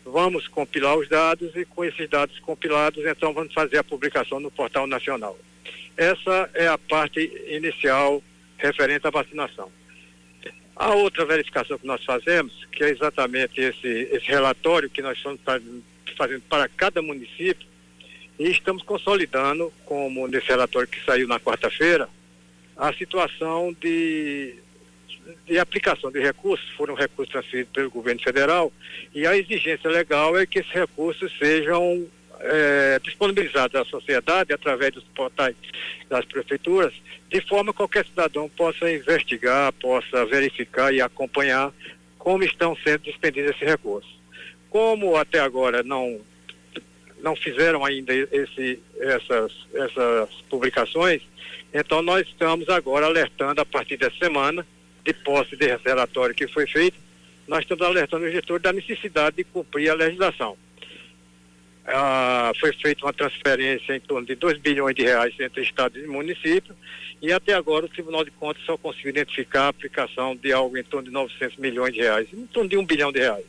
Vamos 0.06 0.48
compilar 0.48 0.98
os 0.98 1.10
dados 1.10 1.54
e, 1.58 1.66
com 1.66 1.84
esses 1.84 2.10
dados 2.10 2.40
compilados, 2.40 3.06
então 3.06 3.34
vamos 3.34 3.54
fazer 3.54 3.80
a 3.80 3.84
publicação 3.84 4.40
no 4.40 4.50
Portal 4.50 4.88
Nacional. 4.88 5.38
Essa 5.98 6.50
é 6.54 6.70
a 6.70 6.78
parte 6.78 7.20
inicial 7.50 8.24
referente 8.58 9.06
à 9.06 9.10
vacinação. 9.10 9.70
A 10.74 10.94
outra 10.94 11.26
verificação 11.26 11.78
que 11.78 11.86
nós 11.86 12.02
fazemos, 12.06 12.66
que 12.72 12.82
é 12.82 12.90
exatamente 12.92 13.60
esse, 13.60 14.08
esse 14.14 14.28
relatório 14.28 14.90
que 14.90 15.02
nós 15.02 15.18
estamos 15.18 15.42
fazendo 16.16 16.44
para 16.48 16.70
cada 16.70 17.02
município, 17.02 17.67
e 18.40 18.50
estamos 18.50 18.84
consolidando, 18.84 19.74
como 19.86 20.28
nesse 20.28 20.48
relatório 20.48 20.88
que 20.88 21.04
saiu 21.04 21.28
na 21.28 21.40
quarta-feira, 21.40 22.08
a 22.76 22.94
situação 22.94 23.76
de, 23.82 24.56
de 25.46 25.58
aplicação 25.58 26.12
de 26.12 26.20
recursos, 26.20 26.70
foram 26.72 26.94
recursos 26.94 27.32
transferidos 27.32 27.74
pelo 27.74 27.90
governo 27.90 28.22
federal, 28.22 28.72
e 29.14 29.26
a 29.26 29.36
exigência 29.36 29.90
legal 29.90 30.38
é 30.38 30.46
que 30.46 30.60
esses 30.60 30.72
recursos 30.72 31.36
sejam 31.40 32.08
é, 32.40 33.00
disponibilizados 33.04 33.76
à 33.76 33.84
sociedade 33.86 34.54
através 34.54 34.94
dos 34.94 35.04
portais 35.06 35.56
das 36.08 36.26
prefeituras, 36.26 36.94
de 37.30 37.42
forma 37.42 37.74
que 37.74 37.78
qualquer 37.78 38.06
cidadão 38.06 38.48
possa 38.50 38.92
investigar, 38.92 39.74
possa 39.74 40.26
verificar 40.26 40.94
e 40.94 41.02
acompanhar 41.02 41.74
como 42.18 42.44
estão 42.44 42.78
sendo 42.84 43.04
dispendidos 43.04 43.52
esses 43.52 43.68
recursos. 43.68 44.18
Como 44.70 45.16
até 45.16 45.40
agora 45.40 45.82
não 45.82 46.22
não 47.28 47.36
fizeram 47.36 47.84
ainda 47.84 48.14
esse, 48.14 48.80
essas, 49.00 49.52
essas 49.74 50.30
publicações, 50.50 51.22
então 51.74 52.02
nós 52.02 52.26
estamos 52.26 52.70
agora 52.70 53.06
alertando 53.06 53.60
a 53.60 53.66
partir 53.66 53.98
dessa 53.98 54.16
semana, 54.18 54.66
de 55.04 55.14
posse 55.14 55.58
desse 55.58 55.84
relatório 55.84 56.34
que 56.34 56.48
foi 56.48 56.66
feito, 56.66 56.98
nós 57.46 57.60
estamos 57.60 57.86
alertando 57.86 58.26
o 58.26 58.32
gestor 58.32 58.62
da 58.62 58.72
necessidade 58.72 59.36
de 59.36 59.44
cumprir 59.44 59.90
a 59.90 59.94
legislação. 59.94 60.58
ah, 61.86 62.52
foi 62.60 62.72
feita 62.74 63.06
uma 63.06 63.14
transferência 63.14 63.94
em 63.94 64.00
torno 64.00 64.26
de 64.26 64.36
2 64.36 64.60
bilhões 64.60 64.96
de 64.96 65.04
reais 65.04 65.34
entre 65.40 65.62
estados 65.64 66.02
e 66.02 66.08
municípios 66.08 66.76
e 67.22 67.32
até 67.32 67.54
agora 67.54 67.86
o 67.86 67.90
Tribunal 67.90 68.24
de 68.24 68.32
Contas 68.32 68.64
só 68.64 68.78
conseguiu 68.78 69.10
identificar 69.10 69.64
a 69.64 69.68
aplicação 69.70 70.36
de 70.36 70.52
algo 70.52 70.78
em 70.78 70.84
torno 70.84 71.08
de 71.08 71.14
900 71.14 71.58
milhões 71.58 71.94
de 71.94 72.02
reais, 72.02 72.28
em 72.32 72.46
torno 72.48 72.70
de 72.70 72.78
um 72.78 72.86
bilhão 72.86 73.12
de 73.12 73.20
reais. 73.20 73.46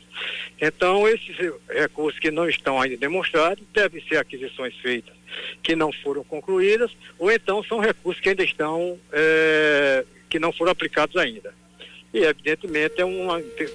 Então, 0.60 1.06
esses 1.06 1.36
recursos 1.68 2.18
que 2.18 2.30
não 2.30 2.48
estão 2.48 2.80
ainda 2.80 2.96
demonstrados 2.96 3.62
devem 3.72 4.02
ser 4.08 4.16
aquisições 4.16 4.74
feitas 4.76 5.14
que 5.62 5.76
não 5.76 5.92
foram 5.92 6.24
concluídas, 6.24 6.90
ou 7.18 7.30
então 7.30 7.62
são 7.64 7.78
recursos 7.78 8.20
que 8.20 8.30
ainda 8.30 8.42
estão, 8.42 8.98
é, 9.12 10.04
que 10.28 10.38
não 10.38 10.52
foram 10.52 10.72
aplicados 10.72 11.16
ainda. 11.16 11.54
E, 12.12 12.20
evidentemente, 12.20 13.00
é 13.00 13.04
um, 13.04 13.28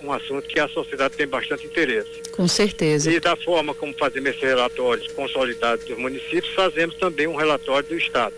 um 0.03 0.11
assunto 0.11 0.47
que 0.47 0.59
a 0.59 0.67
sociedade 0.67 1.15
tem 1.15 1.27
bastante 1.27 1.65
interesse. 1.67 2.31
Com 2.31 2.47
certeza. 2.47 3.11
E 3.11 3.19
da 3.19 3.35
forma 3.35 3.75
como 3.75 3.93
fazemos 3.93 4.31
esses 4.31 4.41
relatórios 4.41 5.11
consolidados 5.11 5.85
dos 5.85 5.97
municípios, 5.99 6.51
fazemos 6.55 6.95
também 6.95 7.27
um 7.27 7.35
relatório 7.35 7.87
do 7.87 7.95
Estado. 7.95 8.33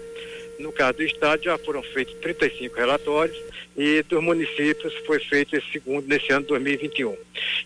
No 0.60 0.72
caso 0.72 0.98
do 0.98 1.04
Estado, 1.04 1.44
já 1.44 1.58
foram 1.58 1.84
feitos 1.84 2.14
35 2.16 2.76
relatórios 2.76 3.38
e 3.76 4.02
dos 4.04 4.24
municípios 4.24 4.94
foi 5.06 5.20
feito 5.20 5.56
esse 5.56 5.70
segundo 5.72 6.08
nesse 6.08 6.32
ano 6.32 6.44
de 6.44 6.50
2021. 6.50 7.16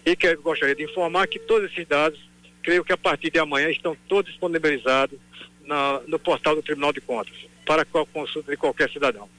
E 0.05 0.15
que 0.15 0.35
gostaria 0.37 0.75
de 0.75 0.83
informar 0.83 1.27
que 1.27 1.37
todos 1.37 1.71
esses 1.71 1.87
dados, 1.87 2.19
creio 2.63 2.83
que 2.83 2.91
a 2.91 2.97
partir 2.97 3.29
de 3.29 3.39
amanhã, 3.39 3.69
estão 3.69 3.95
todos 4.07 4.31
disponibilizados 4.31 5.19
na, 5.65 6.01
no 6.07 6.17
portal 6.17 6.55
do 6.55 6.63
Tribunal 6.63 6.91
de 6.91 7.01
Contas, 7.01 7.35
para 7.65 7.85
consulta 7.85 8.49
de 8.51 8.57
qualquer 8.57 8.89
cidadão. 8.89 9.29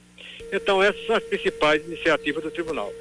Então, 0.51 0.81
essas 0.81 1.05
são 1.05 1.15
as 1.15 1.23
principais 1.23 1.85
iniciativas 1.85 2.43
do 2.43 2.51
Tribunal. 2.51 2.91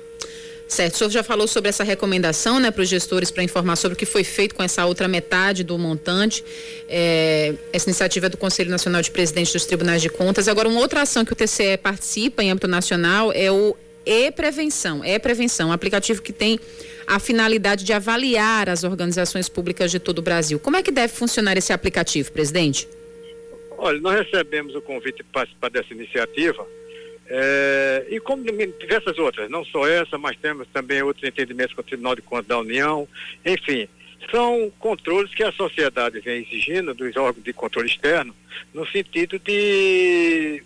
Certo, 0.71 0.95
o 0.95 0.99
senhor 0.99 1.11
já 1.11 1.25
falou 1.25 1.49
sobre 1.49 1.69
essa 1.69 1.83
recomendação 1.83 2.61
né, 2.61 2.71
para 2.71 2.83
os 2.83 2.89
gestores 2.89 3.29
para 3.33 3.43
informar 3.43 3.75
sobre 3.75 3.95
o 3.95 3.99
que 3.99 4.07
foi 4.07 4.23
feito 4.23 4.55
com 4.55 4.63
essa 4.63 4.87
outra 4.87 5.09
metade 5.09 5.65
do 5.65 5.77
montante. 5.77 6.45
É, 6.89 7.57
essa 7.73 7.89
iniciativa 7.89 8.27
é 8.27 8.29
do 8.29 8.37
Conselho 8.37 8.71
Nacional 8.71 9.03
de 9.03 9.11
Presidentes 9.11 9.53
dos 9.53 9.67
Tribunais 9.67 10.01
de 10.01 10.09
Contas. 10.09 10.47
Agora, 10.47 10.69
uma 10.69 10.79
outra 10.79 11.03
ação 11.03 11.25
que 11.25 11.33
o 11.33 11.37
TCE 11.37 11.77
participa 11.77 12.45
em 12.45 12.53
âmbito 12.53 12.69
nacional 12.69 13.33
é 13.33 13.51
o 13.51 13.77
E-Prevenção. 14.07 15.05
E-Prevenção, 15.05 15.71
um 15.71 15.73
aplicativo 15.73 16.23
que 16.23 16.33
tem 16.33 16.61
a 17.05 17.19
finalidade 17.19 17.85
de 17.85 17.93
avaliar 17.93 18.69
as 18.69 18.85
organizações 18.85 19.49
públicas 19.49 19.91
de 19.91 19.99
todo 19.99 20.21
o 20.21 20.23
Brasil. 20.23 20.61
Como 20.61 20.77
é 20.77 20.85
que 20.85 20.93
deve 20.93 21.13
funcionar 21.13 21.59
esse 21.59 21.73
aplicativo, 21.73 22.31
presidente? 22.31 22.89
Olha, 23.77 23.99
nós 23.99 24.25
recebemos 24.25 24.77
o 24.77 24.81
convite 24.81 25.25
para 25.25 25.41
participar 25.41 25.69
dessa 25.69 25.93
iniciativa 25.93 26.65
é, 27.33 28.07
e 28.11 28.19
como 28.19 28.43
diversas 28.43 29.17
outras, 29.17 29.49
não 29.49 29.65
só 29.65 29.87
essa, 29.87 30.19
mas 30.19 30.37
temos 30.37 30.67
também 30.73 31.01
outros 31.01 31.25
entendimentos 31.25 31.73
com 31.73 31.81
o 31.81 31.85
Tribunal 31.85 32.17
de 32.17 32.23
Contas 32.23 32.47
da 32.47 32.59
União, 32.59 33.07
enfim, 33.47 33.89
são 34.33 34.71
controles 34.81 35.33
que 35.33 35.45
a 35.45 35.53
sociedade 35.53 36.19
vem 36.19 36.43
exigindo 36.43 36.93
dos 36.93 37.17
órgãos 37.17 37.45
de 37.45 37.53
controle 37.53 37.89
externo, 37.89 38.35
no 38.75 38.85
sentido 38.85 39.39
de 39.39 40.61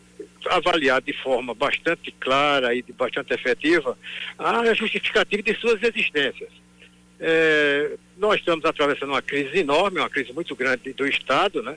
avaliar 0.46 1.02
de 1.02 1.12
forma 1.12 1.54
bastante 1.54 2.10
clara 2.12 2.74
e 2.74 2.82
de 2.82 2.92
bastante 2.92 3.34
efetiva 3.34 3.96
a 4.38 4.72
justificativa 4.72 5.42
de 5.42 5.54
suas 5.54 5.82
existências. 5.82 6.50
É, 7.20 7.92
nós 8.16 8.40
estamos 8.40 8.64
atravessando 8.64 9.10
uma 9.10 9.22
crise 9.22 9.58
enorme, 9.58 10.00
uma 10.00 10.10
crise 10.10 10.32
muito 10.32 10.56
grande 10.56 10.94
do 10.94 11.06
Estado, 11.06 11.62
né? 11.62 11.76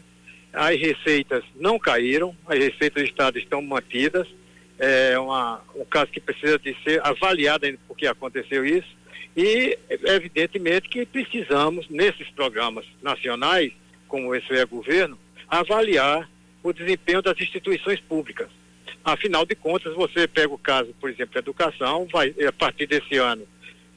as 0.54 0.80
receitas 0.80 1.44
não 1.56 1.78
caíram, 1.78 2.36
as 2.48 2.58
receitas 2.58 3.04
do 3.04 3.08
Estado 3.08 3.38
estão 3.38 3.62
mantidas. 3.62 4.28
É 4.80 5.18
uma, 5.18 5.62
um 5.76 5.86
caso 5.86 6.12
que 6.12 6.20
precisa 6.20 6.60
de 6.60 6.76
ser 6.84 7.02
avaliado 7.06 7.66
ainda 7.66 7.80
porque 7.88 8.06
aconteceu 8.06 8.66
isso. 8.66 8.96
E, 9.36 9.78
evidentemente, 9.90 10.90
que 10.90 11.06
precisamos, 11.06 11.88
nesses 11.90 12.30
programas 12.30 12.86
nacionais, 13.02 13.72
como 14.08 14.34
esse 14.34 14.52
é 14.54 14.66
governo, 14.66 15.18
avaliar 15.48 16.30
o 16.64 16.74
desempenho 16.74 17.22
das 17.22 17.40
instituições 17.40 18.00
públicas. 18.00 18.50
Afinal 19.04 19.46
de 19.46 19.56
contas, 19.56 19.94
você 19.96 20.28
pega 20.28 20.54
o 20.54 20.58
caso, 20.58 20.94
por 21.00 21.10
exemplo, 21.10 21.34
da 21.34 21.40
educação, 21.40 22.08
vai, 22.12 22.34
a 22.46 22.52
partir 22.52 22.88
desse 22.88 23.16
ano, 23.18 23.48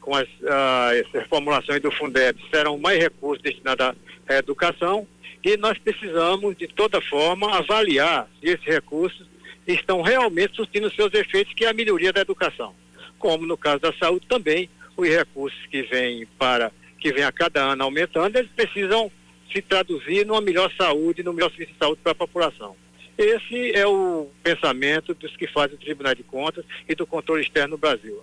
com 0.01 0.15
as, 0.15 0.29
uh, 0.29 1.19
as 1.19 1.27
formulações 1.27 1.81
do 1.81 1.91
Fundeb, 1.91 2.39
serão 2.51 2.79
mais 2.79 2.99
recursos 3.03 3.43
destinados 3.43 3.97
à 4.29 4.35
educação, 4.35 5.07
e 5.43 5.57
nós 5.57 5.79
precisamos, 5.79 6.57
de 6.57 6.69
toda 6.69 7.01
forma, 7.01 7.57
avaliar 7.57 8.29
se 8.41 8.51
esses 8.51 8.65
recursos 8.65 9.27
estão 9.67 10.03
realmente 10.03 10.57
surtindo 10.57 10.91
seus 10.91 11.13
efeitos, 11.15 11.55
que 11.55 11.65
é 11.65 11.69
a 11.69 11.75
melhoria 11.75 12.13
da 12.13 12.21
educação. 12.21 12.75
Como 13.19 13.47
no 13.47 13.57
caso 13.57 13.81
da 13.81 13.93
saúde 13.93 14.27
também, 14.27 14.69
os 14.97 15.09
recursos 15.09 15.67
que 15.67 15.83
vêm 15.83 16.27
para 16.39 16.73
que 16.99 17.13
vem 17.13 17.25
a 17.25 17.33
cada 17.33 17.63
ano 17.63 17.85
aumentando, 17.85 18.37
eles 18.37 18.51
precisam 18.55 19.11
se 19.51 19.63
traduzir 19.63 20.27
numa 20.27 20.41
melhor 20.41 20.71
saúde, 20.77 21.23
no 21.23 21.33
melhor 21.33 21.51
serviço 21.51 21.73
de 21.73 21.79
saúde 21.79 22.01
para 22.03 22.13
a 22.13 22.15
população. 22.15 22.77
Esse 23.17 23.73
é 23.73 23.87
o 23.87 24.29
pensamento 24.43 25.15
dos 25.15 25.37
que 25.37 25.47
fazem 25.47 25.77
o 25.77 25.81
Tribunal 25.81 26.15
de 26.15 26.23
Contas 26.23 26.65
e 26.89 26.95
do 26.95 27.07
controle 27.07 27.43
externo 27.43 27.73
no 27.73 27.79
Brasil. 27.79 28.23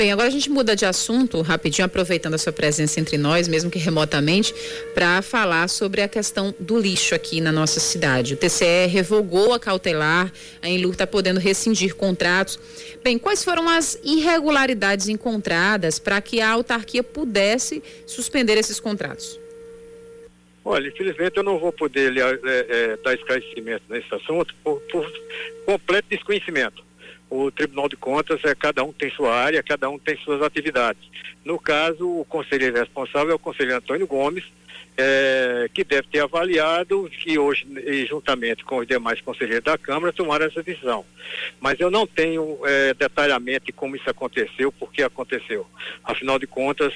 Bem, 0.00 0.12
agora 0.12 0.28
a 0.28 0.30
gente 0.30 0.48
muda 0.48 0.74
de 0.74 0.86
assunto 0.86 1.42
rapidinho, 1.42 1.84
aproveitando 1.84 2.32
a 2.32 2.38
sua 2.38 2.54
presença 2.54 2.98
entre 2.98 3.18
nós, 3.18 3.46
mesmo 3.46 3.70
que 3.70 3.78
remotamente, 3.78 4.54
para 4.94 5.20
falar 5.20 5.68
sobre 5.68 6.00
a 6.00 6.08
questão 6.08 6.54
do 6.58 6.80
lixo 6.80 7.14
aqui 7.14 7.38
na 7.38 7.52
nossa 7.52 7.78
cidade. 7.80 8.32
O 8.32 8.36
TCE 8.38 8.86
revogou 8.86 9.52
a 9.52 9.60
cautelar, 9.60 10.32
a 10.62 10.70
Enlur 10.70 10.92
está 10.92 11.06
podendo 11.06 11.38
rescindir 11.38 11.94
contratos. 11.94 12.58
Bem, 13.04 13.18
quais 13.18 13.44
foram 13.44 13.68
as 13.68 14.00
irregularidades 14.02 15.06
encontradas 15.06 15.98
para 15.98 16.18
que 16.22 16.40
a 16.40 16.48
autarquia 16.48 17.02
pudesse 17.02 17.82
suspender 18.06 18.56
esses 18.56 18.80
contratos? 18.80 19.38
Olha, 20.64 20.88
infelizmente 20.88 21.36
eu 21.36 21.42
não 21.42 21.58
vou 21.58 21.72
poder 21.72 22.16
é, 22.16 22.22
é, 22.46 22.98
dar 23.04 23.12
esclarecimento 23.12 23.82
nesse 23.90 24.14
assunto 24.14 24.54
por, 24.64 24.80
por 24.80 25.12
completo 25.66 26.08
desconhecimento 26.08 26.88
o 27.30 27.50
Tribunal 27.50 27.88
de 27.88 27.96
Contas 27.96 28.40
é 28.44 28.54
cada 28.54 28.82
um 28.82 28.92
tem 28.92 29.10
sua 29.10 29.32
área, 29.32 29.62
cada 29.62 29.88
um 29.88 29.98
tem 29.98 30.16
suas 30.18 30.42
atividades. 30.42 31.02
No 31.44 31.58
caso, 31.58 32.06
o 32.06 32.24
conselheiro 32.24 32.76
responsável 32.76 33.30
é 33.30 33.34
o 33.34 33.38
conselheiro 33.38 33.78
Antônio 33.78 34.06
Gomes, 34.06 34.44
é, 34.96 35.70
que 35.72 35.82
deve 35.82 36.08
ter 36.08 36.20
avaliado 36.20 37.08
que 37.10 37.38
hoje, 37.38 37.66
juntamente 38.08 38.64
com 38.64 38.78
os 38.78 38.86
demais 38.86 39.20
conselheiros 39.20 39.64
da 39.64 39.78
Câmara, 39.78 40.12
tomaram 40.12 40.44
essa 40.44 40.62
decisão. 40.62 41.06
Mas 41.58 41.80
eu 41.80 41.90
não 41.90 42.06
tenho 42.06 42.58
é, 42.64 42.92
detalhamento 42.92 43.72
como 43.72 43.96
isso 43.96 44.10
aconteceu, 44.10 44.70
por 44.72 44.92
que 44.92 45.02
aconteceu. 45.02 45.66
Afinal 46.04 46.38
de 46.38 46.46
contas, 46.46 46.92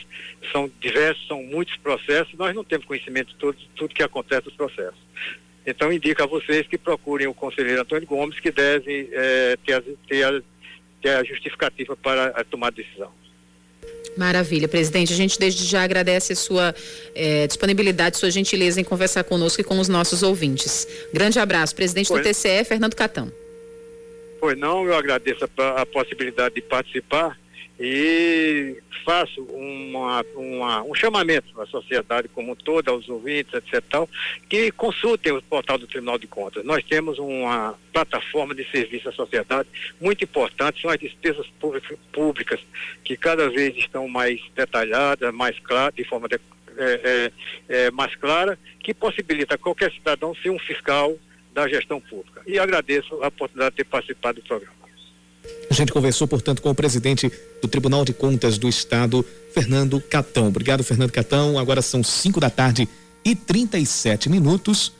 são 0.52 0.70
diversos, 0.80 1.26
são 1.26 1.42
muitos 1.42 1.76
processos, 1.76 2.34
nós 2.34 2.54
não 2.54 2.64
temos 2.64 2.86
conhecimento 2.86 3.28
de 3.28 3.36
tudo, 3.36 3.58
tudo 3.74 3.94
que 3.94 4.02
acontece 4.02 4.46
nos 4.46 4.56
processos. 4.56 4.98
Então, 5.66 5.92
indico 5.92 6.22
a 6.22 6.26
vocês 6.26 6.66
que 6.66 6.76
procurem 6.76 7.26
o 7.26 7.34
conselheiro 7.34 7.80
Antônio 7.80 8.06
Gomes, 8.06 8.38
que 8.38 8.50
deve 8.50 9.08
é, 9.12 9.56
ter, 9.64 9.72
a, 9.74 9.82
ter, 10.06 10.22
a, 10.24 10.42
ter, 11.00 11.10
a, 11.10 11.24
justificativa 11.24 11.96
para 11.96 12.26
a 12.28 12.44
tomar 12.44 12.70
decisão. 12.70 13.10
Maravilha, 14.16 14.68
presidente. 14.68 15.12
A 15.12 15.16
gente 15.16 15.38
desde 15.38 15.64
já 15.64 15.82
agradece 15.82 16.34
a 16.34 16.36
sua 16.36 16.74
é, 17.14 17.46
disponibilidade, 17.46 18.16
sua 18.16 18.30
gentileza 18.30 18.80
em 18.80 18.84
conversar 18.84 19.24
conosco 19.24 19.60
e 19.60 19.64
com 19.64 19.78
os 19.78 19.88
nossos 19.88 20.22
ouvintes. 20.22 20.86
Grande 21.12 21.38
abraço, 21.38 21.74
presidente 21.74 22.12
do 22.12 22.22
TCE, 22.22 22.64
Fernando 22.64 22.94
Catão. 22.94 23.32
Pois 24.38 24.58
não, 24.58 24.86
eu 24.86 24.94
agradeço 24.94 25.48
a, 25.58 25.80
a 25.80 25.86
possibilidade 25.86 26.56
de 26.56 26.62
participar 26.62 27.38
e 27.78 28.76
faço 29.04 29.42
uma, 29.42 30.24
uma, 30.36 30.82
um 30.82 30.94
chamamento 30.94 31.60
à 31.60 31.66
sociedade 31.66 32.28
como 32.28 32.54
todo, 32.54 32.88
aos 32.88 33.08
ouvintes, 33.08 33.52
etc., 33.52 33.82
tal, 33.90 34.08
que 34.48 34.70
consultem 34.72 35.32
o 35.32 35.42
portal 35.42 35.76
do 35.78 35.86
Tribunal 35.86 36.18
de 36.18 36.26
Contas. 36.26 36.64
Nós 36.64 36.84
temos 36.84 37.18
uma 37.18 37.78
plataforma 37.92 38.54
de 38.54 38.68
serviço 38.70 39.08
à 39.08 39.12
sociedade 39.12 39.68
muito 40.00 40.24
importante, 40.24 40.80
são 40.80 40.90
as 40.90 40.98
despesas 40.98 41.46
públicas, 42.12 42.60
que 43.02 43.16
cada 43.16 43.50
vez 43.50 43.76
estão 43.76 44.08
mais 44.08 44.40
detalhadas, 44.54 45.34
mais 45.34 45.58
claras, 45.58 45.94
de 45.94 46.04
forma 46.04 46.28
de, 46.28 46.36
é, 46.36 46.40
é, 46.78 47.32
é, 47.68 47.90
mais 47.90 48.14
clara, 48.16 48.58
que 48.80 48.94
possibilita 48.94 49.58
qualquer 49.58 49.92
cidadão 49.92 50.34
ser 50.34 50.50
um 50.50 50.58
fiscal 50.58 51.16
da 51.52 51.68
gestão 51.68 52.00
pública. 52.00 52.42
E 52.46 52.58
agradeço 52.58 53.22
a 53.22 53.28
oportunidade 53.28 53.70
de 53.72 53.76
ter 53.78 53.84
participado 53.84 54.40
do 54.40 54.46
programa. 54.46 54.83
A 55.70 55.74
gente 55.74 55.92
conversou, 55.92 56.28
portanto, 56.28 56.62
com 56.62 56.70
o 56.70 56.74
presidente 56.74 57.30
do 57.60 57.68
Tribunal 57.68 58.04
de 58.04 58.12
Contas 58.12 58.58
do 58.58 58.68
Estado, 58.68 59.24
Fernando 59.52 60.00
Catão. 60.00 60.48
Obrigado, 60.48 60.84
Fernando 60.84 61.10
Catão. 61.10 61.58
Agora 61.58 61.82
são 61.82 62.02
5 62.02 62.38
da 62.38 62.50
tarde 62.50 62.88
e 63.24 63.34
37 63.34 64.28
minutos. 64.28 64.92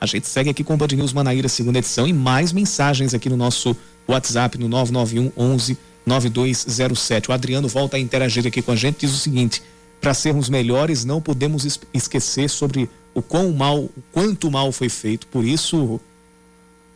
A 0.00 0.06
gente 0.06 0.28
segue 0.28 0.50
aqui 0.50 0.62
com 0.62 0.74
o 0.74 0.76
Band 0.76 0.88
News 0.88 1.12
Manaíra, 1.12 1.48
segunda 1.48 1.78
edição, 1.78 2.06
e 2.06 2.12
mais 2.12 2.52
mensagens 2.52 3.14
aqui 3.14 3.28
no 3.28 3.36
nosso 3.36 3.74
WhatsApp, 4.06 4.58
no 4.58 4.68
991 4.68 5.32
11 5.36 5.78
9207. 6.04 7.30
O 7.30 7.32
Adriano 7.32 7.66
volta 7.66 7.96
a 7.96 8.00
interagir 8.00 8.46
aqui 8.46 8.62
com 8.62 8.72
a 8.72 8.76
gente, 8.76 9.00
diz 9.00 9.12
o 9.12 9.18
seguinte: 9.18 9.62
para 10.00 10.14
sermos 10.14 10.48
melhores, 10.48 11.04
não 11.04 11.20
podemos 11.20 11.80
esquecer 11.92 12.48
sobre 12.48 12.88
o 13.14 13.22
quão 13.22 13.50
mal, 13.52 13.78
o 13.78 13.92
quanto 14.12 14.50
mal 14.50 14.70
foi 14.70 14.88
feito. 14.88 15.26
Por 15.26 15.44
isso, 15.44 16.00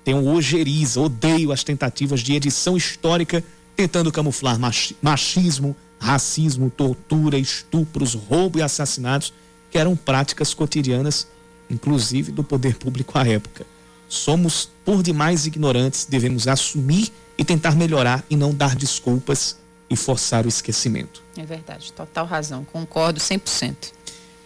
tenho 0.04 0.26
ojeriza, 0.26 1.00
odeio 1.00 1.52
as 1.52 1.62
tentativas 1.62 2.20
de 2.20 2.34
edição 2.34 2.76
histórica 2.76 3.44
tentando 3.76 4.12
camuflar 4.12 4.58
machismo, 5.00 5.76
racismo, 5.98 6.70
tortura, 6.70 7.38
estupros, 7.38 8.14
roubo 8.14 8.58
e 8.58 8.62
assassinatos 8.62 9.32
que 9.70 9.78
eram 9.78 9.96
práticas 9.96 10.52
cotidianas, 10.52 11.26
inclusive 11.70 12.32
do 12.32 12.42
poder 12.42 12.76
público 12.76 13.18
à 13.18 13.26
época. 13.26 13.66
Somos 14.08 14.68
por 14.84 15.02
demais 15.02 15.46
ignorantes, 15.46 16.04
devemos 16.04 16.48
assumir 16.48 17.12
e 17.38 17.44
tentar 17.44 17.76
melhorar 17.76 18.24
e 18.28 18.36
não 18.36 18.52
dar 18.52 18.74
desculpas 18.74 19.56
e 19.88 19.96
forçar 19.96 20.44
o 20.44 20.48
esquecimento. 20.48 21.22
É 21.36 21.44
verdade, 21.44 21.92
total 21.92 22.26
razão, 22.26 22.64
concordo 22.64 23.20
100%. 23.20 23.92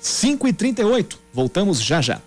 5 0.01 0.49
e 0.49 0.53
38 0.53 1.19
voltamos 1.33 1.81
já 1.81 2.01
já. 2.03 2.21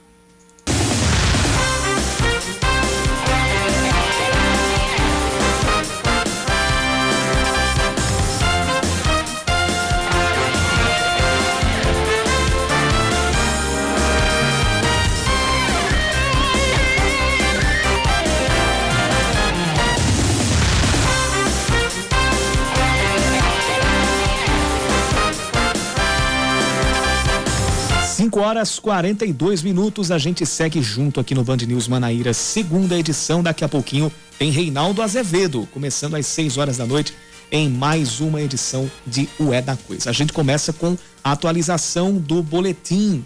Horas 28.48 28.80
42 28.80 29.62
minutos. 29.62 30.10
A 30.10 30.18
gente 30.18 30.46
segue 30.46 30.82
junto 30.82 31.20
aqui 31.20 31.36
no 31.36 31.44
Band 31.44 31.58
News 31.58 31.88
Manaíra, 31.88 32.34
segunda 32.34 32.98
edição. 32.98 33.44
Daqui 33.44 33.64
a 33.64 33.68
pouquinho 33.68 34.12
tem 34.40 34.50
Reinaldo 34.50 35.02
Azevedo, 35.02 35.68
começando 35.74 36.16
às 36.16 36.26
6 36.28 36.58
horas 36.58 36.78
da 36.78 36.86
noite 36.86 37.14
em 37.52 37.70
mais 37.70 38.22
uma 38.22 38.42
edição 38.42 38.90
de 39.06 39.28
O 39.38 39.52
É 39.52 39.62
da 39.62 39.76
Coisa. 39.76 40.10
A 40.10 40.14
gente 40.14 40.32
começa 40.32 40.72
com 40.72 40.98
a 41.22 41.34
atualização 41.34 42.18
do 42.18 42.42
boletim 42.42 43.24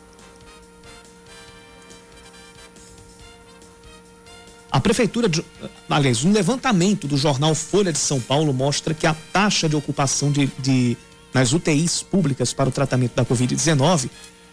A 4.71 4.79
prefeitura, 4.79 5.27
de, 5.27 5.43
aliás, 5.89 6.23
um 6.23 6.31
levantamento 6.31 7.07
do 7.07 7.17
jornal 7.17 7.55
Folha 7.55 7.91
de 7.91 7.97
São 7.97 8.19
Paulo 8.19 8.53
mostra 8.53 8.93
que 8.93 9.07
a 9.07 9.15
taxa 9.33 9.67
de 9.67 9.75
ocupação 9.75 10.31
de, 10.31 10.47
de 10.59 10.95
nas 11.33 11.53
UTIs 11.53 12.03
públicas 12.03 12.53
para 12.53 12.69
o 12.69 12.71
tratamento 12.71 13.15
da 13.15 13.25
Covid-19 13.25 14.09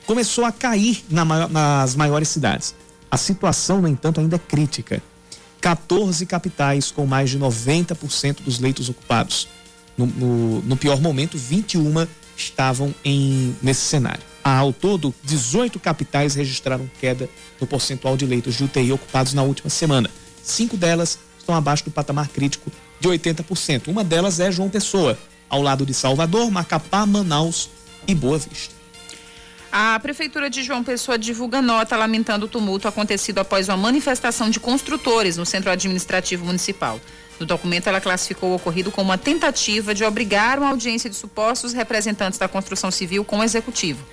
começou 0.06 0.44
a 0.44 0.52
cair 0.52 1.04
na, 1.10 1.24
nas 1.48 1.94
maiores 1.94 2.28
cidades. 2.28 2.74
A 3.10 3.16
situação, 3.16 3.82
no 3.82 3.88
entanto, 3.88 4.20
ainda 4.20 4.36
é 4.36 4.38
crítica. 4.38 5.02
14 5.60 6.24
capitais 6.26 6.90
com 6.90 7.06
mais 7.06 7.30
de 7.30 7.38
90% 7.38 8.42
dos 8.42 8.58
leitos 8.58 8.88
ocupados. 8.88 9.48
No, 9.96 10.06
no, 10.06 10.62
no 10.62 10.76
pior 10.76 11.00
momento, 11.00 11.36
21 11.36 12.06
estavam 12.36 12.94
em, 13.04 13.56
nesse 13.62 13.80
cenário. 13.80 14.22
Ao 14.48 14.72
todo, 14.72 15.12
18 15.24 15.80
capitais 15.80 16.36
registraram 16.36 16.88
queda 17.00 17.28
no 17.60 17.66
percentual 17.66 18.16
de 18.16 18.24
leitos 18.24 18.54
de 18.54 18.62
UTI 18.62 18.92
ocupados 18.92 19.34
na 19.34 19.42
última 19.42 19.68
semana. 19.68 20.08
Cinco 20.40 20.76
delas 20.76 21.18
estão 21.36 21.52
abaixo 21.52 21.82
do 21.82 21.90
patamar 21.90 22.28
crítico 22.28 22.70
de 23.00 23.08
80%. 23.08 23.88
Uma 23.88 24.04
delas 24.04 24.38
é 24.38 24.52
João 24.52 24.70
Pessoa, 24.70 25.18
ao 25.50 25.60
lado 25.60 25.84
de 25.84 25.92
Salvador, 25.92 26.48
Macapá, 26.48 27.04
Manaus 27.04 27.68
e 28.06 28.14
Boa 28.14 28.38
Vista. 28.38 28.72
A 29.72 29.98
Prefeitura 29.98 30.48
de 30.48 30.62
João 30.62 30.84
Pessoa 30.84 31.18
divulga 31.18 31.60
nota 31.60 31.96
lamentando 31.96 32.46
o 32.46 32.48
tumulto 32.48 32.86
acontecido 32.86 33.40
após 33.40 33.68
uma 33.68 33.76
manifestação 33.76 34.48
de 34.48 34.60
construtores 34.60 35.36
no 35.36 35.44
Centro 35.44 35.72
Administrativo 35.72 36.44
Municipal. 36.44 37.00
No 37.40 37.46
documento, 37.46 37.88
ela 37.88 38.00
classificou 38.00 38.50
o 38.50 38.54
ocorrido 38.54 38.92
como 38.92 39.10
uma 39.10 39.18
tentativa 39.18 39.92
de 39.92 40.04
obrigar 40.04 40.60
uma 40.60 40.70
audiência 40.70 41.10
de 41.10 41.16
supostos 41.16 41.72
representantes 41.72 42.38
da 42.38 42.46
construção 42.46 42.92
civil 42.92 43.24
com 43.24 43.40
o 43.40 43.42
executivo. 43.42 44.06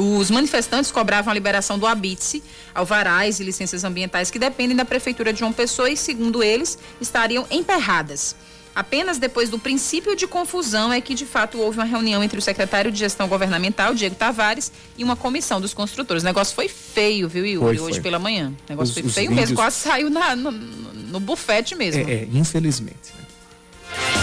Os 0.00 0.30
manifestantes 0.30 0.90
cobravam 0.90 1.30
a 1.30 1.34
liberação 1.34 1.78
do 1.78 1.86
habite, 1.86 2.42
alvarás 2.74 3.38
e 3.38 3.44
licenças 3.44 3.84
ambientais 3.84 4.30
que 4.30 4.38
dependem 4.38 4.74
da 4.74 4.84
Prefeitura 4.84 5.30
de 5.30 5.40
João 5.40 5.52
Pessoa 5.52 5.90
e, 5.90 5.96
segundo 5.96 6.42
eles, 6.42 6.78
estariam 6.98 7.46
emperradas. 7.50 8.34
Apenas 8.74 9.18
depois 9.18 9.50
do 9.50 9.58
princípio 9.58 10.16
de 10.16 10.26
confusão 10.26 10.90
é 10.90 11.02
que, 11.02 11.12
de 11.14 11.26
fato, 11.26 11.58
houve 11.58 11.76
uma 11.76 11.84
reunião 11.84 12.24
entre 12.24 12.38
o 12.38 12.42
secretário 12.42 12.90
de 12.90 12.98
Gestão 12.98 13.28
Governamental, 13.28 13.94
Diego 13.94 14.14
Tavares, 14.14 14.72
e 14.96 15.04
uma 15.04 15.16
comissão 15.16 15.60
dos 15.60 15.74
construtores. 15.74 16.22
O 16.22 16.26
negócio 16.26 16.54
foi 16.54 16.68
feio, 16.68 17.28
viu, 17.28 17.44
Yuri, 17.44 17.76
foi, 17.76 17.86
hoje 17.86 17.94
foi. 17.96 18.02
pela 18.02 18.18
manhã. 18.18 18.54
O 18.68 18.70
negócio 18.70 18.94
os, 18.94 19.00
foi 19.00 19.24
feio 19.24 19.32
mesmo, 19.32 19.54
quase 19.54 19.76
saiu 19.76 20.08
na, 20.08 20.34
no, 20.34 20.50
no 20.50 21.20
bufete 21.20 21.74
mesmo. 21.74 22.08
É, 22.08 22.12
é 22.14 22.28
infelizmente. 22.32 23.12
Né? 23.18 24.19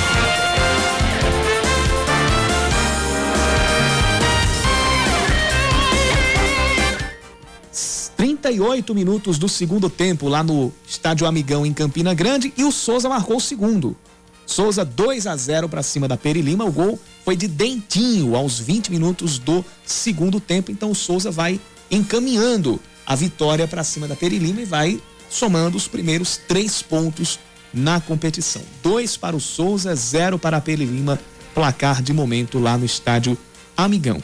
38 8.18 8.95
minutos 8.95 9.38
do 9.38 9.47
segundo 9.47 9.91
tempo 9.91 10.28
lá 10.28 10.43
no 10.43 10.74
Estádio 10.88 11.28
Amigão 11.28 11.63
em 11.63 11.72
Campina 11.72 12.15
Grande 12.15 12.51
e 12.57 12.63
o 12.63 12.72
Souza 12.72 13.07
marcou 13.07 13.38
o 13.38 13.41
segundo. 13.41 13.95
Souza 14.43 14.84
2 14.84 15.28
a 15.28 15.38
0 15.38 15.70
para 15.70 15.84
cima 15.84 16.07
da 16.07 16.18
Peri 16.18 16.41
Lima. 16.41 16.65
O 16.65 16.72
gol 16.72 16.99
foi 17.24 17.36
de 17.36 17.47
Dentinho 17.47 18.36
aos 18.36 18.59
20 18.59 18.89
minutos 18.89 19.38
do 19.38 19.63
segundo 19.86 20.39
tempo. 20.39 20.72
Então 20.72 20.89
o 20.89 20.95
Souza 20.95 21.30
vai 21.30 21.61
encaminhando 21.91 22.80
a 23.05 23.15
vitória 23.15 23.68
para 23.68 23.84
cima 23.84 24.07
da 24.07 24.15
Peri 24.15 24.39
Lima 24.39 24.61
e 24.61 24.65
vai 24.65 25.01
somando 25.30 25.78
os 25.78 25.88
primeiros 25.88 26.38
três 26.47 26.82
pontos 26.82 27.38
na 27.72 28.01
competição. 28.01 28.63
Dois 28.82 29.15
para 29.15 29.36
o 29.36 29.39
Souza, 29.39 29.93
zero 29.93 30.39
para 30.39 30.57
a 30.57 30.61
Peri 30.61 30.86
Lima. 30.86 31.20
Placar 31.53 32.01
de 32.01 32.13
momento 32.13 32.57
lá 32.57 32.78
no 32.78 32.86
estádio 32.86 33.38
Amigão. 33.76 34.22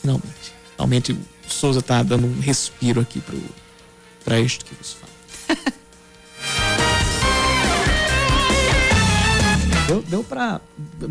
Finalmente. 0.00 0.52
Finalmente 0.76 1.18
Souza 1.48 1.82
tá 1.82 2.02
dando 2.02 2.26
um 2.26 2.40
respiro 2.40 3.00
aqui 3.00 3.20
pro, 3.20 3.40
pra 4.24 4.40
isto 4.40 4.64
que 4.64 4.74
você 4.74 4.96
fala. 4.96 5.12
deu, 9.88 10.02
deu 10.02 10.24
pra. 10.24 10.60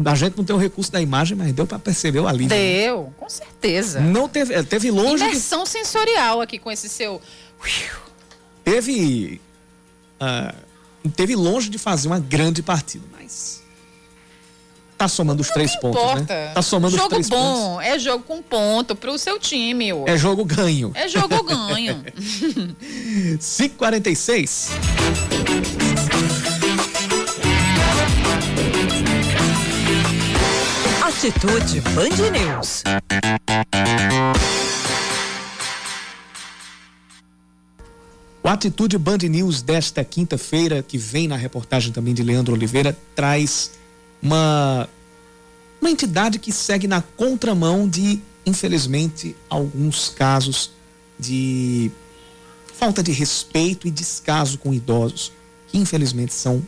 A 0.06 0.16
gente 0.16 0.38
não 0.38 0.46
tem 0.46 0.56
o 0.56 0.60
recurso 0.60 0.92
da 0.92 1.02
imagem, 1.02 1.36
mas 1.36 1.52
deu 1.54 1.66
pra 1.66 1.80
perceber 1.80 2.20
o 2.20 2.28
alívio. 2.28 2.50
Né? 2.50 2.82
Deu, 2.82 3.04
né? 3.04 3.10
com 3.18 3.30
certeza. 3.30 4.00
Não 4.00 4.30
teve. 4.30 4.54
Eh, 4.54 4.64
teve 4.64 4.92
longe. 4.92 5.24
Imersão 5.24 5.64
de... 5.64 5.70
sensorial 5.70 6.42
aqui 6.42 6.60
com 6.60 6.72
esse 6.72 6.88
seu. 6.88 7.22
Teve 8.64 9.42
uh, 10.22 10.68
teve 11.10 11.36
longe 11.36 11.70
de 11.70 11.78
fazer 11.78 12.08
uma 12.08 12.20
grande 12.20 12.62
partida, 12.62 13.06
mas 13.18 13.64
tá 14.98 15.08
somando 15.08 15.42
os 15.42 15.50
três 15.50 15.76
pontos, 15.80 16.28
né? 16.28 16.52
Tá 16.54 16.62
somando 16.62 16.96
jogo 16.96 17.08
os 17.08 17.28
três 17.28 17.30
bom, 17.30 17.76
pontos. 17.76 17.86
é 17.88 18.00
jogo 18.00 18.24
com 18.24 18.42
ponto 18.42 18.96
pro 18.96 19.18
seu 19.18 19.40
time. 19.40 19.94
Ô. 19.94 20.06
É 20.08 20.18
jogo 20.18 20.44
ganho. 20.44 20.92
É 20.96 21.08
jogo 21.08 21.44
ganho. 21.44 22.04
546. 23.40 24.72
Atitude 31.04 31.82
Band 31.82 32.32
News. 32.32 32.84
O 38.44 38.48
Atitude 38.48 38.98
Band 38.98 39.18
News 39.30 39.62
desta 39.62 40.04
quinta-feira, 40.06 40.82
que 40.82 40.98
vem 40.98 41.28
na 41.28 41.36
reportagem 41.36 41.92
também 41.92 42.14
de 42.14 42.24
Leandro 42.24 42.54
Oliveira, 42.54 42.98
traz 43.16 43.72
uma, 44.22 44.88
uma 45.82 45.90
entidade 45.90 46.40
que 46.40 46.52
segue 46.52 46.88
na 46.88 47.02
contramão 47.02 47.88
de, 47.88 48.20
infelizmente, 48.46 49.36
alguns 49.50 50.10
casos 50.10 50.72
de 51.20 51.92
falta 52.74 53.02
de 53.02 53.12
respeito 53.12 53.88
e 53.88 53.92
descaso 53.92 54.58
com 54.58 54.74
idosos, 54.74 55.32
que 55.68 55.78
infelizmente 55.78 56.34
são 56.34 56.66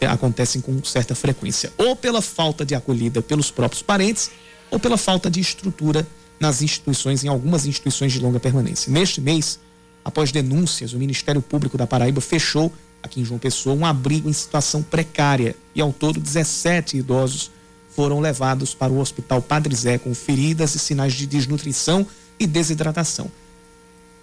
é, 0.00 0.06
acontecem 0.06 0.60
com 0.60 0.82
certa 0.84 1.14
frequência, 1.14 1.72
ou 1.76 1.96
pela 1.96 2.22
falta 2.22 2.64
de 2.64 2.74
acolhida 2.74 3.20
pelos 3.20 3.50
próprios 3.50 3.82
parentes, 3.82 4.30
ou 4.70 4.78
pela 4.78 4.96
falta 4.96 5.30
de 5.30 5.40
estrutura 5.40 6.06
nas 6.38 6.62
instituições, 6.62 7.24
em 7.24 7.28
algumas 7.28 7.66
instituições 7.66 8.12
de 8.12 8.20
longa 8.20 8.38
permanência. 8.38 8.92
Neste 8.92 9.20
mês, 9.20 9.58
após 10.04 10.30
denúncias, 10.30 10.92
o 10.92 10.98
Ministério 10.98 11.42
Público 11.42 11.76
da 11.76 11.86
Paraíba 11.86 12.20
fechou 12.20 12.72
aqui 13.02 13.20
em 13.20 13.24
João 13.24 13.38
Pessoa 13.38 13.74
um 13.74 13.86
abrigo 13.86 14.28
em 14.28 14.32
situação 14.32 14.82
precária 14.82 15.56
e 15.74 15.80
ao 15.80 15.92
todo 15.92 16.20
17 16.20 16.96
idosos 16.96 17.50
foram 17.94 18.20
levados 18.20 18.74
para 18.74 18.92
o 18.92 18.98
Hospital 18.98 19.42
Padre 19.42 19.74
Zé 19.74 19.98
com 19.98 20.14
feridas 20.14 20.74
e 20.74 20.78
sinais 20.78 21.14
de 21.14 21.26
desnutrição 21.26 22.06
e 22.38 22.46
desidratação. 22.46 23.30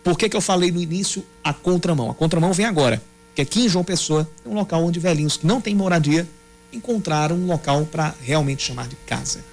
Por 0.03 0.17
que, 0.17 0.29
que 0.29 0.37
eu 0.37 0.41
falei 0.41 0.71
no 0.71 0.81
início 0.81 1.25
a 1.43 1.53
contramão? 1.53 2.09
A 2.09 2.13
contramão 2.13 2.53
vem 2.53 2.65
agora 2.65 3.01
que 3.33 3.41
aqui 3.41 3.65
em 3.65 3.69
João 3.69 3.83
Pessoa 3.83 4.29
é 4.45 4.47
um 4.47 4.53
local 4.53 4.83
onde 4.83 4.99
velhinhos 4.99 5.35
que 5.35 5.45
não 5.45 5.59
têm 5.59 5.75
moradia 5.75 6.27
encontraram 6.71 7.35
um 7.35 7.47
local 7.47 7.85
para 7.85 8.15
realmente 8.21 8.63
chamar 8.63 8.87
de 8.87 8.95
casa. 8.97 9.43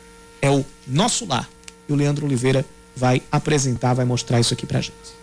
É 0.41 0.51
o 0.51 0.65
Nosso 0.87 1.27
Lar. 1.27 1.49
E 1.89 1.93
o 1.93 1.97
Leandro 1.97 2.27
Oliveira 2.27 2.65
vai 2.95 3.23
apresentar, 3.31 3.95
vai 3.95 4.05
mostrar 4.05 4.39
isso 4.39 4.55
aqui 4.55 4.67
para 4.67 4.81
gente. 4.81 5.22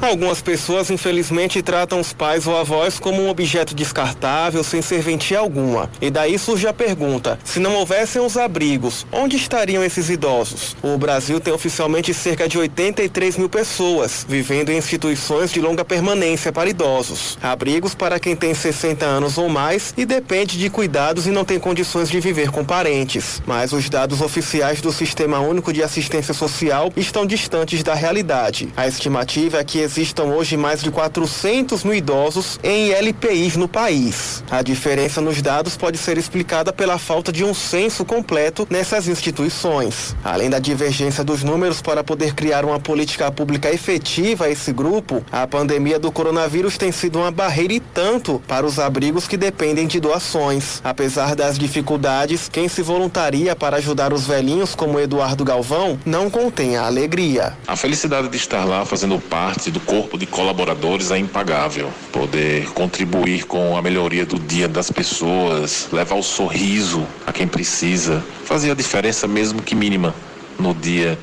Algumas 0.00 0.42
pessoas, 0.42 0.90
infelizmente, 0.90 1.62
tratam 1.62 1.98
os 1.98 2.12
pais 2.12 2.46
ou 2.46 2.56
avós 2.56 2.98
como 2.98 3.22
um 3.22 3.28
objeto 3.28 3.74
descartável, 3.74 4.62
sem 4.62 4.82
serventia 4.82 5.38
alguma. 5.38 5.90
E 6.00 6.10
daí 6.10 6.38
surge 6.38 6.66
a 6.68 6.72
pergunta: 6.72 7.38
se 7.44 7.58
não 7.58 7.74
houvessem 7.74 8.20
os 8.20 8.36
abrigos, 8.36 9.06
onde 9.10 9.36
estariam 9.36 9.82
esses 9.82 10.10
idosos? 10.10 10.76
O 10.82 10.96
Brasil 10.98 11.40
tem 11.40 11.52
oficialmente 11.52 12.12
cerca 12.12 12.48
de 12.48 12.58
83 12.58 13.36
mil 13.36 13.48
pessoas 13.48 14.24
vivendo 14.28 14.70
em 14.70 14.78
instituições 14.78 15.50
de 15.50 15.60
longa 15.60 15.84
permanência 15.84 16.52
para 16.52 16.68
idosos. 16.68 17.38
Abrigos 17.42 17.94
para 17.94 18.20
quem 18.20 18.36
tem 18.36 18.54
60 18.54 19.04
anos 19.04 19.38
ou 19.38 19.48
mais 19.48 19.94
e 19.96 20.04
depende 20.04 20.58
de 20.58 20.68
cuidados 20.70 21.26
e 21.26 21.30
não 21.30 21.44
tem 21.44 21.58
condições 21.58 22.08
de 22.08 22.20
viver 22.20 22.50
com 22.50 22.64
parentes. 22.64 23.42
Mas 23.46 23.72
os 23.72 23.88
dados 23.88 24.20
oficiais 24.20 24.80
do 24.80 24.92
Sistema 24.92 25.40
Único 25.40 25.72
de 25.72 25.82
Assistência 25.82 26.34
Social 26.34 26.92
estão 26.96 27.26
distantes 27.26 27.82
da 27.82 27.94
realidade. 27.94 28.68
A 28.76 28.86
estimativa 28.86 29.58
é 29.58 29.64
que 29.64 29.75
existam 29.80 30.24
hoje 30.24 30.56
mais 30.56 30.82
de 30.82 30.90
400 30.90 31.84
mil 31.84 31.94
idosos 31.94 32.58
em 32.62 32.90
LPIs 32.92 33.56
no 33.56 33.68
país. 33.68 34.42
A 34.50 34.62
diferença 34.62 35.20
nos 35.20 35.40
dados 35.42 35.76
pode 35.76 35.98
ser 35.98 36.18
explicada 36.18 36.72
pela 36.72 36.98
falta 36.98 37.32
de 37.32 37.44
um 37.44 37.54
censo 37.54 38.04
completo 38.04 38.66
nessas 38.70 39.08
instituições. 39.08 40.16
Além 40.24 40.50
da 40.50 40.58
divergência 40.58 41.24
dos 41.24 41.42
números 41.42 41.80
para 41.80 42.02
poder 42.02 42.34
criar 42.34 42.64
uma 42.64 42.80
política 42.80 43.30
pública 43.30 43.70
efetiva 43.70 44.46
a 44.46 44.50
esse 44.50 44.72
grupo, 44.72 45.24
a 45.30 45.46
pandemia 45.46 45.98
do 45.98 46.12
coronavírus 46.12 46.76
tem 46.76 46.92
sido 46.92 47.18
uma 47.18 47.30
barreira 47.30 47.74
e 47.74 47.80
tanto 47.80 48.42
para 48.46 48.66
os 48.66 48.78
abrigos 48.78 49.26
que 49.28 49.36
dependem 49.36 49.86
de 49.86 50.00
doações. 50.00 50.80
Apesar 50.82 51.34
das 51.34 51.58
dificuldades, 51.58 52.48
quem 52.48 52.68
se 52.68 52.82
voluntaria 52.82 53.54
para 53.54 53.76
ajudar 53.76 54.12
os 54.12 54.26
velhinhos, 54.26 54.74
como 54.74 55.00
Eduardo 55.00 55.44
Galvão, 55.44 55.98
não 56.04 56.30
contém 56.30 56.76
a 56.76 56.86
alegria. 56.86 57.56
A 57.66 57.76
felicidade 57.76 58.28
de 58.28 58.36
estar 58.36 58.64
lá 58.64 58.84
fazendo 58.84 59.18
parte 59.18 59.65
do 59.70 59.80
corpo 59.80 60.18
de 60.18 60.26
colaboradores 60.26 61.10
é 61.10 61.18
impagável. 61.18 61.90
Poder 62.12 62.70
contribuir 62.72 63.44
com 63.44 63.76
a 63.76 63.82
melhoria 63.82 64.24
do 64.24 64.38
dia 64.38 64.68
das 64.68 64.90
pessoas, 64.90 65.88
levar 65.92 66.16
o 66.16 66.22
sorriso 66.22 67.06
a 67.26 67.32
quem 67.32 67.46
precisa, 67.46 68.24
fazer 68.44 68.70
a 68.70 68.74
diferença 68.74 69.26
mesmo 69.26 69.62
que 69.62 69.74
mínima 69.74 70.14
no 70.58 70.74
dia 70.74 71.18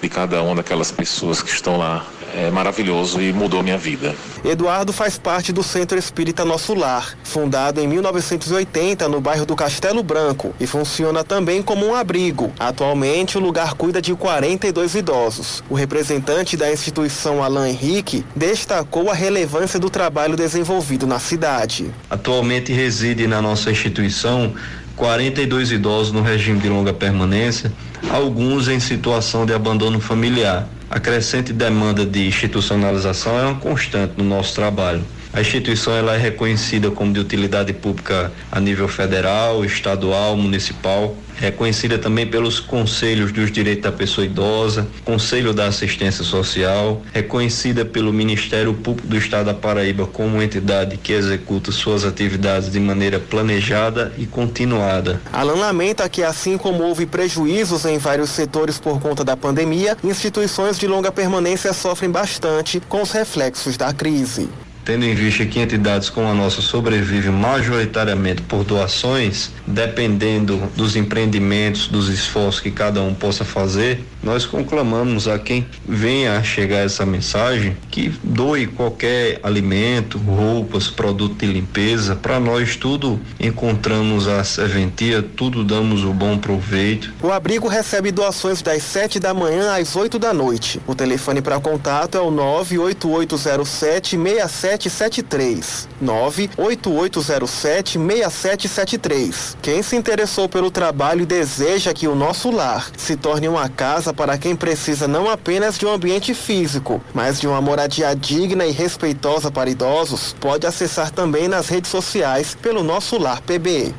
de 0.00 0.08
cada 0.08 0.42
uma 0.42 0.56
daquelas 0.56 0.90
pessoas 0.90 1.42
que 1.42 1.50
estão 1.50 1.76
lá 1.76 2.06
é 2.36 2.50
maravilhoso 2.50 3.20
e 3.20 3.32
mudou 3.32 3.62
minha 3.62 3.78
vida. 3.78 4.14
Eduardo 4.44 4.92
faz 4.92 5.16
parte 5.16 5.52
do 5.52 5.62
Centro 5.62 5.98
Espírita 5.98 6.44
Nosso 6.44 6.74
Lar, 6.74 7.16
fundado 7.22 7.80
em 7.80 7.86
1980 7.86 9.08
no 9.08 9.20
bairro 9.20 9.46
do 9.46 9.56
Castelo 9.56 10.02
Branco 10.02 10.54
e 10.58 10.66
funciona 10.66 11.24
também 11.24 11.62
como 11.62 11.86
um 11.86 11.94
abrigo. 11.94 12.52
Atualmente, 12.58 13.38
o 13.38 13.40
lugar 13.40 13.74
cuida 13.74 14.02
de 14.02 14.14
42 14.14 14.94
idosos. 14.94 15.62
O 15.70 15.74
representante 15.74 16.56
da 16.56 16.72
instituição, 16.72 17.42
Alain 17.42 17.70
Henrique, 17.70 18.24
destacou 18.34 19.10
a 19.10 19.14
relevância 19.14 19.78
do 19.78 19.88
trabalho 19.88 20.36
desenvolvido 20.36 21.06
na 21.06 21.18
cidade. 21.18 21.90
Atualmente 22.10 22.72
reside 22.72 23.26
na 23.26 23.40
nossa 23.40 23.70
instituição 23.70 24.52
42 24.96 25.72
idosos 25.72 26.12
no 26.12 26.22
regime 26.22 26.60
de 26.60 26.68
longa 26.68 26.92
permanência, 26.92 27.72
alguns 28.10 28.68
em 28.68 28.78
situação 28.78 29.44
de 29.44 29.52
abandono 29.52 30.00
familiar. 30.00 30.68
A 30.94 31.00
crescente 31.00 31.52
demanda 31.52 32.06
de 32.06 32.24
institucionalização 32.24 33.36
é 33.36 33.42
uma 33.42 33.56
constante 33.56 34.12
no 34.16 34.22
nosso 34.22 34.54
trabalho. 34.54 35.02
A 35.34 35.40
instituição 35.40 35.92
ela 35.92 36.14
é 36.14 36.16
reconhecida 36.16 36.92
como 36.92 37.12
de 37.12 37.18
utilidade 37.18 37.72
pública 37.72 38.32
a 38.52 38.60
nível 38.60 38.86
federal, 38.86 39.64
estadual, 39.64 40.36
municipal, 40.36 41.16
reconhecida 41.34 41.98
também 41.98 42.24
pelos 42.24 42.60
conselhos 42.60 43.32
dos 43.32 43.50
direitos 43.50 43.82
da 43.82 43.90
pessoa 43.90 44.24
idosa, 44.24 44.86
Conselho 45.04 45.52
da 45.52 45.66
Assistência 45.66 46.22
Social, 46.22 47.02
reconhecida 47.12 47.84
pelo 47.84 48.12
Ministério 48.12 48.72
Público 48.74 49.08
do 49.08 49.16
Estado 49.16 49.46
da 49.46 49.54
Paraíba 49.54 50.06
como 50.06 50.40
entidade 50.40 50.96
que 50.96 51.12
executa 51.12 51.72
suas 51.72 52.04
atividades 52.04 52.70
de 52.70 52.78
maneira 52.78 53.18
planejada 53.18 54.12
e 54.16 54.26
continuada. 54.26 55.20
Alan 55.32 55.56
lamenta 55.56 56.08
que 56.08 56.22
assim 56.22 56.56
como 56.56 56.84
houve 56.84 57.06
prejuízos 57.06 57.84
em 57.84 57.98
vários 57.98 58.30
setores 58.30 58.78
por 58.78 59.00
conta 59.00 59.24
da 59.24 59.36
pandemia, 59.36 59.96
instituições 60.04 60.78
de 60.78 60.86
longa 60.86 61.10
permanência 61.10 61.72
sofrem 61.72 62.08
bastante 62.08 62.80
com 62.88 63.02
os 63.02 63.10
reflexos 63.10 63.76
da 63.76 63.92
crise 63.92 64.48
tendo 64.84 65.04
em 65.04 65.14
vista 65.14 65.46
que 65.46 65.58
entidades 65.58 66.10
como 66.10 66.28
a 66.28 66.34
nossa 66.34 66.60
sobrevivem 66.60 67.32
majoritariamente 67.32 68.42
por 68.42 68.64
doações, 68.64 69.50
dependendo 69.66 70.70
dos 70.76 70.94
empreendimentos, 70.94 71.88
dos 71.88 72.08
esforços 72.08 72.60
que 72.60 72.70
cada 72.70 73.00
um 73.02 73.14
possa 73.14 73.44
fazer, 73.44 74.04
nós 74.24 74.46
conclamamos 74.46 75.28
a 75.28 75.38
quem 75.38 75.66
venha 75.86 76.38
a 76.38 76.42
chegar 76.42 76.78
essa 76.78 77.04
mensagem 77.04 77.76
que 77.90 78.08
doe 78.24 78.66
qualquer 78.66 79.38
alimento, 79.42 80.16
roupas, 80.16 80.88
produto 80.88 81.36
de 81.36 81.46
limpeza. 81.46 82.16
Para 82.16 82.40
nós 82.40 82.74
tudo 82.74 83.20
encontramos 83.38 84.26
a 84.26 84.42
serventia, 84.42 85.22
tudo 85.22 85.62
damos 85.62 86.04
o 86.04 86.12
bom 86.12 86.38
proveito. 86.38 87.12
O 87.22 87.30
abrigo 87.30 87.68
recebe 87.68 88.10
doações 88.10 88.62
das 88.62 88.82
7 88.82 89.20
da 89.20 89.34
manhã 89.34 89.76
às 89.76 89.94
8 89.94 90.18
da 90.18 90.32
noite. 90.32 90.80
O 90.86 90.94
telefone 90.94 91.42
para 91.42 91.60
contato 91.60 92.16
é 92.16 92.20
o 92.20 92.30
98807 92.30 94.16
6773. 94.16 95.88
98807 96.00 97.98
6773. 97.98 99.56
Quem 99.60 99.82
se 99.82 99.96
interessou 99.96 100.48
pelo 100.48 100.70
trabalho 100.70 101.26
deseja 101.26 101.92
que 101.92 102.08
o 102.08 102.14
nosso 102.14 102.50
lar 102.50 102.90
se 102.96 103.16
torne 103.16 103.48
uma 103.48 103.68
casa 103.68 104.13
para 104.14 104.38
quem 104.38 104.56
precisa 104.56 105.08
não 105.08 105.28
apenas 105.28 105.76
de 105.76 105.84
um 105.84 105.92
ambiente 105.92 106.32
físico, 106.32 107.02
mas 107.12 107.40
de 107.40 107.46
uma 107.46 107.60
moradia 107.60 108.14
digna 108.14 108.64
e 108.64 108.70
respeitosa 108.70 109.50
para 109.50 109.68
idosos, 109.68 110.34
pode 110.40 110.66
acessar 110.66 111.10
também 111.10 111.48
nas 111.48 111.68
redes 111.68 111.90
sociais 111.90 112.54
pelo 112.54 112.82
Nosso 112.82 113.18
Lar 113.18 113.42
PB. 113.42 113.92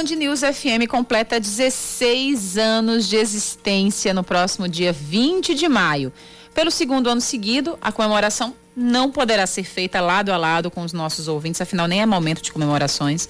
Band 0.00 0.16
News 0.16 0.40
FM 0.40 0.88
completa 0.88 1.38
16 1.38 2.56
anos 2.56 3.06
de 3.06 3.16
existência 3.16 4.14
no 4.14 4.24
próximo 4.24 4.66
dia 4.66 4.94
20 4.94 5.54
de 5.54 5.68
maio. 5.68 6.10
Pelo 6.54 6.70
segundo 6.70 7.08
ano 7.08 7.20
seguido, 7.20 7.78
a 7.80 7.92
comemoração 7.92 8.54
não 8.76 9.10
poderá 9.10 9.46
ser 9.46 9.64
feita 9.64 10.00
lado 10.00 10.32
a 10.32 10.36
lado 10.36 10.70
com 10.70 10.82
os 10.82 10.92
nossos 10.92 11.28
ouvintes, 11.28 11.60
afinal 11.60 11.86
nem 11.86 12.00
é 12.00 12.06
momento 12.06 12.40
de 12.40 12.52
comemorações. 12.52 13.28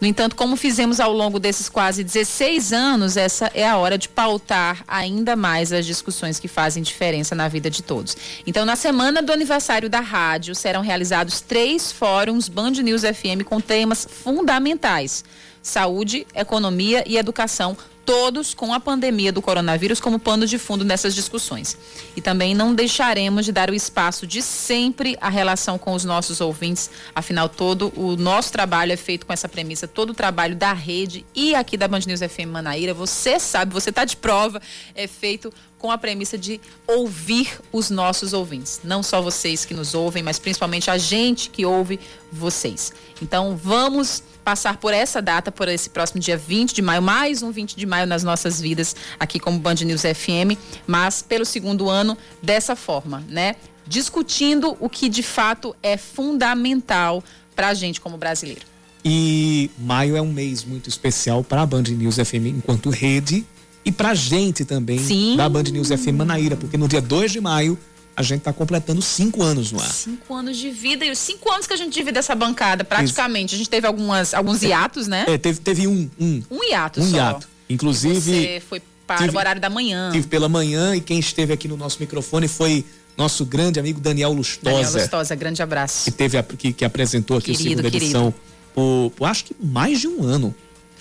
No 0.00 0.06
entanto, 0.06 0.36
como 0.36 0.56
fizemos 0.56 1.00
ao 1.00 1.12
longo 1.12 1.38
desses 1.38 1.68
quase 1.68 2.04
16 2.04 2.72
anos, 2.72 3.16
essa 3.16 3.50
é 3.54 3.66
a 3.66 3.76
hora 3.76 3.98
de 3.98 4.08
pautar 4.08 4.84
ainda 4.86 5.34
mais 5.34 5.72
as 5.72 5.84
discussões 5.84 6.38
que 6.38 6.48
fazem 6.48 6.82
diferença 6.82 7.34
na 7.34 7.48
vida 7.48 7.70
de 7.70 7.82
todos. 7.82 8.16
Então, 8.46 8.64
na 8.64 8.76
semana 8.76 9.22
do 9.22 9.32
aniversário 9.32 9.90
da 9.90 10.00
rádio, 10.00 10.54
serão 10.54 10.82
realizados 10.82 11.40
três 11.40 11.90
fóruns 11.92 12.48
Band 12.48 12.72
News 12.72 13.02
FM 13.02 13.44
com 13.44 13.60
temas 13.60 14.06
fundamentais: 14.10 15.24
saúde, 15.62 16.26
economia 16.34 17.04
e 17.06 17.16
educação 17.16 17.76
todos 18.06 18.54
com 18.54 18.72
a 18.72 18.78
pandemia 18.78 19.32
do 19.32 19.42
coronavírus 19.42 19.98
como 19.98 20.18
pano 20.18 20.46
de 20.46 20.58
fundo 20.58 20.84
nessas 20.84 21.12
discussões. 21.12 21.76
E 22.14 22.20
também 22.20 22.54
não 22.54 22.72
deixaremos 22.72 23.44
de 23.44 23.50
dar 23.50 23.68
o 23.68 23.74
espaço 23.74 24.26
de 24.26 24.40
sempre 24.40 25.18
à 25.20 25.28
relação 25.28 25.76
com 25.76 25.92
os 25.92 26.04
nossos 26.04 26.40
ouvintes, 26.40 26.88
afinal 27.12 27.48
todo 27.48 27.92
o 27.96 28.16
nosso 28.16 28.52
trabalho 28.52 28.92
é 28.92 28.96
feito 28.96 29.26
com 29.26 29.32
essa 29.32 29.48
premissa, 29.48 29.88
todo 29.88 30.10
o 30.10 30.14
trabalho 30.14 30.54
da 30.54 30.72
rede 30.72 31.26
e 31.34 31.54
aqui 31.54 31.76
da 31.76 31.88
Band 31.88 32.00
News 32.06 32.20
FM 32.20 32.46
Manaíra, 32.48 32.94
você 32.94 33.40
sabe, 33.40 33.74
você 33.74 33.90
está 33.90 34.04
de 34.04 34.16
prova, 34.16 34.62
é 34.94 35.08
feito 35.08 35.52
com 35.78 35.90
a 35.90 35.98
premissa 35.98 36.38
de 36.38 36.60
ouvir 36.86 37.60
os 37.72 37.90
nossos 37.90 38.32
ouvintes. 38.32 38.80
Não 38.82 39.02
só 39.02 39.20
vocês 39.20 39.64
que 39.64 39.74
nos 39.74 39.94
ouvem, 39.94 40.22
mas 40.22 40.38
principalmente 40.38 40.90
a 40.90 40.98
gente 40.98 41.50
que 41.50 41.64
ouve 41.66 42.00
vocês. 42.32 42.92
Então 43.20 43.56
vamos 43.56 44.22
passar 44.44 44.76
por 44.76 44.94
essa 44.94 45.20
data, 45.20 45.50
por 45.50 45.68
esse 45.68 45.90
próximo 45.90 46.20
dia 46.20 46.36
20 46.36 46.74
de 46.74 46.82
maio, 46.82 47.02
mais 47.02 47.42
um 47.42 47.50
20 47.50 47.76
de 47.76 47.86
maio 47.86 48.06
nas 48.06 48.22
nossas 48.22 48.60
vidas, 48.60 48.94
aqui 49.18 49.38
como 49.38 49.58
Band 49.58 49.74
News 49.74 50.02
FM, 50.02 50.56
mas 50.86 51.22
pelo 51.22 51.44
segundo 51.44 51.88
ano 51.88 52.16
dessa 52.42 52.76
forma, 52.76 53.24
né? 53.28 53.56
Discutindo 53.86 54.76
o 54.80 54.88
que 54.88 55.08
de 55.08 55.22
fato 55.22 55.74
é 55.82 55.96
fundamental 55.96 57.22
para 57.54 57.68
a 57.68 57.74
gente 57.74 58.00
como 58.00 58.16
brasileiro. 58.16 58.62
E 59.04 59.70
maio 59.78 60.16
é 60.16 60.22
um 60.22 60.32
mês 60.32 60.64
muito 60.64 60.88
especial 60.88 61.44
para 61.44 61.62
a 61.62 61.66
Band 61.66 61.82
News 61.82 62.16
FM 62.16 62.46
enquanto 62.46 62.90
rede 62.90 63.46
e 63.86 63.92
para 63.92 64.10
a 64.10 64.14
gente 64.14 64.64
também 64.66 64.98
Sim. 64.98 65.36
da 65.36 65.48
Band 65.48 65.62
News 65.64 65.88
FM 65.88 66.16
Manaíra, 66.18 66.56
porque 66.56 66.76
no 66.76 66.86
dia 66.88 67.00
2 67.00 67.30
de 67.32 67.40
maio 67.40 67.78
a 68.16 68.22
gente 68.22 68.38
está 68.38 68.52
completando 68.52 69.00
cinco 69.02 69.42
anos 69.42 69.70
no 69.72 69.80
ar. 69.80 69.90
Cinco 69.90 70.34
anos 70.34 70.56
de 70.56 70.70
vida 70.70 71.04
e 71.04 71.10
os 71.10 71.18
cinco 71.18 71.52
anos 71.52 71.66
que 71.66 71.72
a 71.72 71.76
gente 71.76 71.92
divide 71.94 72.18
essa 72.18 72.34
bancada, 72.34 72.82
praticamente. 72.82 73.54
A 73.54 73.58
gente 73.58 73.68
teve 73.70 73.86
algumas, 73.86 74.32
alguns 74.34 74.62
hiatos, 74.62 75.06
né? 75.06 75.24
É, 75.28 75.36
teve, 75.38 75.60
teve 75.60 75.86
um, 75.86 76.08
um. 76.18 76.42
Um 76.50 76.64
hiato 76.64 77.00
um 77.00 77.10
só. 77.10 77.16
hiato. 77.16 77.46
Inclusive. 77.68 78.18
Você 78.20 78.62
foi 78.68 78.82
para 79.06 79.18
tive- 79.18 79.36
o 79.36 79.38
horário 79.38 79.60
da 79.60 79.68
manhã. 79.70 80.10
Tive 80.12 80.26
pela 80.28 80.48
manhã 80.48 80.96
e 80.96 81.00
quem 81.00 81.18
esteve 81.18 81.52
aqui 81.52 81.68
no 81.68 81.76
nosso 81.76 81.98
microfone 82.00 82.48
foi 82.48 82.84
nosso 83.18 83.44
grande 83.44 83.78
amigo 83.78 84.00
Daniel 84.00 84.32
Lustosa, 84.32 84.74
Daniel 84.76 84.92
Lustosa, 84.92 85.34
grande 85.34 85.62
abraço. 85.62 86.04
que 86.04 86.10
teve 86.10 86.36
a- 86.38 86.42
que, 86.42 86.72
que 86.72 86.84
apresentou 86.86 87.36
aqui 87.36 87.52
Querido, 87.52 87.62
a 87.62 87.68
segunda 87.68 87.90
querido. 87.90 88.04
edição 88.06 88.34
por, 88.74 89.12
por 89.14 89.26
acho 89.26 89.44
que 89.44 89.56
mais 89.62 90.00
de 90.00 90.08
um 90.08 90.22
ano. 90.24 90.54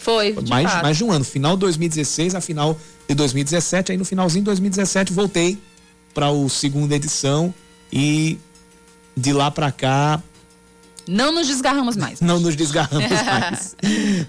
Foi, 0.05 0.33
de 0.33 0.49
mais, 0.49 0.69
fato. 0.71 0.83
mais 0.83 0.97
de 0.97 1.03
um 1.03 1.11
ano. 1.11 1.25
Final 1.25 1.55
de 1.55 1.61
2016, 1.61 2.35
a 2.35 2.41
final 2.41 2.77
de 3.09 3.15
2017. 3.15 3.91
Aí 3.91 3.97
no 3.97 4.05
finalzinho 4.05 4.41
de 4.43 4.45
2017 4.45 5.11
voltei 5.11 5.57
para 6.13 6.29
o 6.29 6.47
segunda 6.47 6.95
edição 6.95 7.53
e 7.91 8.37
de 9.17 9.33
lá 9.33 9.49
para 9.49 9.71
cá 9.71 10.21
Não 11.07 11.31
nos 11.33 11.47
desgarramos 11.47 11.95
mais. 11.97 12.21
não 12.21 12.39
nos 12.39 12.55
desgarramos 12.55 13.09
mais. 13.25 13.75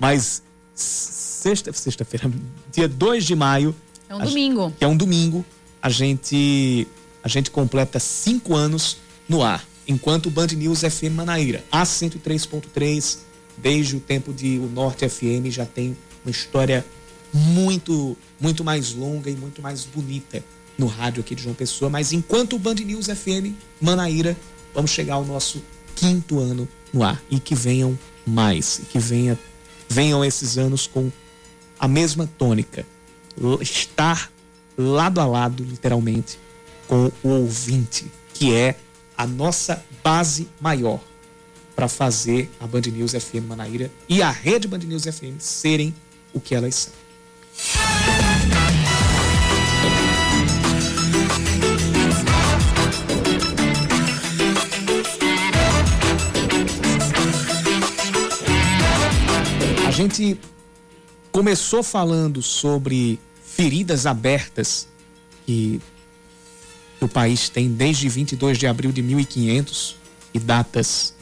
Mas 0.00 0.42
sexta, 0.74 1.72
sexta-feira, 1.72 2.30
dia 2.72 2.88
2 2.88 3.24
de 3.24 3.34
maio, 3.36 3.74
É 4.08 4.14
um 4.14 4.20
domingo. 4.24 4.72
é 4.80 4.86
um 4.86 4.96
domingo, 4.96 5.44
a 5.82 5.88
gente 5.90 6.86
a 7.22 7.28
gente 7.28 7.50
completa 7.50 7.98
cinco 8.00 8.54
anos 8.54 8.96
no 9.28 9.42
ar, 9.42 9.64
enquanto 9.88 10.26
o 10.26 10.30
Band 10.30 10.46
News 10.48 10.80
FM 10.80 11.12
Manaíra, 11.14 11.64
a 11.72 11.82
103.3, 11.82 13.18
desde 13.57 13.96
o 13.96 14.00
tempo 14.00 14.32
de 14.32 14.59
o 14.59 14.66
Norte 14.66 15.09
FM 15.09 15.46
já 15.48 15.64
tem 15.64 15.96
uma 16.24 16.30
história 16.30 16.84
muito 17.32 18.16
muito 18.40 18.64
mais 18.64 18.92
longa 18.92 19.30
e 19.30 19.36
muito 19.36 19.61
mais 19.62 19.84
bonita 19.84 20.42
no 20.78 20.86
rádio 20.86 21.20
aqui 21.20 21.34
de 21.34 21.42
João 21.42 21.54
Pessoa, 21.54 21.90
mas 21.90 22.12
enquanto 22.12 22.57
o 22.57 22.59
Band 22.59 22.74
News 22.74 23.07
FM 23.07 23.54
Manaíra, 23.80 24.36
vamos 24.74 24.90
chegar 24.90 25.14
ao 25.14 25.24
nosso 25.24 25.62
quinto 25.94 26.38
ano 26.38 26.68
no 26.92 27.02
ar. 27.02 27.22
E 27.30 27.40
que 27.40 27.54
venham 27.54 27.98
mais, 28.26 28.78
e 28.80 28.82
que 28.82 28.98
venha 28.98 29.38
venham 29.88 30.24
esses 30.24 30.59
anos 30.59 30.86
com 30.86 31.11
a 31.78 31.86
mesma 31.86 32.28
tônica, 32.38 32.84
estar 33.61 34.30
lado 34.76 35.20
a 35.20 35.26
lado, 35.26 35.62
literalmente, 35.62 36.38
com 36.88 37.11
o 37.22 37.28
ouvinte, 37.28 38.11
que 38.34 38.52
é 38.52 38.76
a 39.16 39.26
nossa 39.26 39.82
base 40.02 40.48
maior 40.61 41.00
para 41.76 41.88
fazer 41.88 42.50
a 42.58 42.66
Band 42.66 42.80
News 42.90 43.12
FM 43.12 43.46
Manaíra 43.46 43.92
e 44.08 44.22
a 44.22 44.30
rede 44.30 44.66
Band 44.66 44.78
News 44.78 45.04
FM 45.04 45.38
serem 45.38 45.94
o 46.32 46.40
que 46.40 46.54
elas 46.54 46.74
são. 46.74 46.92
A 59.86 59.90
gente 59.90 60.38
começou 61.30 61.82
falando 61.82 62.40
sobre 62.40 63.20
feridas 63.44 64.06
abertas 64.06 64.88
que 65.44 65.80
o 67.00 67.08
país 67.08 67.50
tem 67.50 67.68
desde 67.70 68.08
22 68.08 68.58
de 68.58 68.66
abril 68.66 68.92
de 68.92 69.02
1500 69.02 69.96
e 70.32 70.38
datas 70.38 71.15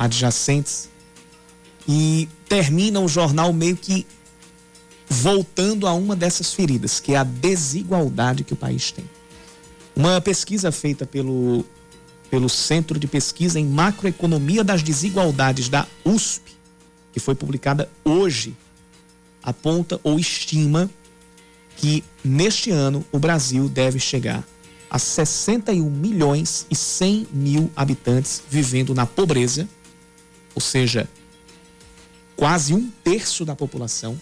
adjacentes 0.00 0.88
e 1.86 2.26
termina 2.48 3.00
o 3.00 3.06
jornal 3.06 3.52
meio 3.52 3.76
que 3.76 4.06
voltando 5.06 5.86
a 5.86 5.92
uma 5.92 6.16
dessas 6.16 6.54
feridas, 6.54 6.98
que 6.98 7.12
é 7.12 7.18
a 7.18 7.24
desigualdade 7.24 8.42
que 8.42 8.54
o 8.54 8.56
país 8.56 8.90
tem. 8.90 9.04
Uma 9.94 10.18
pesquisa 10.18 10.72
feita 10.72 11.04
pelo, 11.04 11.66
pelo 12.30 12.48
Centro 12.48 12.98
de 12.98 13.06
Pesquisa 13.06 13.60
em 13.60 13.66
Macroeconomia 13.66 14.64
das 14.64 14.82
Desigualdades 14.82 15.68
da 15.68 15.86
USP, 16.02 16.52
que 17.12 17.20
foi 17.20 17.34
publicada 17.34 17.90
hoje, 18.02 18.56
aponta 19.42 20.00
ou 20.02 20.18
estima 20.18 20.88
que 21.76 22.02
neste 22.24 22.70
ano 22.70 23.04
o 23.12 23.18
Brasil 23.18 23.68
deve 23.68 23.98
chegar 23.98 24.46
a 24.88 24.98
61 24.98 25.90
milhões 25.90 26.66
e 26.70 26.74
100 26.74 27.26
mil 27.32 27.70
habitantes 27.76 28.42
vivendo 28.48 28.94
na 28.94 29.04
pobreza, 29.04 29.68
ou 30.54 30.60
seja, 30.60 31.08
quase 32.36 32.74
um 32.74 32.90
terço 33.04 33.44
da 33.44 33.54
população, 33.54 34.18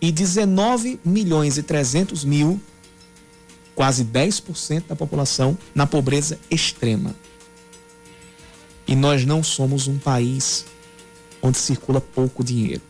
e 0.00 0.10
19 0.10 0.98
milhões 1.04 1.58
e 1.58 1.62
300 1.62 2.24
mil, 2.24 2.60
quase 3.74 4.04
10% 4.04 4.86
da 4.88 4.96
população, 4.96 5.56
na 5.74 5.86
pobreza 5.86 6.38
extrema. 6.50 7.14
E 8.86 8.96
nós 8.96 9.24
não 9.24 9.42
somos 9.42 9.86
um 9.86 9.98
país 9.98 10.64
onde 11.42 11.58
circula 11.58 12.00
pouco 12.00 12.42
dinheiro. 12.42 12.82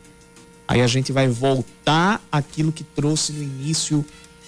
Aí 0.66 0.80
a 0.80 0.86
gente 0.86 1.12
vai 1.12 1.28
voltar 1.28 2.24
àquilo 2.30 2.70
que 2.70 2.84
trouxe 2.84 3.32
no 3.32 3.42
início 3.42 4.04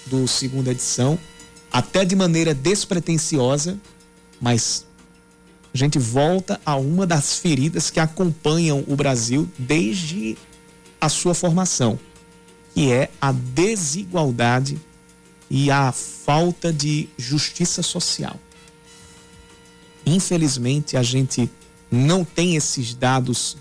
do 0.06 0.26
segunda 0.28 0.70
edição, 0.70 1.18
até 1.70 2.04
de 2.04 2.14
maneira 2.14 2.54
despretensiosa, 2.54 3.78
mas 4.40 4.86
a 5.74 5.78
gente 5.78 5.98
volta 5.98 6.60
a 6.66 6.76
uma 6.76 7.06
das 7.06 7.38
feridas 7.38 7.90
que 7.90 7.98
acompanham 7.98 8.84
o 8.86 8.94
Brasil 8.94 9.48
desde 9.58 10.36
a 11.00 11.08
sua 11.08 11.34
formação, 11.34 11.98
que 12.74 12.92
é 12.92 13.10
a 13.20 13.32
desigualdade 13.32 14.78
e 15.50 15.70
a 15.70 15.90
falta 15.90 16.72
de 16.72 17.08
justiça 17.16 17.82
social. 17.82 18.38
Infelizmente, 20.04 20.96
a 20.96 21.02
gente 21.02 21.50
não 21.90 22.24
tem 22.24 22.56
esses 22.56 22.94
dados 22.94 23.56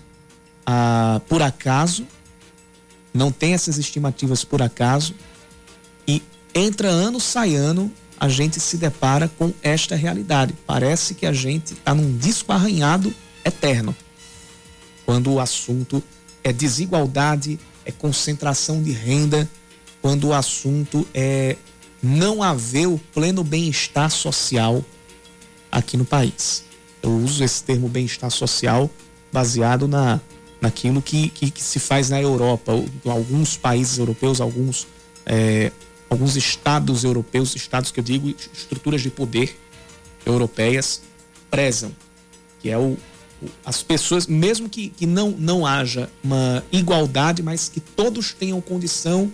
ah, 0.66 1.20
por 1.28 1.40
acaso, 1.40 2.06
não 3.12 3.32
tem 3.32 3.54
essas 3.54 3.78
estimativas 3.78 4.44
por 4.44 4.60
acaso, 4.60 5.14
e 6.06 6.22
entra 6.54 6.88
ano, 6.88 7.20
sai 7.20 7.54
ano, 7.54 7.92
a 8.22 8.28
gente 8.28 8.60
se 8.60 8.76
depara 8.76 9.26
com 9.36 9.52
esta 9.64 9.96
realidade. 9.96 10.54
Parece 10.64 11.12
que 11.12 11.26
a 11.26 11.32
gente 11.32 11.72
está 11.72 11.92
num 11.92 12.16
disco 12.16 12.52
arranhado 12.52 13.12
eterno, 13.44 13.96
quando 15.04 15.32
o 15.32 15.40
assunto 15.40 16.00
é 16.44 16.52
desigualdade, 16.52 17.58
é 17.84 17.90
concentração 17.90 18.80
de 18.80 18.92
renda, 18.92 19.50
quando 20.00 20.28
o 20.28 20.32
assunto 20.32 21.04
é 21.12 21.56
não 22.00 22.44
haver 22.44 22.86
o 22.86 22.96
pleno 23.12 23.42
bem-estar 23.42 24.08
social 24.08 24.84
aqui 25.72 25.96
no 25.96 26.04
país. 26.04 26.62
Eu 27.02 27.10
uso 27.10 27.42
esse 27.42 27.64
termo 27.64 27.88
bem-estar 27.88 28.30
social 28.30 28.88
baseado 29.32 29.88
na, 29.88 30.20
naquilo 30.60 31.02
que, 31.02 31.28
que, 31.28 31.50
que 31.50 31.62
se 31.62 31.80
faz 31.80 32.08
na 32.08 32.22
Europa. 32.22 32.72
Alguns 33.04 33.56
países 33.56 33.98
europeus, 33.98 34.40
alguns, 34.40 34.86
é, 35.26 35.72
alguns 36.12 36.36
estados 36.36 37.04
europeus, 37.04 37.56
estados 37.56 37.90
que 37.90 37.98
eu 37.98 38.04
digo, 38.04 38.28
estruturas 38.28 39.00
de 39.00 39.10
poder 39.10 39.58
europeias, 40.24 41.02
prezam, 41.50 41.92
que 42.60 42.70
é 42.70 42.78
o, 42.78 42.96
o 43.40 43.48
as 43.64 43.82
pessoas, 43.82 44.26
mesmo 44.26 44.68
que, 44.68 44.90
que 44.90 45.06
não, 45.06 45.30
não 45.30 45.66
haja 45.66 46.08
uma 46.22 46.62
igualdade, 46.70 47.42
mas 47.42 47.68
que 47.68 47.80
todos 47.80 48.32
tenham 48.32 48.60
condição 48.60 49.32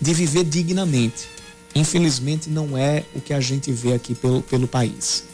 de 0.00 0.14
viver 0.14 0.44
dignamente. 0.44 1.28
Infelizmente, 1.74 2.50
não 2.50 2.76
é 2.76 3.04
o 3.14 3.20
que 3.20 3.32
a 3.32 3.40
gente 3.40 3.72
vê 3.72 3.94
aqui 3.94 4.14
pelo, 4.14 4.42
pelo 4.42 4.68
país. 4.68 5.24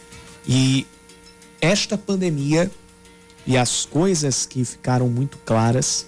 E 0.47 0.87
esta 1.61 1.99
pandemia 1.99 2.71
e 3.47 3.57
as 3.57 3.85
coisas 3.85 4.47
que 4.47 4.65
ficaram 4.65 5.09
muito 5.09 5.39
claras 5.39 6.07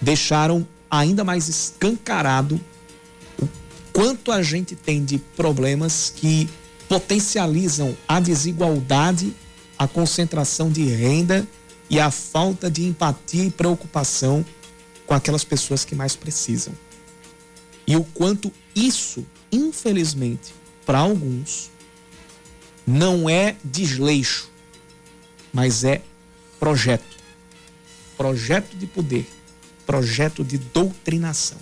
deixaram 0.00 0.66
ainda 0.90 1.24
mais 1.24 1.48
escancarado 1.48 2.60
quanto 3.92 4.32
a 4.32 4.42
gente 4.42 4.74
tem 4.74 5.04
de 5.04 5.18
problemas 5.18 6.12
que 6.14 6.48
potencializam 6.88 7.96
a 8.06 8.18
desigualdade, 8.18 9.34
a 9.78 9.86
concentração 9.86 10.70
de 10.70 10.84
renda 10.84 11.46
e 11.90 12.00
a 12.00 12.10
falta 12.10 12.70
de 12.70 12.84
empatia 12.84 13.44
e 13.44 13.50
preocupação 13.50 14.44
com 15.06 15.14
aquelas 15.14 15.44
pessoas 15.44 15.84
que 15.84 15.94
mais 15.94 16.16
precisam. 16.16 16.74
E 17.86 17.96
o 17.96 18.04
quanto 18.04 18.52
isso, 18.74 19.26
infelizmente, 19.50 20.54
para 20.84 20.98
alguns, 20.98 21.70
não 22.86 23.28
é 23.28 23.56
desleixo, 23.64 24.50
mas 25.52 25.84
é 25.84 26.02
projeto. 26.58 27.16
Projeto 28.16 28.76
de 28.76 28.86
poder, 28.86 29.26
projeto 29.86 30.44
de 30.44 30.58
doutrinação. 30.58 31.58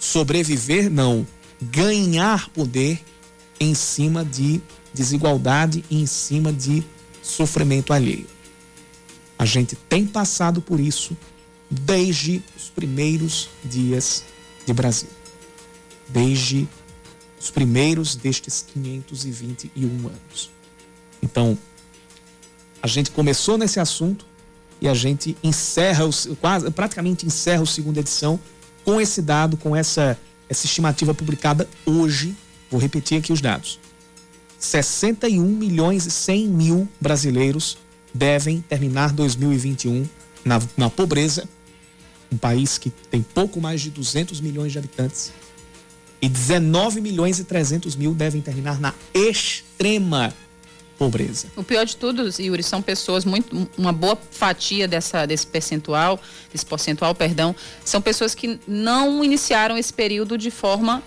Sobreviver, 0.00 0.90
não. 0.90 1.26
Ganhar 1.60 2.48
poder 2.48 3.04
em 3.60 3.74
cima 3.74 4.24
de 4.24 4.62
desigualdade 4.94 5.84
e 5.90 6.00
em 6.00 6.06
cima 6.06 6.50
de 6.50 6.82
sofrimento 7.22 7.92
alheio. 7.92 8.26
A 9.38 9.44
gente 9.44 9.76
tem 9.76 10.06
passado 10.06 10.62
por 10.62 10.80
isso 10.80 11.14
desde 11.70 12.42
os 12.56 12.70
primeiros 12.70 13.50
dias 13.62 14.24
de 14.66 14.72
Brasil. 14.72 15.10
Desde 16.08 16.66
os 17.38 17.50
primeiros 17.50 18.16
destes 18.16 18.64
521 18.72 20.08
anos. 20.08 20.50
Então, 21.22 21.56
a 22.82 22.86
gente 22.86 23.10
começou 23.10 23.58
nesse 23.58 23.78
assunto 23.78 24.26
e 24.80 24.88
a 24.88 24.94
gente 24.94 25.36
encerra, 25.42 26.06
os, 26.06 26.26
quase, 26.40 26.70
praticamente 26.70 27.26
encerra 27.26 27.62
a 27.62 27.66
segunda 27.66 28.00
edição 28.00 28.40
com 28.84 29.00
esse 29.00 29.22
dado, 29.22 29.56
com 29.56 29.74
essa, 29.74 30.18
essa 30.48 30.66
estimativa 30.66 31.14
publicada 31.14 31.68
hoje. 31.84 32.36
Vou 32.70 32.80
repetir 32.80 33.18
aqui 33.18 33.32
os 33.32 33.40
dados. 33.40 33.78
61 34.58 35.44
milhões 35.44 36.06
e 36.06 36.10
100 36.10 36.48
mil 36.48 36.88
brasileiros 37.00 37.78
devem 38.12 38.60
terminar 38.60 39.12
2021 39.12 40.06
na, 40.44 40.60
na 40.76 40.90
pobreza, 40.90 41.48
um 42.30 42.36
país 42.36 42.78
que 42.78 42.90
tem 42.90 43.22
pouco 43.22 43.60
mais 43.60 43.80
de 43.80 43.90
200 43.90 44.40
milhões 44.40 44.72
de 44.72 44.78
habitantes, 44.78 45.32
e 46.22 46.28
19 46.28 47.00
milhões 47.00 47.38
e 47.38 47.44
300 47.44 47.96
mil 47.96 48.14
devem 48.14 48.42
terminar 48.42 48.78
na 48.78 48.92
extrema 49.14 50.28
pobreza. 50.28 50.49
O 51.56 51.64
pior 51.64 51.86
de 51.86 51.96
tudo, 51.96 52.28
Yuri, 52.38 52.62
são 52.62 52.82
pessoas 52.82 53.24
muito 53.24 53.68
uma 53.78 53.92
boa 53.92 54.18
fatia 54.30 54.86
dessa 54.86 55.24
desse 55.24 55.46
percentual, 55.46 56.20
desse 56.52 56.66
percentual, 56.66 57.14
perdão, 57.14 57.54
são 57.84 58.02
pessoas 58.02 58.34
que 58.34 58.60
não 58.66 59.24
iniciaram 59.24 59.78
esse 59.78 59.92
período 59.92 60.36
de 60.36 60.50
forma 60.50 61.02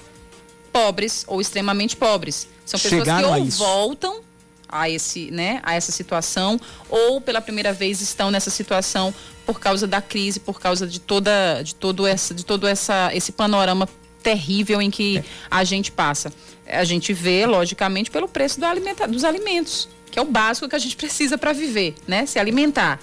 pobres 0.71 1.23
ou 1.27 1.39
extremamente 1.39 1.95
pobres. 1.95 2.47
São 2.65 2.79
pessoas 2.79 3.01
Chegaram 3.01 3.33
que 3.35 3.39
ou 3.41 3.45
voltam 3.49 4.21
a 4.67 4.89
esse, 4.89 5.29
né, 5.29 5.59
a 5.61 5.75
essa 5.75 5.91
situação 5.91 6.59
ou 6.89 7.21
pela 7.21 7.39
primeira 7.39 7.71
vez 7.71 8.01
estão 8.01 8.31
nessa 8.31 8.49
situação 8.49 9.13
por 9.45 9.59
causa 9.59 9.85
da 9.85 10.01
crise, 10.01 10.39
por 10.39 10.59
causa 10.59 10.87
de 10.87 10.99
toda 10.99 11.61
de 11.61 11.75
todo 11.75 12.07
essa 12.07 12.33
de 12.33 12.43
todo 12.43 12.65
essa 12.65 13.11
esse 13.13 13.31
panorama 13.31 13.87
terrível 14.24 14.82
em 14.82 14.89
que 14.89 15.21
a 15.51 15.63
gente 15.63 15.91
passa. 15.91 16.34
A 16.65 16.84
gente 16.84 17.13
vê, 17.13 17.45
logicamente, 17.45 18.09
pelo 18.09 18.28
preço 18.28 18.59
do 18.59 18.65
alimenta, 18.65 19.07
dos 19.07 19.24
alimentos, 19.24 19.89
que 20.09 20.17
é 20.17 20.21
o 20.21 20.26
básico 20.26 20.67
que 20.69 20.76
a 20.76 20.80
gente 20.80 20.95
precisa 20.97 21.38
para 21.38 21.53
viver, 21.53 21.95
né? 22.07 22.26
Se 22.26 22.39
alimentar. 22.39 22.99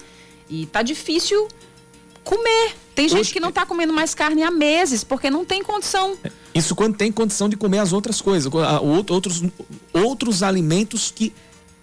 E 0.49 0.65
tá 0.65 0.81
difícil 0.81 1.47
comer. 2.23 2.73
Tem 2.93 3.07
gente 3.07 3.19
Hoje- 3.21 3.33
que 3.33 3.39
não 3.39 3.51
tá 3.51 3.65
comendo 3.65 3.93
mais 3.93 4.13
carne 4.13 4.43
há 4.43 4.51
meses 4.51 5.03
porque 5.03 5.29
não 5.29 5.45
tem 5.45 5.63
condição. 5.63 6.17
Isso 6.53 6.75
quando 6.75 6.97
tem 6.97 7.11
condição 7.11 7.47
de 7.47 7.55
comer 7.55 7.77
as 7.79 7.93
outras 7.93 8.19
coisas, 8.19 8.51
outros, 9.07 9.41
outros 9.93 10.43
alimentos 10.43 11.09
que, 11.15 11.33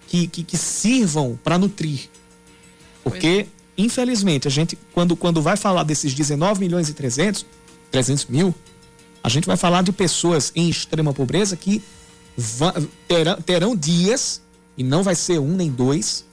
que, 0.07 0.27
que, 0.27 0.43
que 0.43 0.57
sirvam 0.57 1.39
para 1.43 1.57
nutrir. 1.57 2.01
Porque, 3.03 3.47
infelizmente, 3.75 4.47
a 4.47 4.51
gente, 4.51 4.77
quando, 4.93 5.15
quando 5.15 5.41
vai 5.41 5.57
falar 5.57 5.81
desses 5.83 6.13
19 6.13 6.59
milhões 6.59 6.89
e 6.89 6.93
300, 6.93 7.43
300 7.89 8.25
mil, 8.27 8.53
a 9.23 9.29
gente 9.29 9.45
vai 9.45 9.57
falar 9.57 9.83
de 9.83 9.91
pessoas 9.91 10.51
em 10.55 10.69
extrema 10.69 11.13
pobreza 11.13 11.55
que 11.55 11.81
terão, 13.07 13.41
terão 13.41 13.75
dias, 13.75 14.41
e 14.77 14.83
não 14.83 15.03
vai 15.03 15.15
ser 15.15 15.39
um 15.39 15.55
nem 15.55 15.69
dois, 15.69 16.25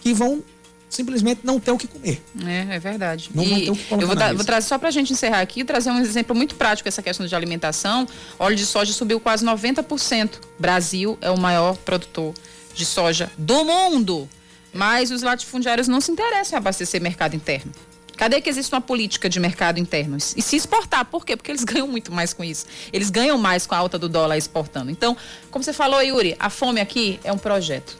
que 0.00 0.12
vão 0.12 0.42
simplesmente 0.88 1.40
não 1.44 1.58
ter 1.58 1.70
o 1.70 1.78
que 1.78 1.86
comer. 1.86 2.22
É, 2.44 2.76
é 2.76 2.78
verdade. 2.78 3.30
Não 3.34 3.44
vão 3.44 3.58
e 3.58 3.64
ter 3.64 3.70
o 3.70 3.76
que 3.76 3.84
colocar 3.84 4.02
eu 4.02 4.06
vou, 4.08 4.16
mesa. 4.16 4.34
vou 4.34 4.44
trazer 4.44 4.68
só 4.68 4.78
pra 4.78 4.90
gente 4.90 5.12
encerrar 5.12 5.40
aqui, 5.40 5.64
trazer 5.64 5.90
um 5.90 5.98
exemplo 5.98 6.34
muito 6.34 6.54
prático 6.54 6.88
essa 6.88 7.02
questão 7.02 7.26
de 7.26 7.34
alimentação. 7.34 8.06
Óleo 8.38 8.56
de 8.56 8.64
soja 8.64 8.92
subiu 8.92 9.18
quase 9.18 9.44
90%. 9.44 10.40
Brasil 10.58 11.18
é 11.20 11.30
o 11.30 11.38
maior 11.38 11.76
produtor 11.78 12.34
de 12.74 12.84
soja 12.84 13.30
do 13.36 13.64
mundo. 13.64 14.28
Mas 14.72 15.10
os 15.10 15.22
latifundiários 15.22 15.88
não 15.88 16.00
se 16.00 16.12
interessam 16.12 16.56
em 16.56 16.58
abastecer 16.58 17.00
mercado 17.00 17.34
interno. 17.34 17.72
Cadê 18.16 18.40
que 18.40 18.48
existe 18.48 18.72
uma 18.72 18.80
política 18.80 19.28
de 19.28 19.38
mercado 19.38 19.78
interno? 19.78 20.16
E 20.16 20.40
se 20.42 20.56
exportar, 20.56 21.04
por 21.04 21.24
quê? 21.24 21.36
Porque 21.36 21.50
eles 21.50 21.62
ganham 21.64 21.86
muito 21.86 22.10
mais 22.12 22.32
com 22.32 22.42
isso. 22.42 22.66
Eles 22.92 23.10
ganham 23.10 23.36
mais 23.38 23.66
com 23.66 23.74
a 23.74 23.78
alta 23.78 23.98
do 23.98 24.08
dólar 24.08 24.38
exportando. 24.38 24.90
Então, 24.90 25.16
como 25.50 25.62
você 25.62 25.72
falou, 25.72 26.00
Yuri, 26.02 26.34
a 26.38 26.48
fome 26.50 26.80
aqui 26.80 27.20
é 27.22 27.32
um 27.32 27.38
projeto. 27.38 27.96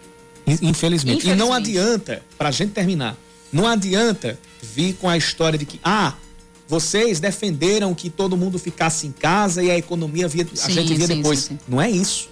In- 0.47 0.69
Infelizmente. 0.71 1.27
E 1.29 1.35
não 1.35 1.47
Infelizmente. 1.57 1.79
adianta, 1.79 2.23
pra 2.39 2.51
gente 2.51 2.73
terminar, 2.73 3.17
não 3.53 3.67
adianta 3.67 4.39
vir 4.63 4.95
com 4.95 5.09
a 5.09 5.17
história 5.17 5.59
de 5.59 5.67
que, 5.67 5.79
ah, 5.85 6.15
vocês 6.69 7.21
defenderam 7.21 7.95
que 7.95 8.11
todo 8.11 8.37
mundo 8.37 8.59
ficasse 8.59 9.07
em 9.07 9.13
casa 9.13 9.63
e 9.63 9.71
a 9.71 9.77
economia 9.79 10.27
via, 10.27 10.45
a 10.51 10.57
Sim, 10.57 10.73
gente 10.73 10.95
via 10.95 11.07
sim, 11.07 11.17
depois. 11.19 11.39
sim. 11.41 11.59
Não 11.69 11.81
é 11.81 11.91
isso. 11.91 12.29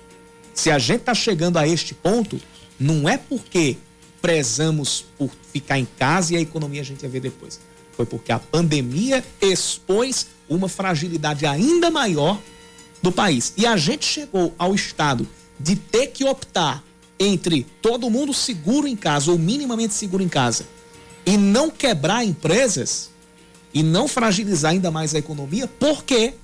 Se 0.52 0.70
a 0.70 0.78
gente 0.78 1.00
tá 1.02 1.14
chegando 1.14 1.56
a 1.58 1.66
este 1.68 1.94
ponto, 1.94 2.40
não 2.80 3.08
é 3.08 3.16
porque 3.18 3.76
prezamos 4.22 5.04
por 5.18 5.30
ficar 5.52 5.78
em 5.78 5.84
casa 5.98 6.34
e 6.34 6.36
a 6.36 6.40
economia 6.40 6.80
a 6.80 6.84
gente 6.84 7.02
ia 7.02 7.08
ver 7.08 7.20
depois. 7.20 7.60
Foi 7.96 8.06
porque 8.06 8.32
a 8.32 8.38
pandemia 8.38 9.24
expôs 9.40 10.26
uma 10.48 10.68
fragilidade 10.68 11.46
ainda 11.46 11.90
maior 11.90 12.40
do 13.02 13.12
país. 13.12 13.52
E 13.56 13.66
a 13.66 13.76
gente 13.76 14.04
chegou 14.04 14.54
ao 14.58 14.74
estado 14.74 15.26
de 15.58 15.76
ter 15.76 16.08
que 16.08 16.24
optar 16.24 16.82
entre 17.18 17.66
todo 17.80 18.10
mundo 18.10 18.34
seguro 18.34 18.88
em 18.88 18.96
casa 18.96 19.30
ou 19.30 19.38
minimamente 19.38 19.94
seguro 19.94 20.22
em 20.22 20.28
casa 20.28 20.66
e 21.24 21.36
não 21.36 21.70
quebrar 21.70 22.24
empresas 22.24 23.10
e 23.72 23.82
não 23.82 24.08
fragilizar 24.08 24.72
ainda 24.72 24.90
mais 24.90 25.14
a 25.14 25.18
economia, 25.18 25.66
porque 25.66 26.34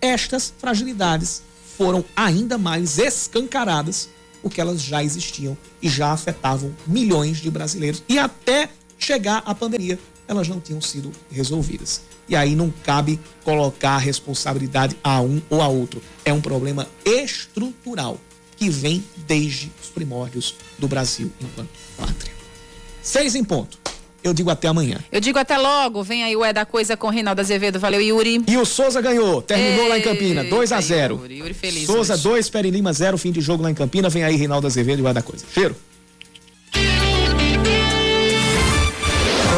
estas 0.00 0.52
fragilidades 0.58 1.42
foram 1.76 2.04
ainda 2.16 2.58
mais 2.58 2.98
escancaradas 2.98 4.08
porque 4.42 4.60
elas 4.60 4.80
já 4.80 5.02
existiam 5.02 5.56
e 5.82 5.88
já 5.88 6.12
afetavam 6.12 6.74
milhões 6.86 7.38
de 7.38 7.50
brasileiros 7.50 8.02
e 8.08 8.18
até 8.18 8.70
chegar 8.98 9.42
a 9.44 9.54
pandemia 9.54 9.98
elas 10.28 10.46
não 10.46 10.60
tinham 10.60 10.80
sido 10.80 11.10
resolvidas. 11.30 12.02
E 12.28 12.36
aí 12.36 12.54
não 12.54 12.70
cabe 12.84 13.18
colocar 13.42 13.92
a 13.92 13.98
responsabilidade 13.98 14.94
a 15.02 15.20
um 15.20 15.40
ou 15.48 15.62
a 15.62 15.68
outro. 15.68 16.02
É 16.24 16.32
um 16.32 16.40
problema 16.40 16.86
estrutural 17.04 18.20
que 18.56 18.68
vem 18.68 19.02
desde 19.26 19.72
os 19.82 19.88
primórdios 19.88 20.54
do 20.78 20.86
Brasil 20.86 21.32
enquanto 21.40 21.70
pátria. 21.96 22.32
Seis 23.02 23.34
em 23.34 23.42
ponto. 23.42 23.78
Eu 24.22 24.34
digo 24.34 24.50
até 24.50 24.68
amanhã. 24.68 24.98
Eu 25.12 25.20
digo 25.20 25.38
até 25.38 25.56
logo, 25.56 26.02
vem 26.02 26.24
aí 26.24 26.36
o 26.36 26.44
É 26.44 26.52
da 26.52 26.66
Coisa 26.66 26.96
com 26.96 27.08
Reinaldo 27.08 27.40
Azevedo. 27.40 27.78
Valeu, 27.78 28.00
Yuri. 28.00 28.42
E 28.46 28.56
o 28.58 28.64
Souza 28.66 29.00
ganhou, 29.00 29.40
terminou 29.40 29.88
lá 29.88 29.96
em 29.96 30.02
Campina, 30.02 30.44
2 30.44 30.72
a 30.72 30.80
0 30.80 31.14
Yuri, 31.14 31.38
Yuri 31.38 31.54
feliz 31.54 31.86
Souza 31.86 32.14
hoje. 32.14 32.22
2, 32.24 32.50
Peri 32.50 32.70
Lima 32.70 32.92
0, 32.92 33.16
fim 33.16 33.30
de 33.30 33.40
jogo 33.40 33.62
lá 33.62 33.70
em 33.70 33.74
Campina. 33.74 34.10
Vem 34.10 34.24
aí 34.24 34.36
Reinaldo 34.36 34.66
Azevedo 34.66 34.98
e 34.98 35.02
vai 35.02 35.14
dar 35.14 35.22
coisa. 35.22 35.46
Cheiro. 35.54 35.74